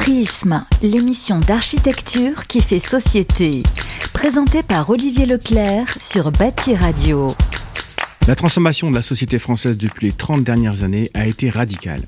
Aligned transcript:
Prisme, 0.00 0.64
l'émission 0.80 1.40
d'architecture 1.40 2.46
qui 2.46 2.62
fait 2.62 2.78
société. 2.78 3.62
Présentée 4.14 4.62
par 4.62 4.88
Olivier 4.88 5.26
Leclerc 5.26 5.94
sur 6.00 6.32
Bâti 6.32 6.74
Radio. 6.74 7.28
La 8.26 8.34
transformation 8.34 8.90
de 8.90 8.96
la 8.96 9.02
société 9.02 9.38
française 9.38 9.76
depuis 9.76 10.06
les 10.06 10.12
30 10.14 10.42
dernières 10.42 10.84
années 10.84 11.10
a 11.12 11.26
été 11.26 11.50
radicale. 11.50 12.00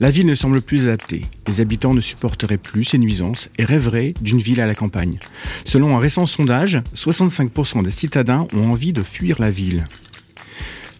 La 0.00 0.10
ville 0.10 0.26
ne 0.26 0.34
semble 0.34 0.60
plus 0.60 0.82
adaptée. 0.82 1.26
Les 1.46 1.60
habitants 1.60 1.94
ne 1.94 2.00
supporteraient 2.00 2.58
plus 2.58 2.84
ces 2.84 2.98
nuisances 2.98 3.48
et 3.56 3.64
rêveraient 3.64 4.14
d'une 4.20 4.42
ville 4.42 4.60
à 4.60 4.66
la 4.66 4.74
campagne. 4.74 5.20
Selon 5.64 5.96
un 5.96 6.00
récent 6.00 6.26
sondage, 6.26 6.82
65% 6.96 7.84
des 7.84 7.92
citadins 7.92 8.48
ont 8.52 8.68
envie 8.68 8.92
de 8.92 9.04
fuir 9.04 9.36
la 9.40 9.52
ville. 9.52 9.84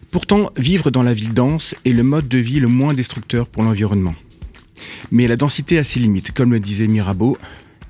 Pourtant, 0.09 0.51
vivre 0.55 0.89
dans 0.89 1.03
la 1.03 1.13
ville 1.13 1.33
dense 1.33 1.75
est 1.83 1.91
le 1.91 2.03
mode 2.03 2.29
de 2.29 2.37
vie 2.37 2.61
le 2.61 2.69
moins 2.69 2.93
destructeur 2.93 3.45
pour 3.45 3.61
l'environnement. 3.63 4.15
Mais 5.11 5.27
la 5.27 5.35
densité 5.35 5.77
a 5.77 5.83
ses 5.83 5.99
limites. 5.99 6.31
Comme 6.31 6.51
le 6.51 6.59
disait 6.59 6.87
Mirabeau, 6.87 7.37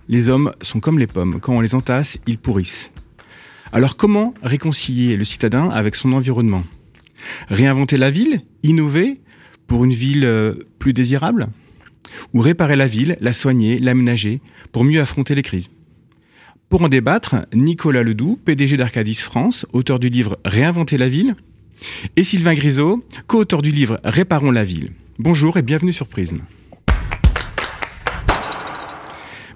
les 0.08 0.30
hommes 0.30 0.52
sont 0.62 0.80
comme 0.80 1.00
les 1.00 1.08
pommes. 1.08 1.40
Quand 1.40 1.56
on 1.56 1.62
les 1.62 1.76
entasse, 1.76 2.18
ils 2.28 2.38
pourrissent. 2.38 2.92
Alors 3.72 3.98
comment 3.98 4.34
réconcilier 4.42 5.16
le 5.16 5.24
citadin 5.24 5.70
avec 5.70 5.96
son 5.96 6.14
environnement? 6.14 6.64
Réinventer 7.50 7.98
la 7.98 8.10
ville 8.10 8.42
Innover 8.64 9.20
pour 9.68 9.84
une 9.86 9.94
ville 9.94 10.26
euh, 10.26 10.56
plus 10.80 10.94
désirable? 10.94 11.50
Ou 12.34 12.42
réparer 12.42 12.76
la 12.76 12.88
ville, 12.88 13.18
la 13.22 13.34
soigner, 13.34 13.78
l'aménager 13.78 14.42
pour 14.72 14.84
mieux 14.84 15.02
affronter 15.02 15.36
les 15.36 15.44
crises? 15.44 15.70
Pour 16.70 16.82
en 16.82 16.90
débattre, 16.90 17.36
Nicolas 17.54 18.04
Ledoux, 18.04 18.40
PDG 18.44 18.78
d'Arcadis 18.78 19.16
France, 19.16 19.66
auteur 19.74 20.00
du 20.00 20.10
livre 20.10 20.38
Réinventer 20.46 20.98
la 20.98 21.10
ville, 21.10 21.36
et 22.16 22.24
Sylvain 22.24 22.54
Grisot, 22.54 23.04
co-auteur 23.28 23.62
du 23.62 23.72
livre 23.72 24.00
Réparons 24.04 24.52
la 24.52 24.66
ville. 24.66 24.90
Bonjour 25.18 25.58
et 25.58 25.62
bienvenue 25.62 25.94
sur 25.94 26.08
Prisme. 26.08 26.42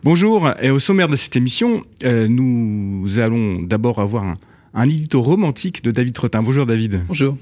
Bonjour, 0.04 0.50
et 0.62 0.70
au 0.70 0.80
sommaire 0.80 1.08
de 1.08 1.16
cette 1.16 1.38
émission, 1.38 1.86
euh, 2.04 2.28
nous 2.28 3.20
allons 3.20 3.62
d'abord 3.62 4.00
avoir 4.00 4.26
un, 4.26 4.38
un 4.74 4.90
édito 4.90 5.22
romantique 5.22 5.82
de 5.82 5.92
David 5.92 6.14
Trottin. 6.14 6.44
Bonjour 6.44 6.66
David. 6.66 7.06
Bonjour. 7.08 7.38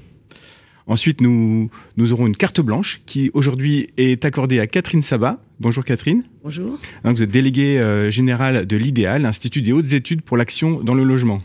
Ensuite, 0.86 1.20
nous, 1.20 1.70
nous 1.96 2.12
aurons 2.12 2.28
une 2.28 2.36
carte 2.36 2.60
blanche 2.60 3.00
qui 3.04 3.32
aujourd'hui 3.34 3.88
est 3.96 4.24
accordée 4.24 4.60
à 4.60 4.68
Catherine 4.68 5.02
Sabat. 5.02 5.42
Bonjour 5.58 5.84
Catherine. 5.84 6.22
Bonjour. 6.44 6.78
Donc, 7.04 7.16
vous 7.16 7.24
êtes 7.24 7.32
déléguée 7.32 7.80
euh, 7.80 8.10
générale 8.10 8.64
de 8.64 8.76
l'IDEAL, 8.76 9.26
Institut 9.26 9.60
des 9.60 9.72
hautes 9.72 9.92
études 9.92 10.22
pour 10.22 10.36
l'action 10.36 10.84
dans 10.84 10.94
le 10.94 11.02
logement. 11.02 11.42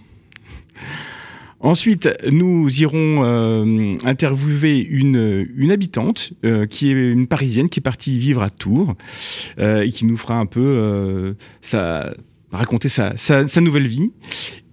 Ensuite, 1.59 2.09
nous 2.29 2.69
irons 2.81 3.23
euh, 3.23 3.97
interviewer 4.05 4.79
une, 4.79 5.47
une 5.55 5.71
habitante 5.71 6.33
euh, 6.45 6.67
qui 6.67 6.89
est 6.89 7.11
une 7.11 7.27
Parisienne 7.27 7.67
qui 7.67 7.79
est 7.79 7.81
partie 7.81 8.19
vivre 8.19 8.43
à 8.43 8.49
Tours 8.49 8.95
euh, 9.57 9.81
et 9.81 9.89
qui 9.89 10.05
nous 10.05 10.17
fera 10.17 10.37
un 10.37 10.45
peu 10.45 10.61
euh, 10.61 11.33
sa 11.61 12.13
raconter 12.51 12.89
sa, 12.89 13.17
sa, 13.17 13.47
sa, 13.47 13.61
nouvelle 13.61 13.87
vie. 13.87 14.11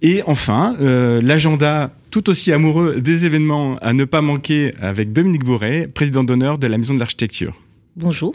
Et 0.01 0.21
enfin, 0.27 0.75
euh, 0.79 1.21
l'agenda 1.21 1.91
tout 2.09 2.29
aussi 2.29 2.51
amoureux 2.51 3.01
des 3.01 3.25
événements 3.25 3.75
à 3.81 3.93
ne 3.93 4.05
pas 4.05 4.21
manquer 4.21 4.73
avec 4.79 5.11
Dominique 5.11 5.43
Bourret, 5.43 5.87
président 5.93 6.23
d'honneur 6.23 6.57
de 6.57 6.67
la 6.67 6.77
Maison 6.77 6.93
de 6.93 6.99
l'Architecture. 6.99 7.59
Bonjour. 7.95 8.33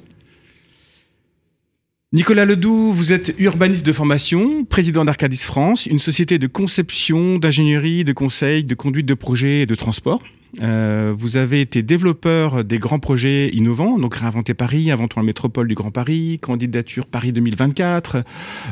Nicolas 2.12 2.44
Ledoux, 2.44 2.90
vous 2.90 3.12
êtes 3.12 3.36
urbaniste 3.38 3.86
de 3.86 3.92
formation, 3.92 4.64
président 4.64 5.04
d'Arcadis 5.04 5.44
France, 5.44 5.86
une 5.86 6.00
société 6.00 6.40
de 6.40 6.48
conception, 6.48 7.38
d'ingénierie, 7.38 8.02
de 8.02 8.12
conseil, 8.12 8.64
de 8.64 8.74
conduite 8.74 9.06
de 9.06 9.14
projets 9.14 9.60
et 9.60 9.66
de 9.66 9.76
transport. 9.76 10.20
Euh, 10.60 11.14
vous 11.16 11.36
avez 11.36 11.60
été 11.60 11.82
développeur 11.82 12.64
des 12.64 12.78
grands 12.78 12.98
projets 12.98 13.50
innovants, 13.50 13.98
donc 13.98 14.16
Réinventer 14.16 14.54
Paris, 14.54 14.90
Inventons 14.90 15.20
la 15.20 15.26
métropole 15.26 15.68
du 15.68 15.74
Grand 15.74 15.90
Paris, 15.90 16.38
Candidature 16.40 17.06
Paris 17.06 17.32
2024, 17.32 18.24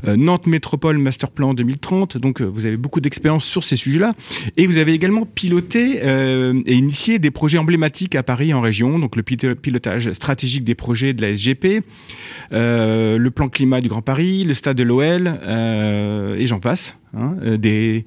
euh, 0.07 0.17
Nantes 0.17 0.47
Métropole 0.47 0.99
Master 0.99 1.31
Plan 1.31 1.55
2030. 1.55 2.19
Donc 2.19 2.41
euh, 2.41 2.45
vous 2.45 2.67
avez 2.67 2.77
beaucoup 2.77 3.01
d'expérience 3.01 3.45
sur 3.45 3.63
ces 3.63 3.77
sujets-là. 3.77 4.15
Et 4.57 4.67
vous 4.67 4.79
avez 4.79 4.93
également 4.93 5.25
piloté 5.25 6.01
et 6.03 6.75
initié 6.75 7.19
des 7.19 7.31
projets 7.31 7.59
emblématiques 7.59 8.15
à 8.15 8.23
Paris 8.23 8.53
en 8.53 8.61
région, 8.61 8.99
donc 8.99 9.17
le 9.17 9.23
pilotage 9.23 10.13
stratégique 10.13 10.65
des 10.65 10.75
projets 10.75 11.13
de 11.13 11.23
la 11.23 11.35
SGP, 11.35 11.83
le 12.51 13.29
plan 13.29 13.49
climat 13.49 13.81
du 13.81 13.89
Grand 13.89 14.03
Paris, 14.03 14.45
le 14.45 14.55
stade 14.55 14.77
de 14.77 14.83
l'OL, 14.83 15.29
et 16.39 16.47
j'en 16.47 16.61
passe. 16.61 16.95
Hein, 17.15 17.37
des 17.59 18.05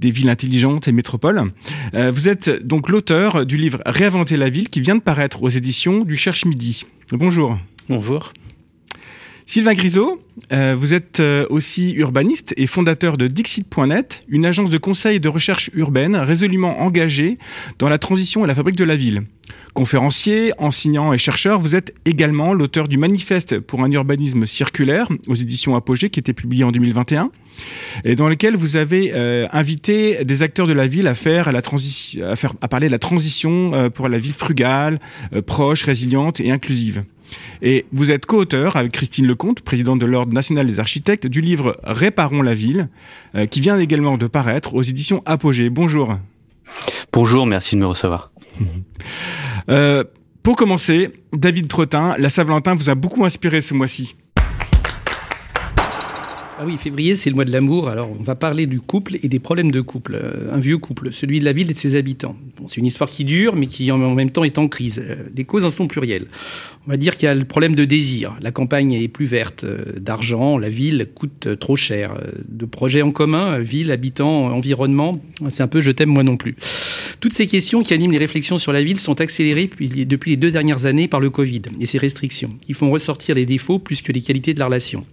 des 0.00 0.10
villes 0.10 0.28
intelligentes 0.28 0.88
et 0.88 0.92
métropoles. 0.92 1.52
Euh, 1.94 2.10
vous 2.10 2.28
êtes 2.28 2.66
donc 2.66 2.88
l'auteur 2.88 3.46
du 3.46 3.56
livre 3.56 3.80
Réinventer 3.86 4.36
la 4.36 4.50
ville 4.50 4.68
qui 4.68 4.80
vient 4.80 4.96
de 4.96 5.00
paraître 5.00 5.42
aux 5.42 5.48
éditions 5.48 6.00
du 6.04 6.16
Cherche 6.16 6.44
Midi. 6.44 6.84
Bonjour. 7.12 7.58
Bonjour. 7.88 8.32
Sylvain 9.52 9.74
Grisot, 9.74 10.22
euh, 10.52 10.76
vous 10.78 10.94
êtes 10.94 11.18
euh, 11.18 11.44
aussi 11.50 11.90
urbaniste 11.94 12.54
et 12.56 12.68
fondateur 12.68 13.16
de 13.16 13.26
Dixit.net, 13.26 14.22
une 14.28 14.46
agence 14.46 14.70
de 14.70 14.78
conseil 14.78 15.16
et 15.16 15.18
de 15.18 15.28
recherche 15.28 15.70
urbaine 15.74 16.14
résolument 16.14 16.80
engagée 16.80 17.36
dans 17.80 17.88
la 17.88 17.98
transition 17.98 18.44
et 18.44 18.46
la 18.46 18.54
fabrique 18.54 18.76
de 18.76 18.84
la 18.84 18.94
ville. 18.94 19.24
Conférencier, 19.74 20.52
enseignant 20.58 21.12
et 21.12 21.18
chercheur, 21.18 21.58
vous 21.58 21.74
êtes 21.74 21.92
également 22.04 22.54
l'auteur 22.54 22.86
du 22.86 22.96
manifeste 22.96 23.58
pour 23.58 23.82
un 23.82 23.90
urbanisme 23.90 24.46
circulaire 24.46 25.08
aux 25.26 25.34
éditions 25.34 25.74
Apogée 25.74 26.10
qui 26.10 26.20
était 26.20 26.32
publié 26.32 26.62
en 26.62 26.70
2021 26.70 27.32
et 28.04 28.14
dans 28.14 28.28
lequel 28.28 28.56
vous 28.56 28.76
avez 28.76 29.12
euh, 29.14 29.46
invité 29.52 30.24
des 30.24 30.42
acteurs 30.42 30.66
de 30.66 30.72
la 30.72 30.86
ville 30.86 31.06
à 31.08 31.14
faire 31.14 31.52
parler 32.70 32.86
de 32.86 32.92
la 32.92 32.98
transition 32.98 33.72
euh, 33.74 33.90
pour 33.90 34.08
la 34.08 34.18
ville 34.18 34.32
frugale, 34.32 35.00
euh, 35.34 35.42
proche, 35.42 35.84
résiliente 35.84 36.40
et 36.40 36.50
inclusive. 36.50 37.02
Et 37.62 37.86
vous 37.92 38.10
êtes 38.10 38.26
co-auteur 38.26 38.76
avec 38.76 38.92
Christine 38.92 39.26
Lecomte, 39.26 39.60
présidente 39.60 39.98
de 39.98 40.06
l'Ordre 40.06 40.32
national 40.32 40.66
des 40.66 40.80
architectes, 40.80 41.26
du 41.26 41.40
livre 41.40 41.78
Réparons 41.84 42.42
la 42.42 42.54
ville, 42.54 42.88
euh, 43.34 43.46
qui 43.46 43.60
vient 43.60 43.78
également 43.78 44.16
de 44.16 44.26
paraître 44.26 44.74
aux 44.74 44.82
éditions 44.82 45.22
Apogée. 45.26 45.70
Bonjour. 45.70 46.18
Bonjour, 47.12 47.46
merci 47.46 47.76
de 47.76 47.80
me 47.80 47.86
recevoir. 47.86 48.30
Euh, 49.68 50.04
pour 50.42 50.56
commencer, 50.56 51.10
David 51.32 51.68
Trottin, 51.68 52.14
la 52.18 52.30
Saint-Valentin 52.30 52.74
vous 52.74 52.88
a 52.90 52.94
beaucoup 52.94 53.24
inspiré 53.24 53.60
ce 53.60 53.74
mois-ci. 53.74 54.16
Ah 56.62 56.64
oui, 56.66 56.76
février, 56.76 57.16
c'est 57.16 57.30
le 57.30 57.36
mois 57.36 57.46
de 57.46 57.52
l'amour. 57.52 57.88
Alors, 57.88 58.10
on 58.10 58.22
va 58.22 58.34
parler 58.34 58.66
du 58.66 58.82
couple 58.82 59.18
et 59.22 59.28
des 59.28 59.38
problèmes 59.38 59.70
de 59.70 59.80
couple. 59.80 60.14
Euh, 60.22 60.52
un 60.52 60.58
vieux 60.58 60.76
couple, 60.76 61.10
celui 61.10 61.40
de 61.40 61.44
la 61.46 61.54
ville 61.54 61.70
et 61.70 61.72
de 61.72 61.78
ses 61.78 61.94
habitants. 61.94 62.36
Bon, 62.58 62.68
c'est 62.68 62.76
une 62.76 62.86
histoire 62.86 63.08
qui 63.08 63.24
dure, 63.24 63.56
mais 63.56 63.66
qui 63.66 63.90
en 63.90 63.96
même 63.96 64.30
temps 64.30 64.44
est 64.44 64.58
en 64.58 64.68
crise. 64.68 65.02
Les 65.34 65.44
causes 65.44 65.64
en 65.64 65.70
sont 65.70 65.86
plurielles. 65.86 66.26
On 66.86 66.90
va 66.90 66.96
dire 66.96 67.16
qu'il 67.16 67.26
y 67.26 67.28
a 67.28 67.34
le 67.34 67.44
problème 67.44 67.76
de 67.76 67.84
désir. 67.84 68.36
La 68.40 68.52
campagne 68.52 68.92
est 68.92 69.08
plus 69.08 69.26
verte, 69.26 69.64
euh, 69.64 69.98
d'argent, 69.98 70.56
la 70.56 70.70
ville 70.70 71.08
coûte 71.14 71.48
trop 71.58 71.76
cher. 71.76 72.14
De 72.48 72.64
projets 72.64 73.02
en 73.02 73.12
commun, 73.12 73.58
ville, 73.58 73.90
habitants, 73.90 74.46
environnement, 74.46 75.20
c'est 75.50 75.62
un 75.62 75.68
peu 75.68 75.80
je 75.80 75.90
t'aime 75.90 76.08
moi 76.08 76.22
non 76.22 76.36
plus. 76.36 76.56
Toutes 77.20 77.34
ces 77.34 77.46
questions 77.46 77.82
qui 77.82 77.92
animent 77.92 78.12
les 78.12 78.18
réflexions 78.18 78.56
sur 78.56 78.72
la 78.72 78.82
ville 78.82 78.98
sont 78.98 79.20
accélérées 79.20 79.68
depuis 79.78 80.30
les 80.30 80.36
deux 80.36 80.50
dernières 80.50 80.86
années 80.86 81.06
par 81.06 81.20
le 81.20 81.28
Covid 81.28 81.62
et 81.78 81.86
ses 81.86 81.98
restrictions, 81.98 82.56
qui 82.62 82.72
font 82.72 82.90
ressortir 82.90 83.34
les 83.34 83.44
défauts 83.44 83.78
plus 83.78 84.00
que 84.00 84.10
les 84.10 84.22
qualités 84.22 84.54
de 84.54 84.58
la 84.58 84.66
relation. 84.66 85.04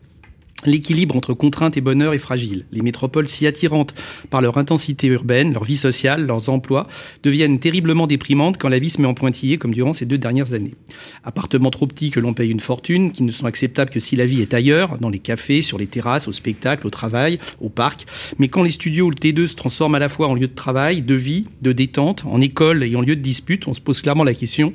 L'équilibre 0.68 1.16
entre 1.16 1.34
contrainte 1.34 1.78
et 1.78 1.82
bonheur 1.82 2.14
est 2.14 2.18
fragile. 2.18 2.66
Les 2.74 2.82
métropoles 2.82 3.30
si 3.30 3.48
attirantes 3.48 3.96
par 4.30 4.42
leur 4.42 4.58
intensité 4.58 5.08
urbaine, 5.08 5.54
leur 5.54 5.64
vie 5.64 5.78
sociale, 5.78 6.26
leurs 6.26 6.50
emplois, 6.50 6.88
deviennent 7.24 7.58
terriblement 7.58 8.06
déprimantes 8.06 8.58
quand 8.58 8.68
la 8.68 8.78
vie 8.78 8.90
se 8.90 9.02
met 9.02 9.08
en 9.08 9.14
pointillé 9.14 9.58
comme 9.58 9.74
durant 9.74 9.94
ces 9.94 10.06
deux 10.06 10.18
dernières 10.18 10.54
années. 10.54 10.76
Appartements 11.24 11.70
trop 11.70 11.88
petits 11.88 12.10
que 12.10 12.20
l'on 12.20 12.34
paye 12.34 12.52
une 12.52 12.60
fortune, 12.60 13.14
qui 13.14 13.24
ne 13.24 13.32
sont 13.32 13.46
acceptables 13.46 13.90
que 13.90 14.02
si 14.02 14.18
la 14.18 14.26
vie 14.26 14.42
est 14.42 14.54
ailleurs, 14.54 14.98
dans 14.98 15.10
les 15.10 15.20
cafés, 15.20 15.62
sur 15.62 15.78
les 15.78 15.88
terrasses, 15.88 16.28
au 16.28 16.34
spectacle, 16.34 16.86
au 16.86 16.90
travail, 16.90 17.40
au 17.62 17.70
parc. 17.70 18.06
Mais 18.38 18.50
quand 18.50 18.64
les 18.64 18.72
studios 18.72 19.06
ou 19.06 19.10
le 19.10 19.16
T2 19.16 19.48
se 19.48 19.56
transforment 19.56 19.96
à 19.96 20.00
la 20.00 20.10
fois 20.10 20.28
en 20.28 20.36
lieu 20.36 20.50
de 20.50 20.56
travail, 20.56 21.02
de 21.02 21.16
vie, 21.16 21.46
de 21.62 21.72
détente, 21.72 22.26
en 22.26 22.42
école 22.42 22.84
et 22.84 22.94
en 22.98 23.02
lieu 23.02 23.16
de 23.16 23.22
dispute, 23.22 23.70
on 23.70 23.74
se 23.74 23.80
pose 23.80 24.02
clairement 24.02 24.26
la 24.26 24.34
question 24.34 24.74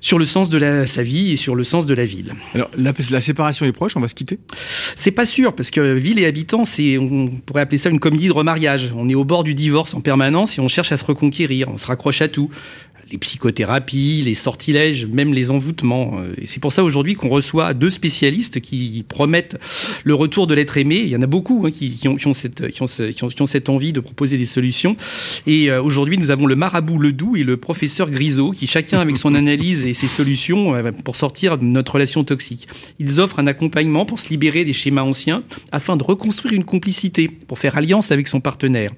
sur 0.00 0.18
le 0.18 0.24
sens 0.24 0.48
de 0.48 0.58
la, 0.58 0.86
sa 0.86 1.02
vie 1.02 1.32
et 1.32 1.36
sur 1.36 1.54
le 1.54 1.64
sens 1.64 1.86
de 1.86 1.94
la 1.94 2.04
ville. 2.04 2.34
Alors, 2.54 2.70
la, 2.76 2.92
la 3.10 3.20
séparation 3.20 3.66
est 3.66 3.72
proche, 3.72 3.96
on 3.96 4.00
va 4.00 4.08
se 4.08 4.14
quitter? 4.14 4.38
C'est 4.96 5.10
pas 5.10 5.26
sûr, 5.26 5.54
parce 5.54 5.70
que 5.70 5.94
ville 5.94 6.18
et 6.18 6.26
habitants, 6.26 6.64
c'est, 6.64 6.98
on 6.98 7.28
pourrait 7.28 7.62
appeler 7.62 7.78
ça 7.78 7.90
une 7.90 8.00
comédie 8.00 8.28
de 8.28 8.32
remariage. 8.32 8.92
On 8.96 9.08
est 9.08 9.14
au 9.14 9.24
bord 9.24 9.44
du 9.44 9.54
divorce 9.54 9.94
en 9.94 10.00
permanence 10.00 10.58
et 10.58 10.60
on 10.60 10.68
cherche 10.68 10.92
à 10.92 10.96
se 10.96 11.04
reconquérir, 11.04 11.68
on 11.68 11.78
se 11.78 11.86
raccroche 11.86 12.22
à 12.22 12.28
tout 12.28 12.50
les 13.10 13.18
psychothérapies, 13.18 14.22
les 14.24 14.34
sortilèges, 14.34 15.06
même 15.06 15.32
les 15.32 15.50
envoûtements. 15.50 16.18
Et 16.40 16.46
c'est 16.46 16.60
pour 16.60 16.72
ça 16.72 16.84
aujourd'hui 16.84 17.14
qu'on 17.14 17.28
reçoit 17.28 17.74
deux 17.74 17.90
spécialistes 17.90 18.60
qui 18.60 19.04
promettent 19.08 19.58
le 20.04 20.14
retour 20.14 20.46
de 20.46 20.54
l'être 20.54 20.76
aimé. 20.76 21.00
Il 21.02 21.08
y 21.08 21.16
en 21.16 21.22
a 21.22 21.26
beaucoup 21.26 21.64
hein, 21.66 21.70
qui, 21.70 21.92
qui, 21.92 22.08
ont, 22.08 22.16
qui, 22.16 22.26
ont 22.26 22.34
cette, 22.34 22.70
qui, 22.70 22.82
ont, 22.82 22.86
qui, 22.86 23.42
ont, 23.42 23.46
cette 23.46 23.68
envie 23.68 23.92
de 23.92 24.00
proposer 24.00 24.38
des 24.38 24.46
solutions. 24.46 24.96
Et 25.46 25.70
euh, 25.70 25.82
aujourd'hui, 25.82 26.18
nous 26.18 26.30
avons 26.30 26.46
le 26.46 26.56
marabout 26.56 26.98
Ledoux 26.98 27.36
et 27.36 27.42
le 27.42 27.56
professeur 27.56 28.10
Grisot, 28.10 28.52
qui 28.52 28.66
chacun 28.66 29.00
avec 29.00 29.16
son 29.16 29.34
analyse 29.40 29.84
et 29.84 29.92
ses 29.92 30.08
solutions 30.08 30.74
euh, 30.74 30.92
pour 30.92 31.16
sortir 31.16 31.58
de 31.58 31.64
notre 31.64 31.92
relation 31.92 32.24
toxique. 32.24 32.68
Ils 32.98 33.20
offrent 33.20 33.38
un 33.38 33.46
accompagnement 33.46 34.04
pour 34.06 34.20
se 34.20 34.28
libérer 34.28 34.64
des 34.64 34.72
schémas 34.72 35.02
anciens 35.02 35.42
afin 35.72 35.96
de 35.96 36.04
reconstruire 36.04 36.54
une 36.54 36.64
complicité, 36.64 37.28
pour 37.28 37.58
faire 37.58 37.76
alliance 37.76 38.10
avec 38.10 38.28
son 38.28 38.40
partenaire. 38.40 38.92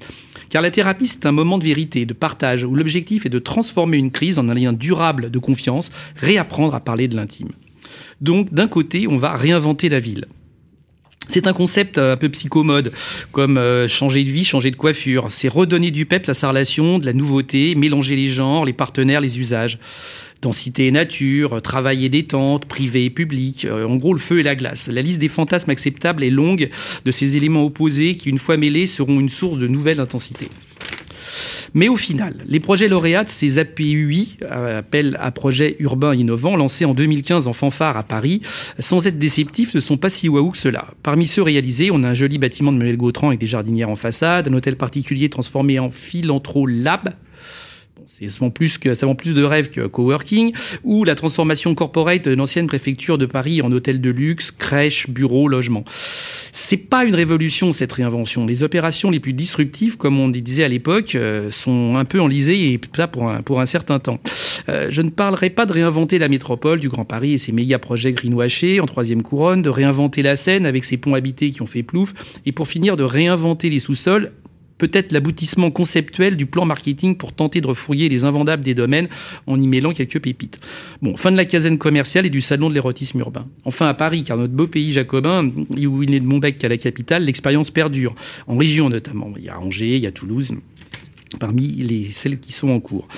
Car 0.48 0.60
la 0.60 0.70
thérapie, 0.70 1.08
c'est 1.08 1.24
un 1.24 1.32
moment 1.32 1.56
de 1.56 1.64
vérité, 1.64 2.04
de 2.04 2.12
partage, 2.12 2.64
où 2.64 2.74
l'objectif 2.74 3.24
est 3.24 3.30
de 3.30 3.38
transformer 3.38 3.96
crise 4.10 4.38
en 4.38 4.48
un 4.48 4.54
lien 4.54 4.72
durable 4.72 5.30
de 5.30 5.38
confiance, 5.38 5.90
réapprendre 6.16 6.74
à 6.74 6.80
parler 6.80 7.08
de 7.08 7.16
l'intime. 7.16 7.50
Donc 8.20 8.52
d'un 8.52 8.68
côté, 8.68 9.06
on 9.08 9.16
va 9.16 9.36
réinventer 9.36 9.88
la 9.88 10.00
ville. 10.00 10.26
C'est 11.28 11.46
un 11.46 11.52
concept 11.52 11.98
un 11.98 12.16
peu 12.16 12.28
psychomode, 12.28 12.92
comme 13.30 13.56
euh, 13.56 13.88
changer 13.88 14.24
de 14.24 14.30
vie, 14.30 14.44
changer 14.44 14.70
de 14.70 14.76
coiffure. 14.76 15.28
C'est 15.30 15.48
redonner 15.48 15.90
du 15.90 16.04
peps 16.04 16.28
à 16.28 16.34
sa 16.34 16.48
relation, 16.48 16.98
de 16.98 17.06
la 17.06 17.12
nouveauté, 17.12 17.74
mélanger 17.74 18.16
les 18.16 18.28
genres, 18.28 18.64
les 18.64 18.72
partenaires, 18.72 19.20
les 19.20 19.38
usages. 19.38 19.78
Densité 20.42 20.88
et 20.88 20.90
nature, 20.90 21.62
travail 21.62 22.04
et 22.04 22.08
détente, 22.08 22.66
privé 22.66 23.04
et 23.04 23.10
public, 23.10 23.64
euh, 23.64 23.86
en 23.86 23.96
gros 23.96 24.12
le 24.12 24.18
feu 24.18 24.40
et 24.40 24.42
la 24.42 24.56
glace. 24.56 24.88
La 24.92 25.00
liste 25.00 25.20
des 25.20 25.28
fantasmes 25.28 25.70
acceptables 25.70 26.24
est 26.24 26.30
longue 26.30 26.68
de 27.04 27.10
ces 27.12 27.36
éléments 27.36 27.64
opposés 27.64 28.16
qui, 28.16 28.28
une 28.28 28.38
fois 28.38 28.56
mêlés, 28.56 28.88
seront 28.88 29.20
une 29.20 29.28
source 29.28 29.58
de 29.58 29.68
nouvelle 29.68 30.00
intensité. 30.00 30.48
Mais 31.74 31.88
au 31.88 31.96
final, 31.96 32.34
les 32.46 32.60
projets 32.60 32.88
lauréats 32.88 33.24
ces 33.26 33.58
APUI, 33.58 34.36
euh, 34.42 34.80
appel 34.80 35.16
à 35.20 35.30
projets 35.30 35.76
urbains 35.78 36.14
innovants, 36.14 36.56
lancés 36.56 36.84
en 36.84 36.94
2015 36.94 37.46
en 37.46 37.52
fanfare 37.52 37.96
à 37.96 38.02
Paris, 38.02 38.42
sans 38.78 39.06
être 39.06 39.18
déceptifs, 39.18 39.74
ne 39.74 39.80
sont 39.80 39.96
pas 39.96 40.10
si 40.10 40.28
waouh 40.28 40.50
que 40.50 40.58
cela. 40.58 40.88
Parmi 41.02 41.26
ceux 41.26 41.42
réalisés, 41.42 41.90
on 41.92 42.02
a 42.02 42.08
un 42.08 42.14
joli 42.14 42.38
bâtiment 42.38 42.72
de 42.72 42.78
Manuel 42.78 42.96
Gautran 42.96 43.28
avec 43.28 43.40
des 43.40 43.46
jardinières 43.46 43.90
en 43.90 43.96
façade, 43.96 44.48
un 44.48 44.52
hôtel 44.52 44.76
particulier 44.76 45.28
transformé 45.28 45.78
en 45.78 45.90
Philantro 45.90 46.66
Lab, 46.66 47.14
ça 48.06 48.26
vend 48.40 48.50
plus 48.50 48.78
que 48.78 48.94
ça 48.94 49.06
vend 49.06 49.14
plus 49.14 49.34
de 49.34 49.42
rêves 49.42 49.70
que 49.70 49.86
coworking 49.86 50.52
ou 50.84 51.04
la 51.04 51.14
transformation 51.14 51.74
corporate 51.74 52.24
de 52.24 52.34
l'ancienne 52.34 52.66
préfecture 52.66 53.18
de 53.18 53.26
Paris 53.26 53.62
en 53.62 53.70
hôtel 53.72 54.00
de 54.00 54.10
luxe, 54.10 54.50
crèche, 54.50 55.08
bureau, 55.08 55.48
logement. 55.48 55.84
C'est 56.52 56.76
pas 56.76 57.04
une 57.04 57.14
révolution 57.14 57.72
cette 57.72 57.92
réinvention. 57.92 58.46
Les 58.46 58.62
opérations 58.62 59.10
les 59.10 59.20
plus 59.20 59.32
disruptives, 59.32 59.96
comme 59.96 60.18
on 60.18 60.28
disait 60.28 60.64
à 60.64 60.68
l'époque, 60.68 61.14
euh, 61.14 61.50
sont 61.50 61.96
un 61.96 62.04
peu 62.04 62.20
enlisées 62.20 62.72
et 62.72 62.80
ça 62.94 63.08
pour 63.08 63.28
un, 63.28 63.42
pour 63.42 63.60
un 63.60 63.66
certain 63.66 63.98
temps. 63.98 64.18
Euh, 64.68 64.88
je 64.90 65.02
ne 65.02 65.10
parlerai 65.10 65.50
pas 65.50 65.66
de 65.66 65.72
réinventer 65.72 66.18
la 66.18 66.28
métropole 66.28 66.80
du 66.80 66.88
Grand 66.88 67.04
Paris 67.04 67.32
et 67.32 67.38
ses 67.38 67.52
méga 67.52 67.78
projets 67.78 68.12
greenwashés 68.12 68.80
en 68.80 68.86
troisième 68.86 69.22
couronne, 69.22 69.62
de 69.62 69.68
réinventer 69.68 70.22
la 70.22 70.36
Seine 70.36 70.66
avec 70.66 70.84
ses 70.84 70.96
ponts 70.96 71.14
habités 71.14 71.50
qui 71.50 71.62
ont 71.62 71.66
fait 71.66 71.82
plouf, 71.82 72.14
et 72.46 72.52
pour 72.52 72.68
finir 72.68 72.96
de 72.96 73.02
réinventer 73.02 73.70
les 73.70 73.80
sous-sols 73.80 74.32
peut-être 74.78 75.12
l'aboutissement 75.12 75.70
conceptuel 75.70 76.36
du 76.36 76.46
plan 76.46 76.64
marketing 76.64 77.16
pour 77.16 77.32
tenter 77.32 77.60
de 77.60 77.66
refouiller 77.66 78.08
les 78.08 78.24
invendables 78.24 78.64
des 78.64 78.74
domaines 78.74 79.08
en 79.46 79.60
y 79.60 79.66
mêlant 79.66 79.92
quelques 79.92 80.20
pépites. 80.20 80.60
Bon, 81.00 81.16
fin 81.16 81.30
de 81.30 81.36
la 81.36 81.44
caserne 81.44 81.78
commerciale 81.78 82.26
et 82.26 82.30
du 82.30 82.40
salon 82.40 82.68
de 82.68 82.74
l'érotisme 82.74 83.20
urbain. 83.20 83.46
Enfin 83.64 83.86
à 83.86 83.94
Paris, 83.94 84.22
car 84.24 84.36
notre 84.36 84.54
beau 84.54 84.66
pays 84.66 84.92
jacobin, 84.92 85.50
où 85.70 86.02
il 86.02 86.10
n'est 86.10 86.20
de 86.20 86.26
Montbec 86.26 86.58
qu'à 86.58 86.68
la 86.68 86.76
capitale, 86.76 87.24
l'expérience 87.24 87.70
perdure, 87.70 88.14
en 88.46 88.56
région 88.56 88.88
notamment. 88.88 89.32
Il 89.36 89.44
y 89.44 89.48
a 89.48 89.60
Angers, 89.60 89.96
il 89.96 90.02
y 90.02 90.06
a 90.06 90.12
Toulouse 90.12 90.52
parmi 91.38 91.68
les, 91.68 92.10
celles 92.10 92.38
qui 92.38 92.52
sont 92.52 92.68
en 92.70 92.80
cours. 92.80 93.08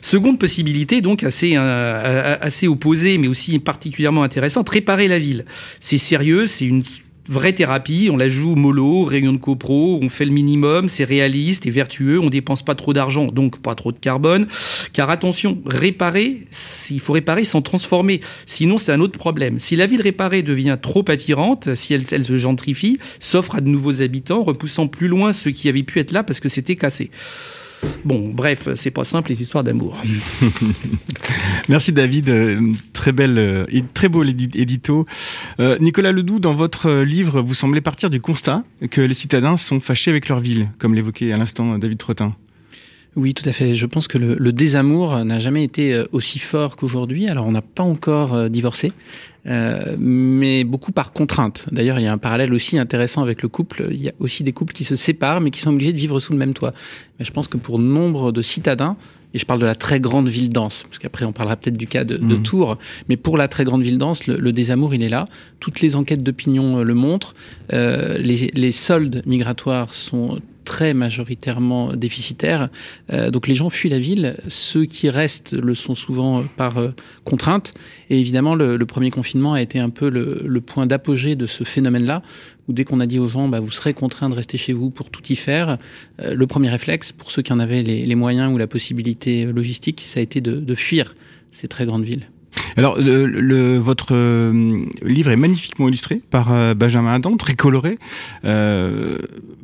Seconde 0.00 0.38
possibilité, 0.38 1.00
donc 1.00 1.22
assez, 1.22 1.56
euh, 1.56 2.36
assez 2.40 2.68
opposée, 2.68 3.18
mais 3.18 3.28
aussi 3.28 3.58
particulièrement 3.58 4.22
intéressante, 4.22 4.68
réparer 4.68 5.08
la 5.08 5.18
ville. 5.18 5.44
C'est 5.80 5.98
sérieux, 5.98 6.46
c'est 6.46 6.66
une 6.66 6.82
vraie 7.28 7.52
thérapie, 7.52 8.08
on 8.12 8.16
la 8.16 8.28
joue 8.28 8.54
mollo, 8.54 9.04
réunion 9.04 9.32
de 9.32 9.38
copro, 9.38 9.98
on 10.02 10.08
fait 10.08 10.24
le 10.24 10.30
minimum, 10.30 10.88
c'est 10.88 11.04
réaliste 11.04 11.66
et 11.66 11.70
vertueux, 11.70 12.20
on 12.20 12.28
dépense 12.28 12.62
pas 12.62 12.74
trop 12.74 12.92
d'argent, 12.92 13.26
donc 13.26 13.58
pas 13.60 13.74
trop 13.74 13.92
de 13.92 13.98
carbone. 13.98 14.46
Car 14.92 15.10
attention, 15.10 15.58
réparer, 15.66 16.42
il 16.90 17.00
faut 17.00 17.12
réparer 17.12 17.44
sans 17.44 17.62
transformer, 17.62 18.20
sinon 18.46 18.78
c'est 18.78 18.92
un 18.92 19.00
autre 19.00 19.18
problème. 19.18 19.58
Si 19.58 19.76
la 19.76 19.86
ville 19.86 20.02
réparée 20.02 20.42
devient 20.42 20.78
trop 20.80 21.04
attirante, 21.08 21.74
si 21.74 21.94
elle, 21.94 22.04
elle 22.10 22.24
se 22.24 22.36
gentrifie, 22.36 22.98
s'offre 23.18 23.56
à 23.56 23.60
de 23.60 23.68
nouveaux 23.68 24.02
habitants, 24.02 24.42
repoussant 24.42 24.86
plus 24.86 25.08
loin 25.08 25.32
ceux 25.32 25.50
qui 25.50 25.68
avaient 25.68 25.82
pu 25.82 26.00
être 26.00 26.12
là 26.12 26.22
parce 26.22 26.40
que 26.40 26.48
c'était 26.48 26.76
cassé. 26.76 27.10
Bon, 28.04 28.30
bref, 28.30 28.68
c'est 28.74 28.90
pas 28.90 29.04
simple 29.04 29.30
les 29.30 29.42
histoires 29.42 29.64
d'amour. 29.64 29.96
Merci 31.68 31.92
David, 31.92 32.28
euh, 32.28 32.60
très 32.92 33.12
belle, 33.12 33.38
euh, 33.38 33.66
très 33.94 34.08
beau 34.08 34.22
édito. 34.22 35.06
Euh, 35.60 35.78
Nicolas 35.80 36.12
Ledoux, 36.12 36.40
dans 36.40 36.54
votre 36.54 36.90
livre, 37.02 37.40
vous 37.40 37.54
semblez 37.54 37.80
partir 37.80 38.10
du 38.10 38.20
constat 38.20 38.64
que 38.90 39.00
les 39.00 39.14
citadins 39.14 39.56
sont 39.56 39.80
fâchés 39.80 40.10
avec 40.10 40.28
leur 40.28 40.40
ville, 40.40 40.70
comme 40.78 40.94
l'évoquait 40.94 41.32
à 41.32 41.36
l'instant 41.36 41.78
David 41.78 41.98
Trottin. 41.98 42.34
Oui, 43.16 43.32
tout 43.32 43.48
à 43.48 43.52
fait. 43.52 43.74
Je 43.74 43.86
pense 43.86 44.08
que 44.08 44.18
le, 44.18 44.52
désamour 44.52 45.24
n'a 45.24 45.38
jamais 45.38 45.62
été 45.62 46.02
aussi 46.10 46.40
fort 46.40 46.74
qu'aujourd'hui. 46.74 47.28
Alors, 47.28 47.46
on 47.46 47.52
n'a 47.52 47.62
pas 47.62 47.84
encore 47.84 48.50
divorcé, 48.50 48.92
mais 49.46 50.64
beaucoup 50.64 50.92
par 50.92 51.12
contrainte. 51.12 51.66
D'ailleurs, 51.70 51.98
il 51.98 52.04
y 52.04 52.06
a 52.06 52.12
un 52.12 52.18
parallèle 52.18 52.54
aussi 52.54 52.78
intéressant 52.78 53.22
avec 53.22 53.42
le 53.42 53.48
couple. 53.48 53.88
Il 53.90 54.02
y 54.02 54.08
a 54.08 54.12
aussi 54.18 54.42
des 54.42 54.52
couples 54.52 54.72
qui 54.72 54.84
se 54.84 54.96
séparent, 54.96 55.40
mais 55.40 55.50
qui 55.50 55.60
sont 55.60 55.72
obligés 55.72 55.92
de 55.92 55.98
vivre 55.98 56.18
sous 56.20 56.32
le 56.32 56.38
même 56.38 56.54
toit. 56.54 56.72
Mais 57.18 57.24
je 57.24 57.30
pense 57.30 57.48
que 57.48 57.56
pour 57.56 57.78
nombre 57.78 58.32
de 58.32 58.42
citadins, 58.42 58.96
et 59.34 59.38
je 59.38 59.44
parle 59.44 59.58
de 59.58 59.66
la 59.66 59.74
très 59.74 59.98
grande 59.98 60.28
ville 60.28 60.48
dense, 60.48 60.84
parce 60.84 61.00
qu'après 61.00 61.24
on 61.24 61.32
parlera 61.32 61.56
peut-être 61.56 61.76
du 61.76 61.88
cas 61.88 62.04
de, 62.04 62.16
de, 62.16 62.36
mmh. 62.36 62.42
Tours, 62.44 62.78
mais 63.08 63.16
pour 63.16 63.36
la 63.36 63.48
très 63.48 63.64
grande 63.64 63.82
ville 63.82 63.98
dense, 63.98 64.28
le, 64.28 64.52
désamour, 64.52 64.94
il 64.94 65.02
est 65.02 65.08
là. 65.08 65.26
Toutes 65.58 65.80
les 65.80 65.96
enquêtes 65.96 66.22
d'opinion 66.22 66.78
euh, 66.78 66.82
le 66.84 66.94
montrent. 66.94 67.34
Euh, 67.72 68.16
les, 68.16 68.52
les 68.54 68.72
soldes 68.72 69.22
migratoires 69.26 69.92
sont 69.92 70.38
très 70.64 70.94
majoritairement 70.94 71.92
déficitaires. 71.94 72.68
Euh, 73.12 73.30
donc 73.30 73.46
les 73.46 73.54
gens 73.54 73.70
fuient 73.70 73.90
la 73.90 73.98
ville. 73.98 74.36
Ceux 74.48 74.84
qui 74.84 75.08
restent 75.10 75.54
le 75.54 75.74
sont 75.74 75.94
souvent 75.94 76.44
par 76.56 76.78
euh, 76.78 76.90
contrainte. 77.24 77.74
Et 78.10 78.18
évidemment, 78.18 78.54
le, 78.54 78.76
le, 78.76 78.86
premier 78.86 79.10
confinement 79.10 79.54
a 79.54 79.62
été 79.62 79.78
un 79.78 79.90
peu 79.90 80.08
le, 80.08 80.42
le 80.44 80.60
point 80.60 80.86
d'apogée 80.86 81.36
de 81.36 81.46
ce 81.46 81.64
phénomène-là, 81.64 82.22
où 82.68 82.72
dès 82.72 82.84
qu'on 82.84 83.00
a 83.00 83.06
dit 83.06 83.18
aux 83.18 83.28
gens, 83.28 83.48
bah, 83.48 83.60
vous 83.60 83.70
serez 83.70 83.94
contraints 83.94 84.30
de 84.30 84.34
rester 84.34 84.58
chez 84.58 84.72
vous 84.72 84.90
pour 84.90 85.10
tout 85.10 85.22
y 85.30 85.36
faire, 85.36 85.78
euh, 86.20 86.34
le 86.34 86.46
premier 86.46 86.70
réflexe, 86.70 87.12
pour 87.12 87.30
ceux 87.30 87.42
qui 87.42 87.52
en 87.52 87.60
avaient 87.60 87.82
les, 87.82 88.06
les, 88.06 88.14
moyens 88.14 88.52
ou 88.52 88.58
la 88.58 88.66
possibilité 88.66 89.46
logistique, 89.46 90.02
ça 90.04 90.20
a 90.20 90.22
été 90.22 90.40
de, 90.40 90.56
de 90.56 90.74
fuir 90.74 91.14
ces 91.50 91.68
très 91.68 91.86
grandes 91.86 92.04
villes. 92.04 92.26
Alors, 92.76 92.98
votre 93.80 94.14
euh, 94.14 94.84
livre 95.02 95.30
est 95.30 95.36
magnifiquement 95.36 95.88
illustré 95.88 96.20
par 96.30 96.52
euh, 96.52 96.74
Benjamin 96.74 97.14
Adam, 97.14 97.36
très 97.36 97.54
coloré. 97.54 97.98
Euh, 98.44 99.18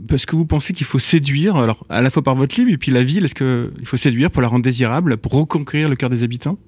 parce 0.08 0.26
que 0.26 0.36
vous 0.36 0.46
pensez 0.46 0.72
qu'il 0.72 0.86
faut 0.86 0.98
séduire, 0.98 1.56
alors 1.56 1.84
à 1.88 2.00
la 2.00 2.10
fois 2.10 2.22
par 2.22 2.34
votre 2.34 2.58
livre 2.58 2.70
et 2.70 2.78
puis 2.78 2.92
la 2.92 3.02
ville, 3.02 3.24
est-ce 3.24 3.34
qu'il 3.34 3.86
faut 3.86 3.96
séduire 3.96 4.30
pour 4.30 4.42
la 4.42 4.48
rendre 4.48 4.64
désirable, 4.64 5.16
pour 5.16 5.32
reconquérir 5.32 5.88
le 5.88 5.96
cœur 5.96 6.10
des 6.10 6.22
habitants? 6.22 6.58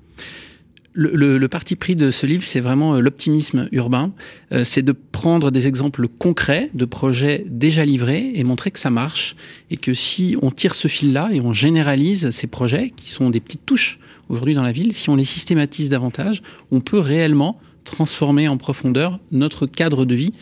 Le, 0.95 1.47
parti 1.47 1.75
pris 1.75 1.97
de 1.97 2.11
ce 2.11 2.27
livre, 2.27 2.45
c'est 2.45 2.61
vraiment 2.61 3.01
l'optimisme 3.01 3.69
urbain. 3.73 4.13
Euh, 4.53 4.63
c'est 4.63 4.83
de 4.83 4.93
prendre 4.93 5.51
des 5.51 5.67
exemples 5.67 6.07
concrets 6.07 6.71
de 6.75 6.85
projets 6.85 7.47
déjà 7.49 7.87
livrés 7.87 8.33
et 8.35 8.45
montrer 8.45 8.71
que 8.71 8.79
ça 8.79 8.91
marche. 8.91 9.35
Et 9.71 9.79
que 9.79 9.95
si 9.95 10.37
on 10.43 10.51
tire 10.51 10.75
ce 10.75 10.89
fil-là 10.89 11.31
et 11.33 11.41
on 11.41 11.55
généralise 11.55 12.31
ces 12.31 12.47
projets, 12.47 12.91
qui 12.91 13.11
sont 13.11 13.31
des 13.31 13.41
petites 13.41 13.65
touches 13.65 13.99
aujourd'hui 14.33 14.55
dans 14.55 14.63
la 14.63 14.73
ville, 14.73 14.95
si 14.95 15.11
on 15.11 15.17
les 15.17 15.25
systématise 15.25 15.89
davantage, 15.89 16.43
on 16.71 16.81
peut 16.81 16.99
réellement 16.99 17.61
transformer 17.85 18.49
en 18.49 18.57
profondeur 18.57 19.21
notre 19.31 19.67
cadre 19.67 20.05
de 20.05 20.15
vie 20.15 20.33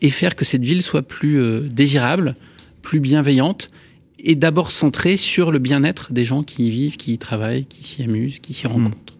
et 0.00 0.10
faire 0.10 0.34
que 0.34 0.44
cette 0.44 0.64
ville 0.64 0.82
soit 0.82 1.02
plus 1.02 1.40
euh, 1.40 1.60
désirable, 1.60 2.36
plus 2.82 3.00
bienveillante 3.00 3.70
et 4.18 4.34
d'abord 4.34 4.72
centrée 4.72 5.16
sur 5.16 5.52
le 5.52 5.58
bien-être 5.58 6.12
des 6.12 6.24
gens 6.24 6.42
qui 6.42 6.66
y 6.66 6.70
vivent, 6.70 6.96
qui 6.96 7.12
y 7.12 7.18
travaillent, 7.18 7.66
qui 7.66 7.84
s'y 7.84 8.02
amusent, 8.02 8.40
qui 8.40 8.52
s'y 8.52 8.66
hmm. 8.66 8.72
rencontrent. 8.72 9.16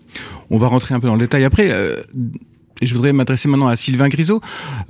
On 0.50 0.58
va 0.58 0.66
rentrer 0.66 0.94
un 0.94 1.00
peu 1.00 1.06
dans 1.06 1.14
le 1.14 1.20
détail 1.20 1.44
après. 1.44 1.70
Euh, 1.70 2.02
je 2.86 2.94
voudrais 2.94 3.12
m'adresser 3.12 3.48
maintenant 3.48 3.68
à 3.68 3.76
Sylvain 3.76 4.08
Grisot. 4.08 4.40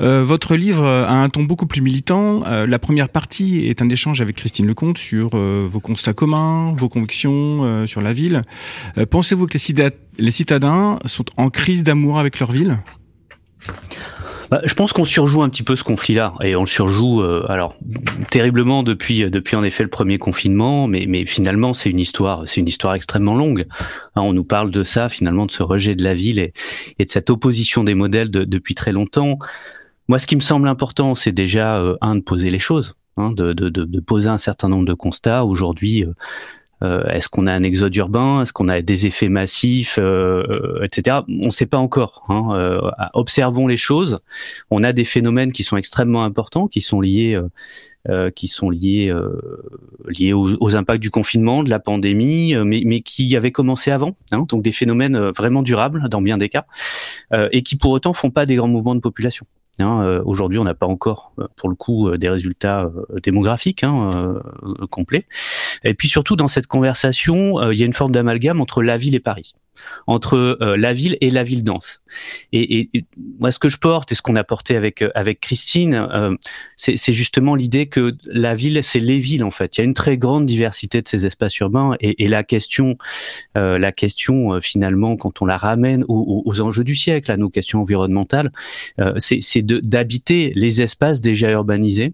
Euh, 0.00 0.24
votre 0.24 0.56
livre 0.56 0.86
a 0.86 1.14
un 1.14 1.28
ton 1.28 1.42
beaucoup 1.42 1.66
plus 1.66 1.80
militant. 1.80 2.42
Euh, 2.46 2.66
la 2.66 2.78
première 2.78 3.08
partie 3.08 3.66
est 3.66 3.82
un 3.82 3.88
échange 3.88 4.20
avec 4.20 4.36
Christine 4.36 4.66
Lecomte 4.66 4.98
sur 4.98 5.30
euh, 5.34 5.66
vos 5.70 5.80
constats 5.80 6.12
communs, 6.12 6.74
vos 6.76 6.88
convictions 6.88 7.64
euh, 7.64 7.86
sur 7.86 8.00
la 8.00 8.12
ville. 8.12 8.42
Euh, 8.98 9.06
pensez-vous 9.06 9.46
que 9.46 9.58
les 10.18 10.30
citadins 10.30 10.98
sont 11.04 11.24
en 11.36 11.50
crise 11.50 11.82
d'amour 11.82 12.18
avec 12.18 12.38
leur 12.40 12.52
ville? 12.52 12.78
Bah, 14.50 14.60
je 14.64 14.74
pense 14.74 14.92
qu'on 14.92 15.04
surjoue 15.04 15.42
un 15.42 15.48
petit 15.48 15.62
peu 15.62 15.76
ce 15.76 15.84
conflit-là 15.84 16.34
et 16.42 16.56
on 16.56 16.60
le 16.60 16.66
surjoue 16.66 17.22
euh, 17.22 17.44
alors 17.48 17.76
terriblement 18.30 18.82
depuis 18.82 19.30
depuis 19.30 19.56
en 19.56 19.62
effet 19.62 19.82
le 19.82 19.90
premier 19.90 20.18
confinement, 20.18 20.86
mais 20.86 21.06
mais 21.08 21.24
finalement 21.24 21.72
c'est 21.72 21.90
une 21.90 22.00
histoire 22.00 22.44
c'est 22.46 22.60
une 22.60 22.68
histoire 22.68 22.94
extrêmement 22.94 23.36
longue. 23.36 23.66
Hein, 24.16 24.22
on 24.22 24.32
nous 24.32 24.44
parle 24.44 24.70
de 24.70 24.84
ça 24.84 25.08
finalement 25.08 25.46
de 25.46 25.52
ce 25.52 25.62
rejet 25.62 25.94
de 25.94 26.02
la 26.02 26.14
ville 26.14 26.38
et, 26.38 26.52
et 26.98 27.04
de 27.04 27.10
cette 27.10 27.30
opposition 27.30 27.84
des 27.84 27.94
modèles 27.94 28.30
de, 28.30 28.44
depuis 28.44 28.74
très 28.74 28.92
longtemps. 28.92 29.38
Moi, 30.10 30.18
ce 30.18 30.26
qui 30.26 30.34
me 30.34 30.40
semble 30.40 30.66
important, 30.66 31.14
c'est 31.14 31.30
déjà 31.30 31.78
euh, 31.78 31.96
un 32.00 32.16
de 32.16 32.20
poser 32.20 32.50
les 32.50 32.58
choses, 32.58 32.96
hein, 33.16 33.30
de, 33.30 33.52
de, 33.52 33.68
de, 33.68 34.00
poser 34.00 34.28
un 34.28 34.38
certain 34.38 34.68
nombre 34.68 34.84
de 34.84 34.92
constats. 34.92 35.44
Aujourd'hui, 35.44 36.02
euh, 36.02 36.08
euh, 36.08 36.14
Est-ce 36.82 37.28
qu'on 37.28 37.46
a 37.46 37.52
un 37.52 37.62
exode 37.62 37.94
urbain? 37.96 38.42
Est-ce 38.42 38.52
qu'on 38.52 38.68
a 38.68 38.80
des 38.80 39.06
effets 39.06 39.28
massifs, 39.28 39.98
euh, 39.98 40.42
euh 40.48 40.84
etc. 40.84 41.18
On 41.28 41.46
ne 41.46 41.50
sait 41.50 41.66
pas 41.66 41.78
encore. 41.78 42.24
Hein. 42.28 42.54
Euh, 42.54 42.90
observons 43.14 43.66
les 43.66 43.76
choses. 43.76 44.20
On 44.70 44.82
a 44.82 44.92
des 44.92 45.04
phénomènes 45.04 45.52
qui 45.52 45.62
sont 45.62 45.76
extrêmement 45.76 46.24
importants, 46.24 46.68
qui 46.68 46.80
sont 46.80 47.00
liés. 47.00 47.40
Euh, 48.08 48.30
qui 48.30 48.48
sont 48.48 48.70
liés 48.70 49.12
liés 50.08 50.32
aux, 50.32 50.56
aux, 50.58 50.74
impacts 50.74 51.02
du 51.02 51.10
confinement, 51.10 51.62
de 51.62 51.68
la 51.68 51.78
pandémie, 51.78 52.54
mais, 52.64 52.82
mais 52.86 53.02
qui 53.02 53.36
avaient 53.36 53.52
commencé 53.52 53.90
avant, 53.90 54.16
hein, 54.32 54.46
donc 54.48 54.62
des 54.62 54.72
phénomènes 54.72 55.18
vraiment 55.36 55.62
durables 55.62 56.08
dans 56.08 56.22
bien 56.22 56.38
des 56.38 56.48
cas, 56.48 56.64
et 57.52 57.62
qui 57.62 57.76
pour 57.76 57.90
autant 57.90 58.14
font 58.14 58.30
pas 58.30 58.46
des 58.46 58.54
grands 58.54 58.68
mouvements 58.68 58.94
de 58.94 59.00
population. 59.00 59.44
Hein, 59.80 60.02
euh, 60.02 60.22
Aujourd'hui, 60.24 60.58
on 60.58 60.64
n'a 60.64 60.74
pas 60.74 60.86
encore, 60.86 61.32
euh, 61.38 61.46
pour 61.56 61.68
le 61.68 61.74
coup, 61.74 62.08
euh, 62.08 62.18
des 62.18 62.28
résultats 62.28 62.90
démographiques 63.22 63.84
hein, 63.84 64.40
complets. 64.90 65.26
Et 65.84 65.94
puis 65.94 66.08
surtout, 66.08 66.36
dans 66.36 66.48
cette 66.48 66.66
conversation, 66.66 67.70
il 67.70 67.78
y 67.78 67.82
a 67.82 67.86
une 67.86 67.92
forme 67.92 68.12
d'amalgame 68.12 68.60
entre 68.60 68.82
la 68.82 68.96
ville 68.96 69.14
et 69.14 69.20
Paris. 69.20 69.54
Entre 70.06 70.58
la 70.60 70.92
ville 70.92 71.16
et 71.20 71.30
la 71.30 71.44
ville 71.44 71.64
dense. 71.64 72.02
Et, 72.52 72.88
et, 72.94 73.04
moi, 73.38 73.52
ce 73.52 73.58
que 73.58 73.68
je 73.68 73.78
porte 73.78 74.12
et 74.12 74.14
ce 74.14 74.22
qu'on 74.22 74.36
a 74.36 74.44
porté 74.44 74.76
avec 74.76 75.04
avec 75.14 75.40
Christine, 75.40 76.08
c'est 76.76 77.12
justement 77.12 77.54
l'idée 77.54 77.86
que 77.86 78.16
la 78.26 78.54
ville, 78.54 78.80
c'est 78.82 79.00
les 79.00 79.18
villes 79.18 79.44
en 79.44 79.50
fait. 79.50 79.76
Il 79.76 79.80
y 79.80 79.82
a 79.82 79.84
une 79.84 79.94
très 79.94 80.18
grande 80.18 80.46
diversité 80.46 81.02
de 81.02 81.08
ces 81.08 81.26
espaces 81.26 81.58
urbains 81.58 81.96
et, 82.00 82.24
et 82.24 82.28
la 82.28 82.42
question, 82.42 82.96
la 83.54 83.92
question 83.92 84.60
finalement, 84.60 85.16
quand 85.16 85.42
on 85.42 85.46
la 85.46 85.56
ramène 85.56 86.04
aux, 86.08 86.42
aux 86.44 86.60
enjeux 86.60 86.84
du 86.84 86.94
siècle, 86.94 87.30
à 87.30 87.36
nos 87.36 87.50
questions 87.50 87.80
environnementales, 87.80 88.50
c'est 89.18 89.62
d'habiter 89.62 90.52
les 90.54 90.82
espaces 90.82 91.20
déjà 91.20 91.50
urbanisés, 91.50 92.12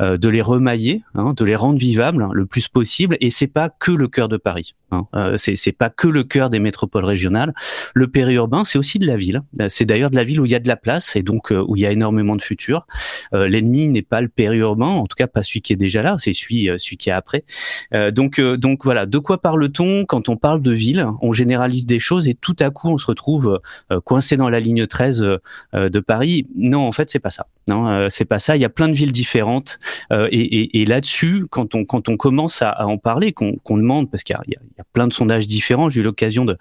de 0.00 0.28
les 0.28 0.42
remailler, 0.42 1.02
hein, 1.14 1.34
de 1.36 1.44
les 1.44 1.56
rendre 1.56 1.78
vivables 1.78 2.28
le 2.32 2.46
plus 2.46 2.68
possible. 2.68 3.16
Et 3.20 3.30
c'est 3.30 3.46
pas 3.46 3.68
que 3.68 3.92
le 3.92 4.08
cœur 4.08 4.28
de 4.28 4.36
Paris. 4.36 4.74
Hein. 4.92 5.06
Euh, 5.14 5.36
c'est 5.36 5.72
pas 5.72 5.90
que 5.90 6.08
le 6.08 6.24
cœur 6.24 6.50
des 6.50 6.58
métropoles 6.58 7.04
régionales. 7.04 7.54
Le 7.94 8.08
périurbain, 8.08 8.64
c'est 8.64 8.78
aussi 8.78 8.98
de 8.98 9.06
la 9.06 9.16
ville. 9.16 9.42
C'est 9.68 9.84
d'ailleurs 9.84 10.10
de 10.10 10.16
la 10.16 10.24
ville 10.24 10.40
où 10.40 10.46
il 10.46 10.52
y 10.52 10.54
a 10.54 10.60
de 10.60 10.68
la 10.68 10.76
place 10.76 11.16
et 11.16 11.22
donc 11.22 11.52
euh, 11.52 11.64
où 11.66 11.76
il 11.76 11.82
y 11.82 11.86
a 11.86 11.92
énormément 11.92 12.36
de 12.36 12.42
futur. 12.42 12.86
Euh, 13.34 13.48
L'ennemi 13.48 13.88
n'est 13.88 14.02
pas 14.02 14.20
le 14.20 14.28
périurbain, 14.28 14.86
en 14.86 15.06
tout 15.06 15.16
cas 15.16 15.26
pas 15.26 15.42
celui 15.42 15.60
qui 15.62 15.72
est 15.72 15.76
déjà 15.76 16.02
là, 16.02 16.16
c'est 16.18 16.32
celui 16.32 16.68
euh, 16.68 16.76
celui 16.78 16.96
qui 16.96 17.10
est 17.10 17.12
après. 17.12 17.44
Euh, 17.94 18.10
donc 18.10 18.40
donc 18.40 18.84
voilà, 18.84 19.06
de 19.06 19.18
quoi 19.18 19.40
parle-t-on 19.40 20.04
quand 20.04 20.28
on 20.28 20.36
parle 20.36 20.62
de 20.62 20.72
ville? 20.72 21.06
On 21.20 21.32
généralise 21.32 21.86
des 21.86 21.98
choses 21.98 22.28
et 22.28 22.34
tout 22.34 22.56
à 22.60 22.70
coup 22.70 22.88
on 22.88 22.98
se 22.98 23.06
retrouve 23.06 23.60
coincé 24.04 24.36
dans 24.36 24.48
la 24.48 24.60
ligne 24.60 24.86
13 24.86 25.20
de 25.74 26.00
Paris. 26.00 26.46
Non, 26.56 26.86
en 26.86 26.92
fait 26.92 27.10
c'est 27.10 27.18
pas 27.18 27.30
ça. 27.30 27.46
Non, 27.68 28.08
c'est 28.10 28.24
pas 28.24 28.38
ça. 28.38 28.56
Il 28.56 28.60
y 28.60 28.64
a 28.64 28.68
plein 28.68 28.88
de 28.88 28.94
villes 28.94 29.12
différentes 29.12 29.49
et, 30.10 30.80
et, 30.80 30.84
là-dessus, 30.84 31.46
quand 31.50 31.74
on 31.74 31.84
quand 31.84 32.08
on 32.08 32.16
commence 32.16 32.62
à, 32.62 32.86
en 32.86 32.98
parler, 32.98 33.32
qu'on 33.32 33.58
demande 33.68 34.10
parce 34.10 34.22
qu'il 34.22 34.36
y, 34.48 34.56
a 34.56 34.84
plein 34.92 35.08
de 35.08 35.12
sondages 35.12 35.46
différents. 35.46 35.88
J'ai 35.88 36.00
eu 36.00 36.04
l'occasion 36.04 36.44
de, 36.44 36.56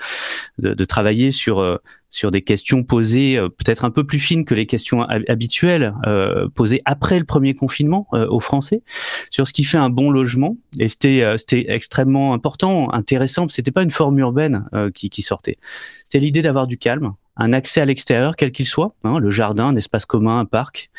de, 0.57 0.85
travailler 0.85 1.31
sur 1.31 1.59
euh, 1.59 1.77
sur 2.09 2.31
des 2.31 2.41
questions 2.41 2.83
posées 2.83 3.37
euh, 3.37 3.49
peut-être 3.49 3.85
un 3.85 3.91
peu 3.91 4.03
plus 4.03 4.19
fines 4.19 4.45
que 4.45 4.53
les 4.53 4.65
questions 4.65 5.03
habituelles 5.03 5.93
euh, 6.07 6.47
posées 6.49 6.81
après 6.85 7.19
le 7.19 7.25
premier 7.25 7.53
confinement 7.53 8.07
euh, 8.13 8.27
aux 8.27 8.39
Français 8.39 8.81
sur 9.29 9.47
ce 9.47 9.53
qui 9.53 9.63
fait 9.63 9.77
un 9.77 9.89
bon 9.89 10.09
logement. 10.11 10.57
Et 10.79 10.87
c'était 10.87 11.23
c'était 11.37 11.65
extrêmement 11.69 12.33
important, 12.33 12.91
intéressant. 12.91 13.47
C'était 13.49 13.71
pas 13.71 13.83
une 13.83 13.91
forme 13.91 14.19
urbaine 14.19 14.65
qui 14.93 15.21
sortait. 15.21 15.57
C'était 16.05 16.19
l'idée 16.19 16.41
d'avoir 16.41 16.67
du 16.67 16.77
calme, 16.77 17.13
un 17.39 17.53
accès 17.53 17.81
à 17.81 17.85
l'extérieur, 17.85 18.35
quel 18.35 18.51
qu'il 18.51 18.67
soit, 18.67 18.93
hein, 19.03 19.17
le 19.17 19.31
jardin, 19.31 19.67
un 19.67 19.75
espace 19.75 20.05
commun, 20.05 20.39
un 20.39 20.45
parc, 20.45 20.91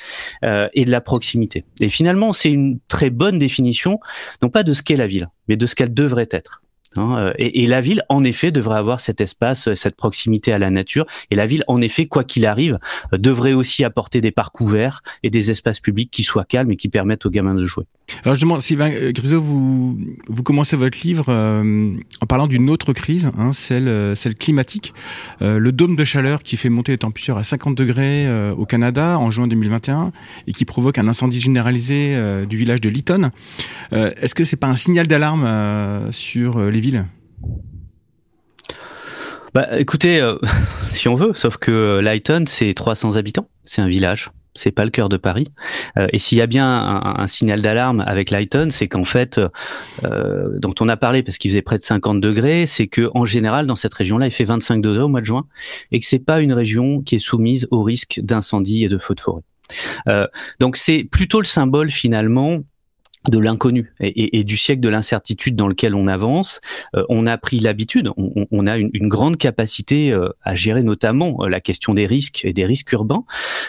euh, 0.45 0.69
et 0.73 0.85
de 0.85 0.91
la 0.91 1.01
proximité. 1.01 1.65
Et 1.81 1.89
finalement, 1.89 2.33
c'est 2.33 2.51
une 2.51 2.81
très 2.89 3.11
bonne 3.11 3.39
définition, 3.39 4.01
non 4.43 4.49
pas 4.49 4.63
de 4.63 4.73
ce 4.73 4.83
qu'est 4.83 4.97
la 4.97 5.07
ville, 5.07 5.29
mais 5.49 5.57
de 5.57 5.67
ce 5.67 5.75
qu'elle 5.75 5.95
devrait 5.95 6.29
être. 6.31 6.63
Hein, 6.97 7.17
euh, 7.19 7.33
et, 7.39 7.69
la 7.69 7.81
ville, 7.81 8.03
en 8.09 8.25
effet, 8.25 8.51
devrait 8.51 8.79
avoir 8.79 8.99
cet 8.99 9.21
espace, 9.21 9.69
euh, 9.69 9.75
cette 9.77 9.95
proximité 9.95 10.53
à 10.53 10.59
la 10.59 10.71
nature. 10.71 11.07
Et 11.31 11.37
la 11.37 11.47
ville, 11.47 11.63
en 11.69 11.81
effet, 11.81 12.07
quoi 12.07 12.25
qu'il 12.25 12.47
arrive, 12.47 12.81
euh, 13.13 13.19
devrait 13.19 13.53
aussi 13.53 13.85
apporter 13.85 14.21
des 14.21 14.33
parcs 14.33 14.61
ouverts 14.61 15.03
et 15.23 15.31
des 15.31 15.53
espaces 15.53 15.79
publics 15.79 16.11
qui 16.11 16.25
soient 16.25 16.45
calmes 16.45 16.73
et 16.73 16.77
qui 16.77 16.89
permettent 16.89 17.27
aux 17.27 17.31
gamins 17.31 17.55
de 17.55 17.65
jouer. 17.65 17.85
Alors 18.25 18.35
justement, 18.35 18.59
Sylvain 18.59 18.91
Grisot, 19.13 19.41
vous, 19.41 20.43
commencez 20.43 20.77
votre 20.77 20.99
livre 21.05 21.33
en 21.33 22.27
parlant 22.27 22.49
d'une 22.49 22.69
autre 22.69 22.93
crise, 22.93 23.31
hein, 23.39 23.53
celle, 23.53 24.35
climatique. 24.37 24.95
Le 25.41 25.71
dôme 25.71 25.95
de 25.95 26.03
chaleur 26.03 26.43
qui 26.43 26.57
fait 26.57 26.71
monter 26.71 26.91
les 26.91 26.99
températures 26.99 27.39
à 27.39 27.45
50 27.45 27.77
degrés 27.77 28.51
au 28.51 28.67
Canada 28.67 29.17
en 29.17 29.31
juin 29.31 29.47
2021 29.47 30.11
et 30.49 30.53
qui 30.53 30.65
provoque 30.65 30.99
un 30.99 31.07
incendie 31.07 31.39
généralisé 31.39 32.45
du 32.49 32.57
village 32.57 32.81
de 32.81 32.89
Lytton. 32.89 33.31
Est-ce 33.93 34.35
que 34.35 34.43
c'est 34.43 34.57
pas 34.57 34.67
un 34.67 34.77
signal 34.77 35.07
d'alarme 35.07 36.11
sur 36.11 36.59
les 36.59 36.80
villes 36.81 37.07
bah, 39.53 39.81
écoutez, 39.81 40.21
euh, 40.21 40.37
si 40.91 41.09
on 41.09 41.17
veut, 41.17 41.33
sauf 41.35 41.57
que 41.57 41.99
Lighton, 41.99 42.45
c'est 42.47 42.73
300 42.73 43.17
habitants, 43.17 43.49
c'est 43.65 43.83
un 43.83 43.89
village. 43.89 44.31
C'est 44.57 44.73
pas 44.73 44.85
le 44.85 44.91
cœur 44.91 45.09
de 45.09 45.17
Paris. 45.17 45.47
Euh, 45.97 46.09
et 46.13 46.19
s'il 46.19 46.37
y 46.39 46.41
a 46.41 46.47
bien 46.47 46.67
un, 46.67 47.27
signal 47.29 47.63
d'alarme 47.63 48.01
avec 48.01 48.31
Lighton, 48.31 48.69
c'est 48.71 48.89
qu'en 48.89 49.05
fait, 49.05 49.41
euh, 50.05 50.59
dont 50.59 50.75
on 50.81 50.89
a 50.89 50.97
parlé 50.97 51.23
parce 51.23 51.39
qu'il 51.39 51.53
faisait 51.53 51.63
près 51.63 51.79
de 51.79 51.83
50 51.83 52.21
degrés, 52.21 52.67
c'est 52.67 52.89
que 52.89 53.11
en 53.15 53.25
général 53.25 53.67
dans 53.67 53.77
cette 53.77 53.95
région-là, 53.95 54.27
il 54.27 54.33
fait 54.33 54.45
25 54.45 54.81
degrés 54.81 55.03
au 55.03 55.09
mois 55.09 55.21
de 55.21 55.27
juin, 55.27 55.47
et 55.93 56.01
que 56.01 56.07
c'est 56.07 56.19
pas 56.19 56.41
une 56.41 56.53
région 56.53 57.01
qui 57.01 57.15
est 57.15 57.21
soumise 57.21 57.69
au 57.71 57.85
risque 57.85 58.21
d'incendie 58.23 58.85
et 58.85 58.89
de 58.89 58.99
feux 58.99 59.15
de 59.15 59.21
forêt. 59.21 59.43
Euh, 60.09 60.27
donc 60.59 60.77
c'est 60.77 61.05
plutôt 61.05 61.41
le 61.41 61.47
symbole 61.47 61.91
finalement 61.91 62.59
de 63.29 63.39
l'inconnu 63.39 63.93
et, 64.00 64.45
du 64.45 64.57
siècle 64.57 64.81
de 64.81 64.89
l'incertitude 64.89 65.55
dans 65.55 65.69
lequel 65.69 65.95
on 65.95 66.07
avance, 66.07 66.61
euh, 66.97 67.05
on 67.11 67.27
a 67.27 67.37
pris 67.37 67.59
l'habitude, 67.59 68.11
on, 68.17 68.67
a 68.67 68.79
une, 68.79 69.09
grande 69.09 69.37
capacité 69.37 70.11
euh, 70.11 70.31
à 70.43 70.55
gérer 70.55 70.83
notamment 70.83 71.37
euh, 71.41 71.49
la 71.49 71.61
question 71.61 71.93
des 71.93 72.07
risques 72.07 72.45
et 72.45 72.55
des 72.55 72.65
risques 72.65 72.91
urbains, 72.93 73.25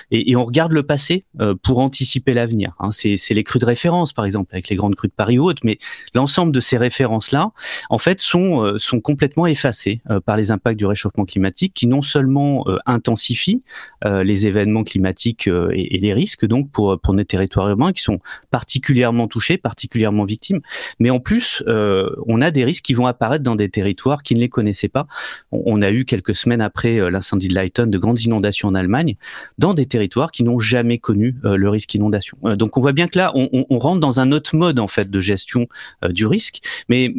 et, 0.09 0.35
on 0.35 0.45
regarde 0.45 0.71
le 0.71 0.83
passé 0.83 1.25
pour 1.61 1.79
anticiper 1.79 2.33
l'avenir. 2.33 2.73
Hein. 2.79 2.91
C'est 2.91 3.33
les 3.33 3.43
crues 3.43 3.59
de 3.59 3.65
référence, 3.65 4.13
par 4.13 4.25
exemple, 4.25 4.49
avec 4.53 4.69
les 4.69 4.75
grandes 4.75 4.95
crues 4.95 5.09
de 5.09 5.13
Paris 5.13 5.37
ou 5.37 5.45
autres, 5.45 5.61
mais 5.65 5.77
l'ensemble 6.13 6.51
de 6.51 6.59
ces 6.59 6.77
références-là, 6.77 7.51
en 7.89 7.97
fait, 7.97 8.19
sont, 8.19 8.77
sont 8.77 9.01
complètement 9.01 9.45
effacées 9.45 10.01
par 10.25 10.37
les 10.37 10.51
impacts 10.51 10.79
du 10.79 10.85
réchauffement 10.85 11.25
climatique, 11.25 11.73
qui 11.73 11.87
non 11.87 12.01
seulement 12.01 12.65
intensifient 12.85 13.61
les 14.05 14.47
événements 14.47 14.83
climatiques 14.83 15.47
et, 15.47 15.97
les 15.99 16.13
risques, 16.13 16.45
donc 16.45 16.71
pour, 16.71 16.99
pour 16.99 17.13
nos 17.13 17.23
territoires 17.23 17.69
urbains, 17.69 17.91
qui 17.91 18.01
sont 18.01 18.19
particulièrement 18.49 19.27
touchés 19.27 19.40
particulièrement 19.57 20.25
victimes. 20.25 20.61
Mais 20.99 21.09
en 21.09 21.19
plus, 21.19 21.63
euh, 21.67 22.09
on 22.27 22.41
a 22.41 22.51
des 22.51 22.63
risques 22.63 22.83
qui 22.83 22.93
vont 22.93 23.07
apparaître 23.07 23.43
dans 23.43 23.55
des 23.55 23.69
territoires 23.69 24.23
qui 24.23 24.35
ne 24.35 24.39
les 24.39 24.49
connaissaient 24.49 24.87
pas. 24.87 25.07
On, 25.51 25.81
a 25.81 25.91
eu 25.91 26.05
quelques 26.05 26.35
semaines 26.35 26.61
après 26.61 26.99
euh, 26.99 27.09
l'incendie 27.09 27.47
de 27.47 27.55
Leighton 27.55 27.87
de 27.87 27.97
grandes 27.97 28.21
inondations 28.21 28.67
en 28.67 28.75
Allemagne, 28.75 29.15
dans 29.57 29.73
des 29.73 29.85
territoires 29.85 30.31
qui 30.31 30.43
n'ont 30.43 30.59
jamais 30.59 30.97
connu 30.97 31.35
euh, 31.43 31.55
le 31.55 31.69
risque 31.69 31.93
inondation. 31.95 32.37
Donc 32.55 32.77
on 32.77 32.81
voit 32.81 32.93
bien 32.93 33.07
que 33.07 33.17
là, 33.17 33.31
on, 33.35 33.79
rentre 33.79 33.99
dans 33.99 34.19
un 34.19 34.31
autre 34.31 34.55
mode 34.55 34.79
en 34.79 34.87
fait 34.87 35.09
de 35.09 35.19
gestion 35.19 35.67
du 36.07 36.25
risque. 36.27 36.59
Mais 36.87 37.11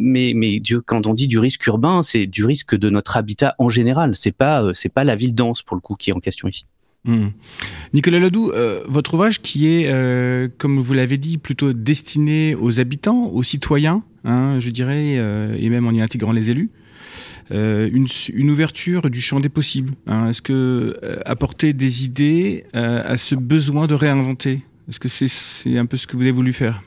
quand 0.86 1.06
on 1.06 1.14
dit 1.14 1.26
du 1.26 1.38
risque 1.38 1.66
urbain, 1.66 2.02
c'est 2.02 2.26
du 2.26 2.44
risque 2.44 2.76
de 2.76 2.88
notre 2.90 3.16
habitat 3.16 3.54
en 3.58 3.68
général. 3.68 4.14
C'est 4.14 4.32
pas 4.32 4.70
c'est 4.74 4.88
pas 4.88 5.04
la 5.04 5.16
ville 5.16 5.34
dense 5.34 5.62
pour 5.62 5.76
le 5.76 5.80
coup 5.80 5.96
qui 5.96 6.10
est 6.10 6.12
en 6.12 6.20
question 6.20 6.48
ici. 6.48 6.66
Mmh. 7.04 7.28
Nicolas 7.94 8.20
Ledoux, 8.20 8.52
euh, 8.52 8.82
votre 8.86 9.14
ouvrage 9.14 9.42
qui 9.42 9.66
est, 9.66 9.90
euh, 9.90 10.48
comme 10.58 10.78
vous 10.78 10.92
l'avez 10.92 11.18
dit, 11.18 11.36
plutôt 11.36 11.72
destiné 11.72 12.54
aux 12.54 12.78
habitants, 12.78 13.26
aux 13.26 13.42
citoyens, 13.42 14.04
hein, 14.24 14.58
je 14.60 14.70
dirais, 14.70 15.16
euh, 15.18 15.56
et 15.58 15.68
même 15.68 15.86
en 15.86 15.92
y 15.92 16.00
intégrant 16.00 16.32
les 16.32 16.50
élus, 16.50 16.70
une, 17.50 18.50
ouverture 18.50 19.10
du 19.10 19.20
champ 19.20 19.40
des 19.40 19.50
possibles. 19.50 19.92
Hein. 20.06 20.28
Est-ce 20.28 20.40
que 20.40 20.96
apporter 21.26 21.74
des 21.74 22.04
idées 22.04 22.64
à 22.72 23.18
ce 23.18 23.34
besoin 23.34 23.86
de 23.86 23.94
réinventer 23.94 24.62
Est-ce 24.88 24.98
que 24.98 25.08
c'est 25.08 25.76
un 25.76 25.84
peu 25.84 25.98
ce 25.98 26.06
que 26.06 26.16
vous 26.16 26.22
avez 26.22 26.32
voulu 26.32 26.54
faire? 26.54 26.82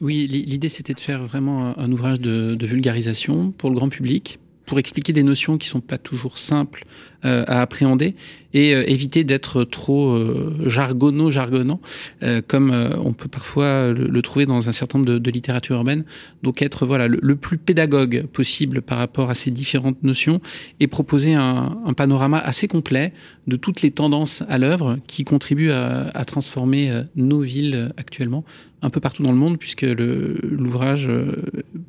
Oui, 0.00 0.26
l'idée 0.26 0.70
c'était 0.70 0.94
de 0.94 1.00
faire 1.00 1.22
vraiment 1.24 1.78
un 1.78 1.92
ouvrage 1.92 2.20
de, 2.20 2.56
vulgarisation 2.64 3.50
pour 3.50 3.68
le 3.68 3.76
grand 3.76 3.90
public, 3.90 4.38
pour 4.64 4.78
expliquer 4.78 5.12
des 5.12 5.22
notions 5.22 5.58
qui 5.58 5.68
sont 5.68 5.82
pas 5.82 5.98
toujours 5.98 6.38
simples 6.38 6.86
à 7.22 7.60
appréhender 7.60 8.14
et 8.54 8.74
euh, 8.74 8.88
éviter 8.88 9.24
d'être 9.24 9.64
trop 9.64 10.12
euh, 10.12 10.54
jargonno 10.66 11.30
jargonnant 11.30 11.80
euh, 12.22 12.42
comme 12.46 12.70
euh, 12.70 12.96
on 13.04 13.12
peut 13.12 13.28
parfois 13.28 13.92
le, 13.92 14.06
le, 14.06 14.22
trouver 14.22 14.46
dans 14.46 14.68
un 14.68 14.72
certain 14.72 14.98
nombre 14.98 15.10
de, 15.10 15.18
de 15.18 15.30
littérature 15.30 15.76
urbaine 15.76 16.04
donc 16.42 16.62
être 16.62 16.86
voilà 16.86 17.08
le, 17.08 17.36
plus 17.36 17.58
pédagogue 17.58 18.26
possible 18.26 18.82
par 18.82 18.98
rapport 18.98 19.30
à 19.30 19.34
ces 19.34 19.50
différentes 19.50 20.02
notions 20.02 20.40
et 20.80 20.86
proposer 20.86 21.34
un, 21.34 21.78
un 21.84 21.92
panorama 21.92 22.38
assez 22.38 22.68
complet 22.68 23.12
de 23.46 23.56
toutes 23.56 23.82
les 23.82 23.90
tendances 23.90 24.42
à 24.48 24.58
l'œuvre 24.58 24.98
qui 25.06 25.24
contribuent 25.24 25.72
à, 25.72 26.08
à 26.14 26.24
transformer 26.24 27.02
nos 27.16 27.40
villes 27.40 27.92
actuellement 27.96 28.44
un 28.82 28.90
peu 28.90 29.00
partout 29.00 29.22
dans 29.22 29.30
le 29.30 29.38
monde, 29.38 29.58
puisque 29.58 29.82
l'ouvrage 29.82 31.08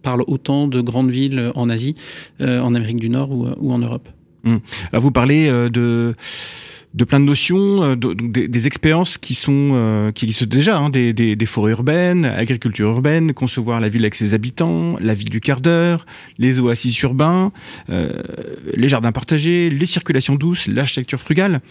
parle 0.02 0.24
autant 0.28 0.68
de 0.68 0.80
grandes 0.80 1.10
villes 1.10 1.52
en 1.56 1.70
Asie, 1.70 1.96
euh, 2.42 2.60
en 2.60 2.76
Amérique 2.76 3.00
du 3.00 3.10
Nord 3.10 3.32
ou, 3.32 3.48
ou 3.58 3.74
en 3.74 3.80
Europe. 3.80 4.08
Mmh. 4.44 4.58
Vous 4.94 5.12
parlez 5.12 5.48
euh, 5.48 5.70
de 5.70 6.16
de 6.94 7.04
plein 7.06 7.20
de 7.20 7.26
notions, 7.26 7.84
euh, 7.84 7.96
de, 7.96 8.14
des, 8.14 8.68
expériences 8.68 9.18
qui 9.18 9.34
sont 9.34 9.72
euh, 9.74 10.12
qui 10.12 10.26
existent 10.26 10.46
déjà, 10.46 10.78
hein, 10.78 10.90
des, 10.90 11.14
des, 11.14 11.36
des, 11.36 11.46
forêts 11.46 11.72
urbaines, 11.72 12.26
agriculture 12.26 12.90
urbaine, 12.90 13.34
concevoir 13.34 13.80
la 13.80 13.90
ville 13.90 14.04
avec 14.04 14.16
ses 14.16 14.34
habitants, 14.34 14.96
la 15.00 15.14
ville 15.14 15.30
du 15.30 15.42
quart 15.42 15.60
d'heure, 15.60 16.06
les 16.38 16.60
oasis 16.60 17.02
urbains, 17.02 17.52
euh, 17.90 18.22
les 18.76 18.90
jardins 18.90 19.12
partagés, 19.12 19.70
les 19.70 19.86
circulations 19.86 20.36
douces, 20.36 20.68
l'architecture 20.68 21.20
frugale. 21.20 21.62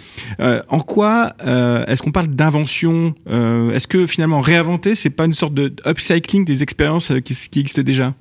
Euh, 0.41 0.63
en 0.69 0.81
quoi 0.81 1.35
est-ce 1.43 2.03
qu'on 2.03 2.13
parle 2.13 2.29
d'invention 2.29 3.15
Est-ce 3.27 3.87
que 3.87 4.07
finalement 4.07 4.41
réinventer, 4.41 4.95
c'est 4.95 5.11
pas 5.11 5.27
une 5.27 5.33
sorte 5.33 5.55
de 5.55 5.73
upcycling 5.87 6.45
des 6.45 6.63
expériences 6.63 7.13
qui, 7.25 7.35
qui 7.35 7.61
existent 7.61 7.83
déjà? 7.83 8.15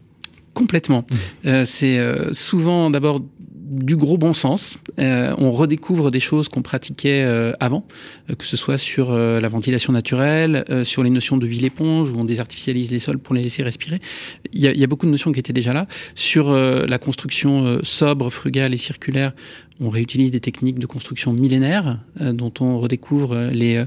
Complètement. 0.53 1.05
Mmh. 1.43 1.65
c'est 1.65 1.99
souvent 2.33 2.89
d'abord 2.89 3.21
du 3.71 3.95
gros 3.95 4.17
bon 4.17 4.33
sens. 4.33 4.77
Euh, 4.99 5.33
on 5.37 5.51
redécouvre 5.51 6.11
des 6.11 6.19
choses 6.19 6.49
qu'on 6.49 6.61
pratiquait 6.61 7.23
euh, 7.23 7.53
avant, 7.61 7.85
euh, 8.29 8.35
que 8.35 8.43
ce 8.43 8.57
soit 8.57 8.77
sur 8.77 9.13
la 9.13 9.47
ventilation 9.47 9.93
naturelle, 9.93 10.65
sur 10.83 11.03
les 11.03 11.09
notions 11.09 11.37
de 11.37 11.47
ville 11.47 11.65
éponge, 11.65 12.11
où 12.11 12.15
on 12.15 12.25
désartificialise 12.25 12.91
les 12.91 12.99
sols 12.99 13.17
pour 13.17 13.33
les 13.33 13.41
laisser 13.41 13.63
respirer. 13.63 14.01
Il 14.53 14.59
y 14.59 14.67
a, 14.67 14.73
y 14.73 14.83
a 14.83 14.87
beaucoup 14.87 15.05
de 15.05 15.11
notions 15.11 15.31
qui 15.31 15.39
étaient 15.39 15.53
déjà 15.53 15.73
là. 15.73 15.87
Sur 16.15 16.51
la 16.51 16.97
construction 16.97 17.79
sobre, 17.83 18.29
frugale 18.29 18.73
et 18.73 18.77
circulaire, 18.77 19.33
on 19.79 19.89
réutilise 19.89 20.31
des 20.31 20.39
techniques 20.39 20.79
de 20.79 20.85
construction 20.85 21.33
millénaires 21.33 21.99
dont 22.19 22.53
on 22.59 22.79
redécouvre 22.79 23.49
les, 23.51 23.83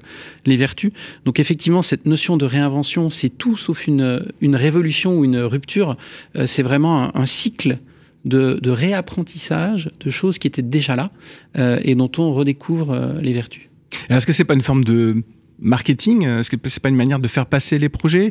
les 0.46 0.56
vertus. 0.56 0.90
Donc 1.24 1.38
effectivement, 1.38 1.82
cette 1.82 2.06
notion 2.06 2.36
de 2.36 2.44
réinvention, 2.44 3.10
c'est 3.10 3.30
tout 3.30 3.56
sauf 3.56 3.86
une, 3.86 4.24
une 4.40 4.56
révolution 4.56 5.18
ou 5.18 5.24
une 5.24 5.38
rupture. 5.38 5.96
c'est 6.46 6.62
vraiment 6.62 7.16
un 7.16 7.26
cycle 7.26 7.76
de, 8.24 8.70
réapprentissage 8.70 9.90
de 10.00 10.10
choses 10.10 10.38
qui 10.38 10.46
étaient 10.46 10.62
déjà 10.62 10.96
là 10.96 11.10
euh, 11.58 11.78
et 11.82 11.94
dont 11.94 12.10
on 12.18 12.32
redécouvre 12.32 12.90
euh, 12.90 13.20
les 13.20 13.32
vertus. 13.32 13.62
Est-ce 14.08 14.26
que 14.26 14.32
c'est 14.32 14.44
pas 14.44 14.54
une 14.54 14.62
forme 14.62 14.84
de 14.84 15.22
marketing? 15.58 16.24
Est-ce 16.24 16.50
que 16.50 16.56
c'est 16.68 16.82
pas 16.82 16.88
une 16.88 16.96
manière 16.96 17.20
de 17.20 17.28
faire 17.28 17.46
passer 17.46 17.78
les 17.78 17.88
projets? 17.88 18.30